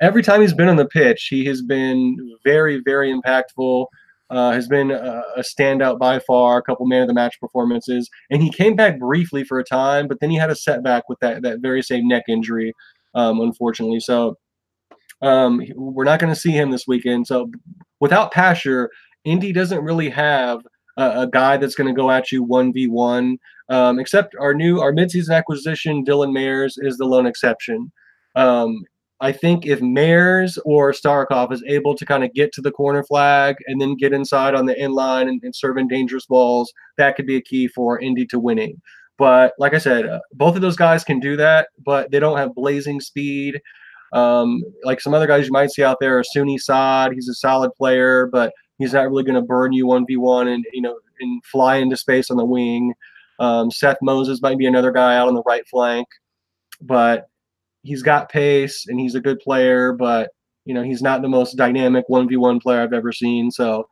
Every 0.00 0.22
time 0.22 0.40
he's 0.40 0.54
been 0.54 0.68
on 0.68 0.76
the 0.76 0.86
pitch, 0.86 1.28
he 1.30 1.44
has 1.46 1.62
been 1.62 2.16
very, 2.44 2.80
very 2.84 3.12
impactful. 3.12 3.86
Uh, 4.28 4.50
has 4.50 4.66
been 4.66 4.90
a, 4.90 5.22
a, 5.36 5.40
standout 5.42 6.00
by 6.00 6.18
far, 6.18 6.58
a 6.58 6.62
couple 6.62 6.84
man 6.84 7.02
of 7.02 7.06
the 7.06 7.14
match 7.14 7.38
performances, 7.40 8.10
and 8.28 8.42
he 8.42 8.50
came 8.50 8.74
back 8.74 8.98
briefly 8.98 9.44
for 9.44 9.60
a 9.60 9.62
time, 9.62 10.08
but 10.08 10.18
then 10.18 10.30
he 10.30 10.36
had 10.36 10.50
a 10.50 10.56
setback 10.56 11.08
with 11.08 11.16
that 11.20 11.42
that 11.42 11.60
very 11.60 11.80
same 11.80 12.08
neck 12.08 12.24
injury, 12.28 12.72
um, 13.14 13.38
unfortunately. 13.38 14.00
So 14.00 14.36
um, 15.22 15.62
we're 15.74 16.04
not 16.04 16.20
going 16.20 16.32
to 16.32 16.40
see 16.40 16.52
him 16.52 16.70
this 16.70 16.86
weekend. 16.86 17.26
So 17.26 17.50
without 18.00 18.32
Pasher, 18.32 18.90
Indy 19.24 19.52
doesn't 19.52 19.84
really 19.84 20.10
have 20.10 20.60
a, 20.96 21.22
a 21.22 21.26
guy 21.26 21.56
that's 21.56 21.74
going 21.74 21.92
to 21.92 22.00
go 22.00 22.10
at 22.10 22.30
you 22.32 22.42
one 22.42 22.72
v 22.72 22.86
one. 22.86 23.38
Um, 23.68 23.98
except 23.98 24.36
our 24.38 24.54
new 24.54 24.80
our 24.80 24.92
midseason 24.92 25.36
acquisition, 25.36 26.04
Dylan 26.04 26.32
Mares, 26.32 26.78
is 26.78 26.96
the 26.98 27.04
lone 27.04 27.26
exception. 27.26 27.90
Um, 28.36 28.84
I 29.20 29.32
think 29.32 29.66
if 29.66 29.80
Mares 29.80 30.58
or 30.64 30.92
Starikov 30.92 31.50
is 31.50 31.64
able 31.66 31.96
to 31.96 32.04
kind 32.04 32.22
of 32.22 32.34
get 32.34 32.52
to 32.52 32.60
the 32.60 32.70
corner 32.70 33.02
flag 33.02 33.56
and 33.66 33.80
then 33.80 33.96
get 33.96 34.12
inside 34.12 34.54
on 34.54 34.66
the 34.66 34.78
end 34.78 34.92
line 34.92 35.26
and, 35.28 35.40
and 35.42 35.56
serve 35.56 35.78
in 35.78 35.88
dangerous 35.88 36.26
balls, 36.26 36.72
that 36.98 37.16
could 37.16 37.26
be 37.26 37.36
a 37.36 37.40
key 37.40 37.66
for 37.66 37.98
Indy 37.98 38.26
to 38.26 38.38
winning. 38.38 38.80
But 39.18 39.54
like 39.58 39.72
I 39.72 39.78
said, 39.78 40.06
uh, 40.06 40.20
both 40.34 40.54
of 40.54 40.60
those 40.60 40.76
guys 40.76 41.02
can 41.02 41.18
do 41.18 41.36
that, 41.38 41.68
but 41.84 42.10
they 42.10 42.20
don't 42.20 42.36
have 42.36 42.54
blazing 42.54 43.00
speed. 43.00 43.58
Um, 44.12 44.62
like 44.84 45.00
some 45.00 45.14
other 45.14 45.26
guys 45.26 45.46
you 45.46 45.52
might 45.52 45.70
see 45.70 45.82
out 45.82 45.98
there, 46.00 46.22
Soony 46.34 46.60
Saad, 46.60 47.12
he's 47.12 47.28
a 47.28 47.34
solid 47.34 47.72
player, 47.74 48.26
but 48.26 48.52
he's 48.78 48.92
not 48.92 49.08
really 49.10 49.24
going 49.24 49.40
to 49.40 49.42
burn 49.42 49.72
you 49.72 49.86
one 49.86 50.06
v 50.06 50.16
one 50.16 50.48
and 50.48 50.64
you 50.72 50.82
know 50.82 50.98
and 51.20 51.44
fly 51.44 51.76
into 51.76 51.96
space 51.96 52.30
on 52.30 52.36
the 52.36 52.44
wing. 52.44 52.94
Um, 53.38 53.70
Seth 53.70 53.98
Moses 54.02 54.40
might 54.40 54.58
be 54.58 54.66
another 54.66 54.92
guy 54.92 55.16
out 55.16 55.28
on 55.28 55.34
the 55.34 55.42
right 55.44 55.66
flank, 55.68 56.06
but 56.80 57.28
he's 57.82 58.02
got 58.02 58.30
pace 58.30 58.86
and 58.86 58.98
he's 58.98 59.14
a 59.14 59.20
good 59.20 59.38
player, 59.40 59.92
but 59.92 60.30
you 60.64 60.74
know 60.74 60.82
he's 60.82 61.02
not 61.02 61.22
the 61.22 61.28
most 61.28 61.56
dynamic 61.56 62.04
one 62.08 62.28
v 62.28 62.36
one 62.36 62.60
player 62.60 62.80
I've 62.80 62.92
ever 62.92 63.12
seen. 63.12 63.50
So 63.50 63.88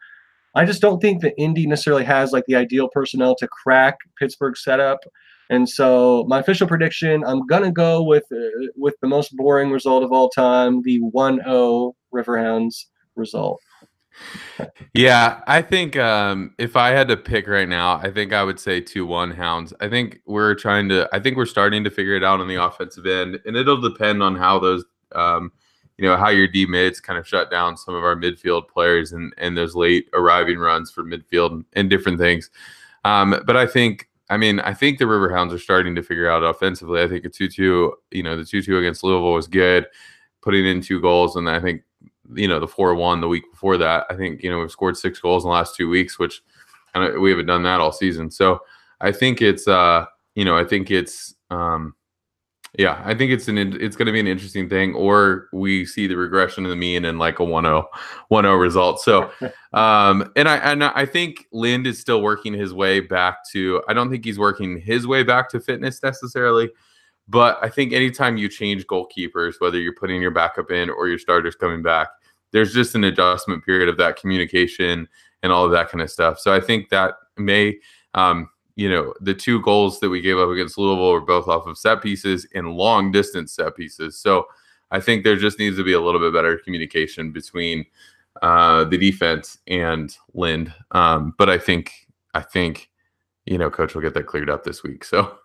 I 0.54 0.64
just 0.64 0.80
don't 0.80 1.00
think 1.00 1.22
that 1.22 1.34
Indy 1.36 1.66
necessarily 1.66 2.04
has 2.04 2.32
like 2.32 2.44
the 2.46 2.56
ideal 2.56 2.88
personnel 2.92 3.34
to 3.36 3.48
crack 3.48 3.96
Pittsburgh's 4.18 4.62
setup. 4.62 5.00
And 5.54 5.68
so 5.68 6.24
my 6.26 6.40
official 6.40 6.66
prediction, 6.66 7.24
I'm 7.24 7.46
gonna 7.46 7.70
go 7.70 8.02
with 8.02 8.24
uh, 8.32 8.66
with 8.76 8.98
the 9.00 9.06
most 9.06 9.36
boring 9.36 9.70
result 9.70 10.02
of 10.02 10.12
all 10.12 10.28
time, 10.28 10.82
the 10.82 11.00
1-0 11.00 11.92
Riverhounds 12.12 12.86
result. 13.14 13.60
yeah, 14.94 15.42
I 15.46 15.62
think 15.62 15.96
um, 15.96 16.54
if 16.58 16.76
I 16.76 16.90
had 16.90 17.08
to 17.08 17.16
pick 17.16 17.46
right 17.46 17.68
now, 17.68 17.96
I 17.96 18.10
think 18.10 18.32
I 18.32 18.42
would 18.42 18.58
say 18.58 18.80
2-1 18.80 19.34
Hounds. 19.34 19.72
I 19.80 19.88
think 19.88 20.20
we're 20.26 20.54
trying 20.54 20.88
to 20.88 21.08
I 21.12 21.20
think 21.20 21.36
we're 21.36 21.46
starting 21.46 21.84
to 21.84 21.90
figure 21.90 22.16
it 22.16 22.24
out 22.24 22.40
on 22.40 22.48
the 22.48 22.62
offensive 22.62 23.06
end, 23.06 23.40
and 23.46 23.56
it'll 23.56 23.80
depend 23.80 24.22
on 24.22 24.34
how 24.34 24.58
those 24.58 24.84
um, 25.12 25.52
you 25.98 26.08
know, 26.08 26.16
how 26.16 26.30
your 26.30 26.48
D 26.48 26.66
mids 26.66 27.00
kind 27.00 27.18
of 27.18 27.28
shut 27.28 27.50
down 27.50 27.76
some 27.76 27.94
of 27.94 28.02
our 28.02 28.16
midfield 28.16 28.68
players 28.68 29.12
and 29.12 29.32
and 29.38 29.56
those 29.56 29.76
late 29.76 30.08
arriving 30.12 30.58
runs 30.58 30.90
for 30.90 31.04
midfield 31.04 31.64
and, 31.74 31.88
different 31.88 32.18
things. 32.18 32.50
Um, 33.04 33.40
but 33.46 33.56
I 33.56 33.66
think 33.66 34.08
I 34.34 34.36
mean, 34.36 34.58
I 34.58 34.74
think 34.74 34.98
the 34.98 35.04
Riverhounds 35.04 35.52
are 35.52 35.60
starting 35.60 35.94
to 35.94 36.02
figure 36.02 36.28
out 36.28 36.42
offensively. 36.42 37.00
I 37.00 37.06
think 37.06 37.24
a 37.24 37.28
2 37.28 37.46
2, 37.46 37.94
you 38.10 38.22
know, 38.24 38.36
the 38.36 38.44
2 38.44 38.62
2 38.62 38.78
against 38.78 39.04
Louisville 39.04 39.32
was 39.32 39.46
good, 39.46 39.86
putting 40.42 40.66
in 40.66 40.80
two 40.80 41.00
goals. 41.00 41.36
And 41.36 41.48
I 41.48 41.60
think, 41.60 41.82
you 42.34 42.48
know, 42.48 42.58
the 42.58 42.66
4 42.66 42.96
1 42.96 43.20
the 43.20 43.28
week 43.28 43.44
before 43.52 43.78
that, 43.78 44.06
I 44.10 44.16
think, 44.16 44.42
you 44.42 44.50
know, 44.50 44.58
we've 44.58 44.72
scored 44.72 44.96
six 44.96 45.20
goals 45.20 45.44
in 45.44 45.50
the 45.50 45.54
last 45.54 45.76
two 45.76 45.88
weeks, 45.88 46.18
which 46.18 46.42
of 46.96 47.20
we 47.20 47.30
haven't 47.30 47.46
done 47.46 47.62
that 47.62 47.78
all 47.78 47.92
season. 47.92 48.28
So 48.28 48.58
I 49.00 49.12
think 49.12 49.40
it's, 49.40 49.68
uh, 49.68 50.06
you 50.34 50.44
know, 50.44 50.58
I 50.58 50.64
think 50.64 50.90
it's, 50.90 51.36
um, 51.50 51.94
yeah, 52.76 53.00
I 53.04 53.14
think 53.14 53.30
it's 53.30 53.46
an 53.46 53.56
it's 53.58 53.94
going 53.94 54.06
to 54.06 54.12
be 54.12 54.18
an 54.18 54.26
interesting 54.26 54.68
thing, 54.68 54.94
or 54.94 55.48
we 55.52 55.86
see 55.86 56.08
the 56.08 56.16
regression 56.16 56.64
of 56.64 56.70
the 56.70 56.76
mean 56.76 57.04
and 57.04 57.20
like 57.20 57.38
a 57.38 57.44
1-0, 57.44 57.84
1-0 58.32 58.60
result. 58.60 59.00
So, 59.00 59.30
um, 59.72 60.32
and 60.34 60.48
I 60.48 60.56
and 60.56 60.82
I 60.82 61.06
think 61.06 61.46
Lynd 61.52 61.86
is 61.86 62.00
still 62.00 62.20
working 62.20 62.52
his 62.52 62.74
way 62.74 62.98
back 62.98 63.48
to. 63.52 63.82
I 63.88 63.92
don't 63.92 64.10
think 64.10 64.24
he's 64.24 64.38
working 64.38 64.80
his 64.80 65.06
way 65.06 65.22
back 65.22 65.48
to 65.50 65.60
fitness 65.60 66.02
necessarily, 66.02 66.70
but 67.28 67.58
I 67.62 67.68
think 67.68 67.92
anytime 67.92 68.36
you 68.36 68.48
change 68.48 68.86
goalkeepers, 68.86 69.60
whether 69.60 69.78
you're 69.78 69.94
putting 69.94 70.20
your 70.20 70.32
backup 70.32 70.72
in 70.72 70.90
or 70.90 71.06
your 71.06 71.18
starters 71.18 71.54
coming 71.54 71.82
back, 71.82 72.08
there's 72.50 72.74
just 72.74 72.96
an 72.96 73.04
adjustment 73.04 73.64
period 73.64 73.88
of 73.88 73.98
that 73.98 74.16
communication 74.16 75.08
and 75.44 75.52
all 75.52 75.64
of 75.64 75.70
that 75.70 75.90
kind 75.90 76.02
of 76.02 76.10
stuff. 76.10 76.40
So 76.40 76.52
I 76.52 76.60
think 76.60 76.88
that 76.88 77.14
may 77.36 77.78
um, 78.14 78.48
you 78.76 78.88
know, 78.88 79.14
the 79.20 79.34
two 79.34 79.60
goals 79.62 80.00
that 80.00 80.10
we 80.10 80.20
gave 80.20 80.38
up 80.38 80.48
against 80.48 80.78
Louisville 80.78 81.12
were 81.12 81.20
both 81.20 81.48
off 81.48 81.66
of 81.66 81.78
set 81.78 82.02
pieces 82.02 82.46
and 82.54 82.72
long 82.72 83.12
distance 83.12 83.52
set 83.54 83.76
pieces. 83.76 84.18
So 84.18 84.46
I 84.90 85.00
think 85.00 85.24
there 85.24 85.36
just 85.36 85.58
needs 85.58 85.76
to 85.76 85.84
be 85.84 85.92
a 85.92 86.00
little 86.00 86.20
bit 86.20 86.32
better 86.32 86.58
communication 86.58 87.32
between 87.32 87.84
uh, 88.42 88.84
the 88.84 88.98
defense 88.98 89.58
and 89.66 90.16
Lynd. 90.34 90.72
Um, 90.90 91.34
but 91.38 91.48
I 91.48 91.58
think 91.58 91.92
I 92.34 92.40
think 92.40 92.90
you 93.46 93.58
know, 93.58 93.70
coach 93.70 93.94
will 93.94 94.02
get 94.02 94.14
that 94.14 94.26
cleared 94.26 94.50
up 94.50 94.64
this 94.64 94.82
week. 94.82 95.04
So 95.04 95.38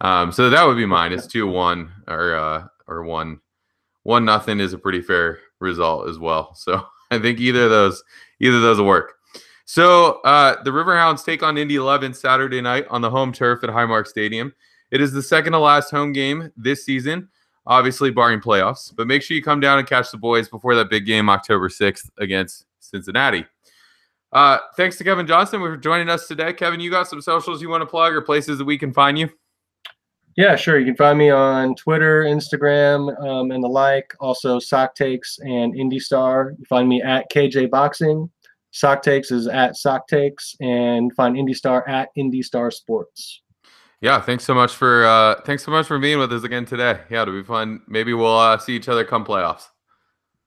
um, 0.00 0.32
so 0.32 0.50
that 0.50 0.64
would 0.64 0.76
be 0.76 0.86
mine. 0.86 1.12
It's 1.12 1.26
two 1.26 1.46
one 1.46 1.90
or 2.06 2.34
uh, 2.34 2.66
or 2.86 3.04
one 3.04 3.40
one 4.04 4.24
nothing 4.24 4.60
is 4.60 4.72
a 4.72 4.78
pretty 4.78 5.00
fair 5.00 5.38
result 5.60 6.08
as 6.08 6.18
well. 6.18 6.54
So 6.54 6.84
I 7.10 7.18
think 7.18 7.40
either 7.40 7.64
of 7.64 7.70
those 7.70 8.02
either 8.40 8.56
of 8.56 8.62
those 8.62 8.78
will 8.78 8.86
work. 8.86 9.14
So 9.68 10.22
uh, 10.24 10.62
the 10.62 10.70
Riverhounds 10.70 11.22
take 11.22 11.42
on 11.42 11.58
Indy 11.58 11.76
11 11.76 12.14
Saturday 12.14 12.62
night 12.62 12.86
on 12.88 13.02
the 13.02 13.10
home 13.10 13.34
turf 13.34 13.62
at 13.62 13.68
Highmark 13.68 14.06
Stadium. 14.06 14.54
It 14.90 15.02
is 15.02 15.12
the 15.12 15.22
second 15.22 15.52
to 15.52 15.58
last 15.58 15.90
home 15.90 16.14
game 16.14 16.50
this 16.56 16.86
season, 16.86 17.28
obviously 17.66 18.10
barring 18.10 18.40
playoffs. 18.40 18.96
But 18.96 19.06
make 19.06 19.20
sure 19.20 19.34
you 19.36 19.42
come 19.42 19.60
down 19.60 19.78
and 19.78 19.86
catch 19.86 20.10
the 20.10 20.16
boys 20.16 20.48
before 20.48 20.74
that 20.74 20.88
big 20.88 21.04
game 21.04 21.28
October 21.28 21.68
6th 21.68 22.08
against 22.16 22.64
Cincinnati. 22.80 23.44
Uh, 24.32 24.56
thanks 24.78 24.96
to 24.96 25.04
Kevin 25.04 25.26
Johnson 25.26 25.60
for 25.60 25.76
joining 25.76 26.08
us 26.08 26.26
today. 26.26 26.54
Kevin, 26.54 26.80
you 26.80 26.90
got 26.90 27.06
some 27.06 27.20
socials 27.20 27.60
you 27.60 27.68
want 27.68 27.82
to 27.82 27.86
plug 27.86 28.14
or 28.14 28.22
places 28.22 28.56
that 28.56 28.64
we 28.64 28.78
can 28.78 28.94
find 28.94 29.18
you? 29.18 29.28
Yeah, 30.38 30.56
sure. 30.56 30.78
You 30.78 30.86
can 30.86 30.96
find 30.96 31.18
me 31.18 31.28
on 31.28 31.74
Twitter, 31.74 32.22
Instagram, 32.22 33.20
um, 33.22 33.50
and 33.50 33.62
the 33.62 33.68
like. 33.68 34.14
Also, 34.18 34.58
SocTakes 34.58 35.40
and 35.40 35.76
Indy 35.76 36.00
Star. 36.00 36.54
You 36.58 36.64
find 36.64 36.88
me 36.88 37.02
at 37.02 37.30
KJ 37.30 37.68
Boxing. 37.68 38.30
SocTakes 38.72 39.32
is 39.32 39.46
at 39.46 39.72
SocTakes, 39.72 40.54
and 40.60 41.12
find 41.14 41.36
Indy 41.36 41.54
Star 41.54 41.86
at 41.88 42.10
Indy 42.16 42.42
Star 42.42 42.70
Sports. 42.70 43.42
Yeah, 44.00 44.20
thanks 44.20 44.44
so 44.44 44.54
much 44.54 44.74
for 44.74 45.04
uh, 45.06 45.40
thanks 45.42 45.64
so 45.64 45.70
much 45.70 45.86
for 45.86 45.98
being 45.98 46.18
with 46.18 46.32
us 46.32 46.44
again 46.44 46.64
today. 46.64 47.00
Yeah, 47.10 47.22
it'll 47.22 47.34
be 47.34 47.42
fun. 47.42 47.82
Maybe 47.88 48.14
we'll 48.14 48.38
uh, 48.38 48.58
see 48.58 48.76
each 48.76 48.88
other 48.88 49.04
come 49.04 49.24
playoffs. 49.24 49.64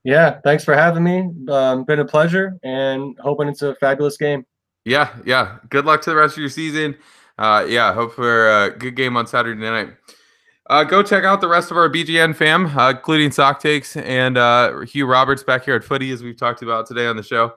Yeah, 0.03 0.39
thanks 0.43 0.63
for 0.63 0.73
having 0.73 1.03
me. 1.03 1.29
Um, 1.49 1.83
been 1.83 1.99
a 1.99 2.05
pleasure, 2.05 2.57
and 2.63 3.15
hoping 3.21 3.47
it's 3.49 3.61
a 3.61 3.75
fabulous 3.75 4.17
game. 4.17 4.45
Yeah, 4.85 5.15
yeah. 5.25 5.57
Good 5.69 5.85
luck 5.85 6.01
to 6.01 6.09
the 6.09 6.15
rest 6.15 6.35
of 6.35 6.39
your 6.39 6.49
season. 6.49 6.97
Uh, 7.37 7.65
yeah, 7.67 7.93
hope 7.93 8.13
for 8.13 8.49
a 8.49 8.71
good 8.71 8.95
game 8.95 9.17
on 9.17 9.27
Saturday 9.27 9.59
night. 9.59 9.89
Uh, 10.69 10.83
go 10.83 11.03
check 11.03 11.23
out 11.23 11.41
the 11.41 11.47
rest 11.47 11.69
of 11.69 11.77
our 11.77 11.89
BGN 11.89 12.35
fam, 12.35 12.65
uh, 12.77 12.91
including 12.91 13.29
SocTakes 13.29 14.01
and 14.01 14.37
uh, 14.37 14.79
Hugh 14.81 15.05
Roberts 15.05 15.43
back 15.43 15.65
here 15.65 15.75
at 15.75 15.83
Footy, 15.83 16.11
as 16.11 16.23
we've 16.23 16.37
talked 16.37 16.61
about 16.61 16.87
today 16.87 17.07
on 17.07 17.17
the 17.17 17.23
show, 17.23 17.53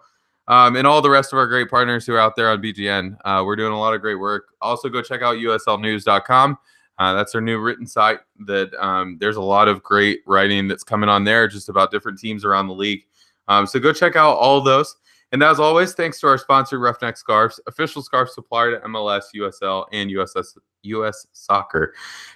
um, 0.48 0.76
and 0.76 0.86
all 0.86 1.00
the 1.00 1.10
rest 1.10 1.32
of 1.32 1.38
our 1.38 1.46
great 1.46 1.70
partners 1.70 2.06
who 2.06 2.14
are 2.14 2.20
out 2.20 2.36
there 2.36 2.50
on 2.50 2.62
BGN. 2.62 3.16
Uh, 3.24 3.42
we're 3.44 3.56
doing 3.56 3.72
a 3.72 3.78
lot 3.78 3.94
of 3.94 4.00
great 4.00 4.16
work. 4.16 4.48
Also, 4.60 4.88
go 4.88 5.02
check 5.02 5.22
out 5.22 5.36
USLNews.com. 5.36 6.58
Uh, 6.98 7.12
that's 7.14 7.34
our 7.34 7.40
new 7.40 7.58
written 7.58 7.86
site. 7.86 8.20
That 8.46 8.72
um, 8.74 9.16
there's 9.18 9.36
a 9.36 9.42
lot 9.42 9.68
of 9.68 9.82
great 9.82 10.20
writing 10.26 10.68
that's 10.68 10.84
coming 10.84 11.08
on 11.08 11.24
there, 11.24 11.48
just 11.48 11.68
about 11.68 11.90
different 11.90 12.18
teams 12.18 12.44
around 12.44 12.68
the 12.68 12.74
league. 12.74 13.04
Um, 13.48 13.66
so 13.66 13.78
go 13.78 13.92
check 13.92 14.16
out 14.16 14.36
all 14.36 14.60
those. 14.60 14.96
And 15.32 15.42
as 15.42 15.58
always, 15.58 15.94
thanks 15.94 16.20
to 16.20 16.28
our 16.28 16.38
sponsor, 16.38 16.78
Roughneck 16.78 17.16
Scarves, 17.16 17.58
official 17.66 18.02
scarf 18.02 18.30
supplier 18.30 18.78
to 18.78 18.86
MLS, 18.86 19.24
USL, 19.34 19.86
and 19.92 20.08
USS, 20.10 20.56
US 20.82 21.26
Soccer. 21.32 21.92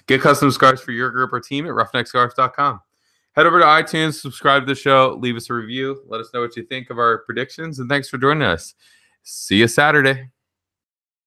Get 0.07 0.21
custom 0.21 0.51
scarves 0.51 0.81
for 0.81 0.91
your 0.91 1.11
group 1.11 1.33
or 1.33 1.39
team 1.39 1.67
at 1.67 1.73
roughneckscarves.com. 1.73 2.81
Head 3.39 3.47
over 3.47 3.61
to 3.61 3.65
iTunes, 3.65 4.15
subscribe 4.15 4.63
to 4.63 4.67
the 4.67 4.75
show, 4.75 5.17
leave 5.21 5.37
us 5.37 5.49
a 5.49 5.55
review, 5.55 6.03
let 6.09 6.21
us 6.21 6.31
know 6.35 6.41
what 6.41 6.57
you 6.57 6.65
think 6.65 6.91
of 6.91 6.99
our 6.99 7.19
predictions, 7.19 7.79
and 7.79 7.89
thanks 7.89 8.09
for 8.09 8.19
joining 8.19 8.43
us. 8.43 8.75
See 9.23 9.59
you 9.59 9.69
Saturday. 9.69 10.31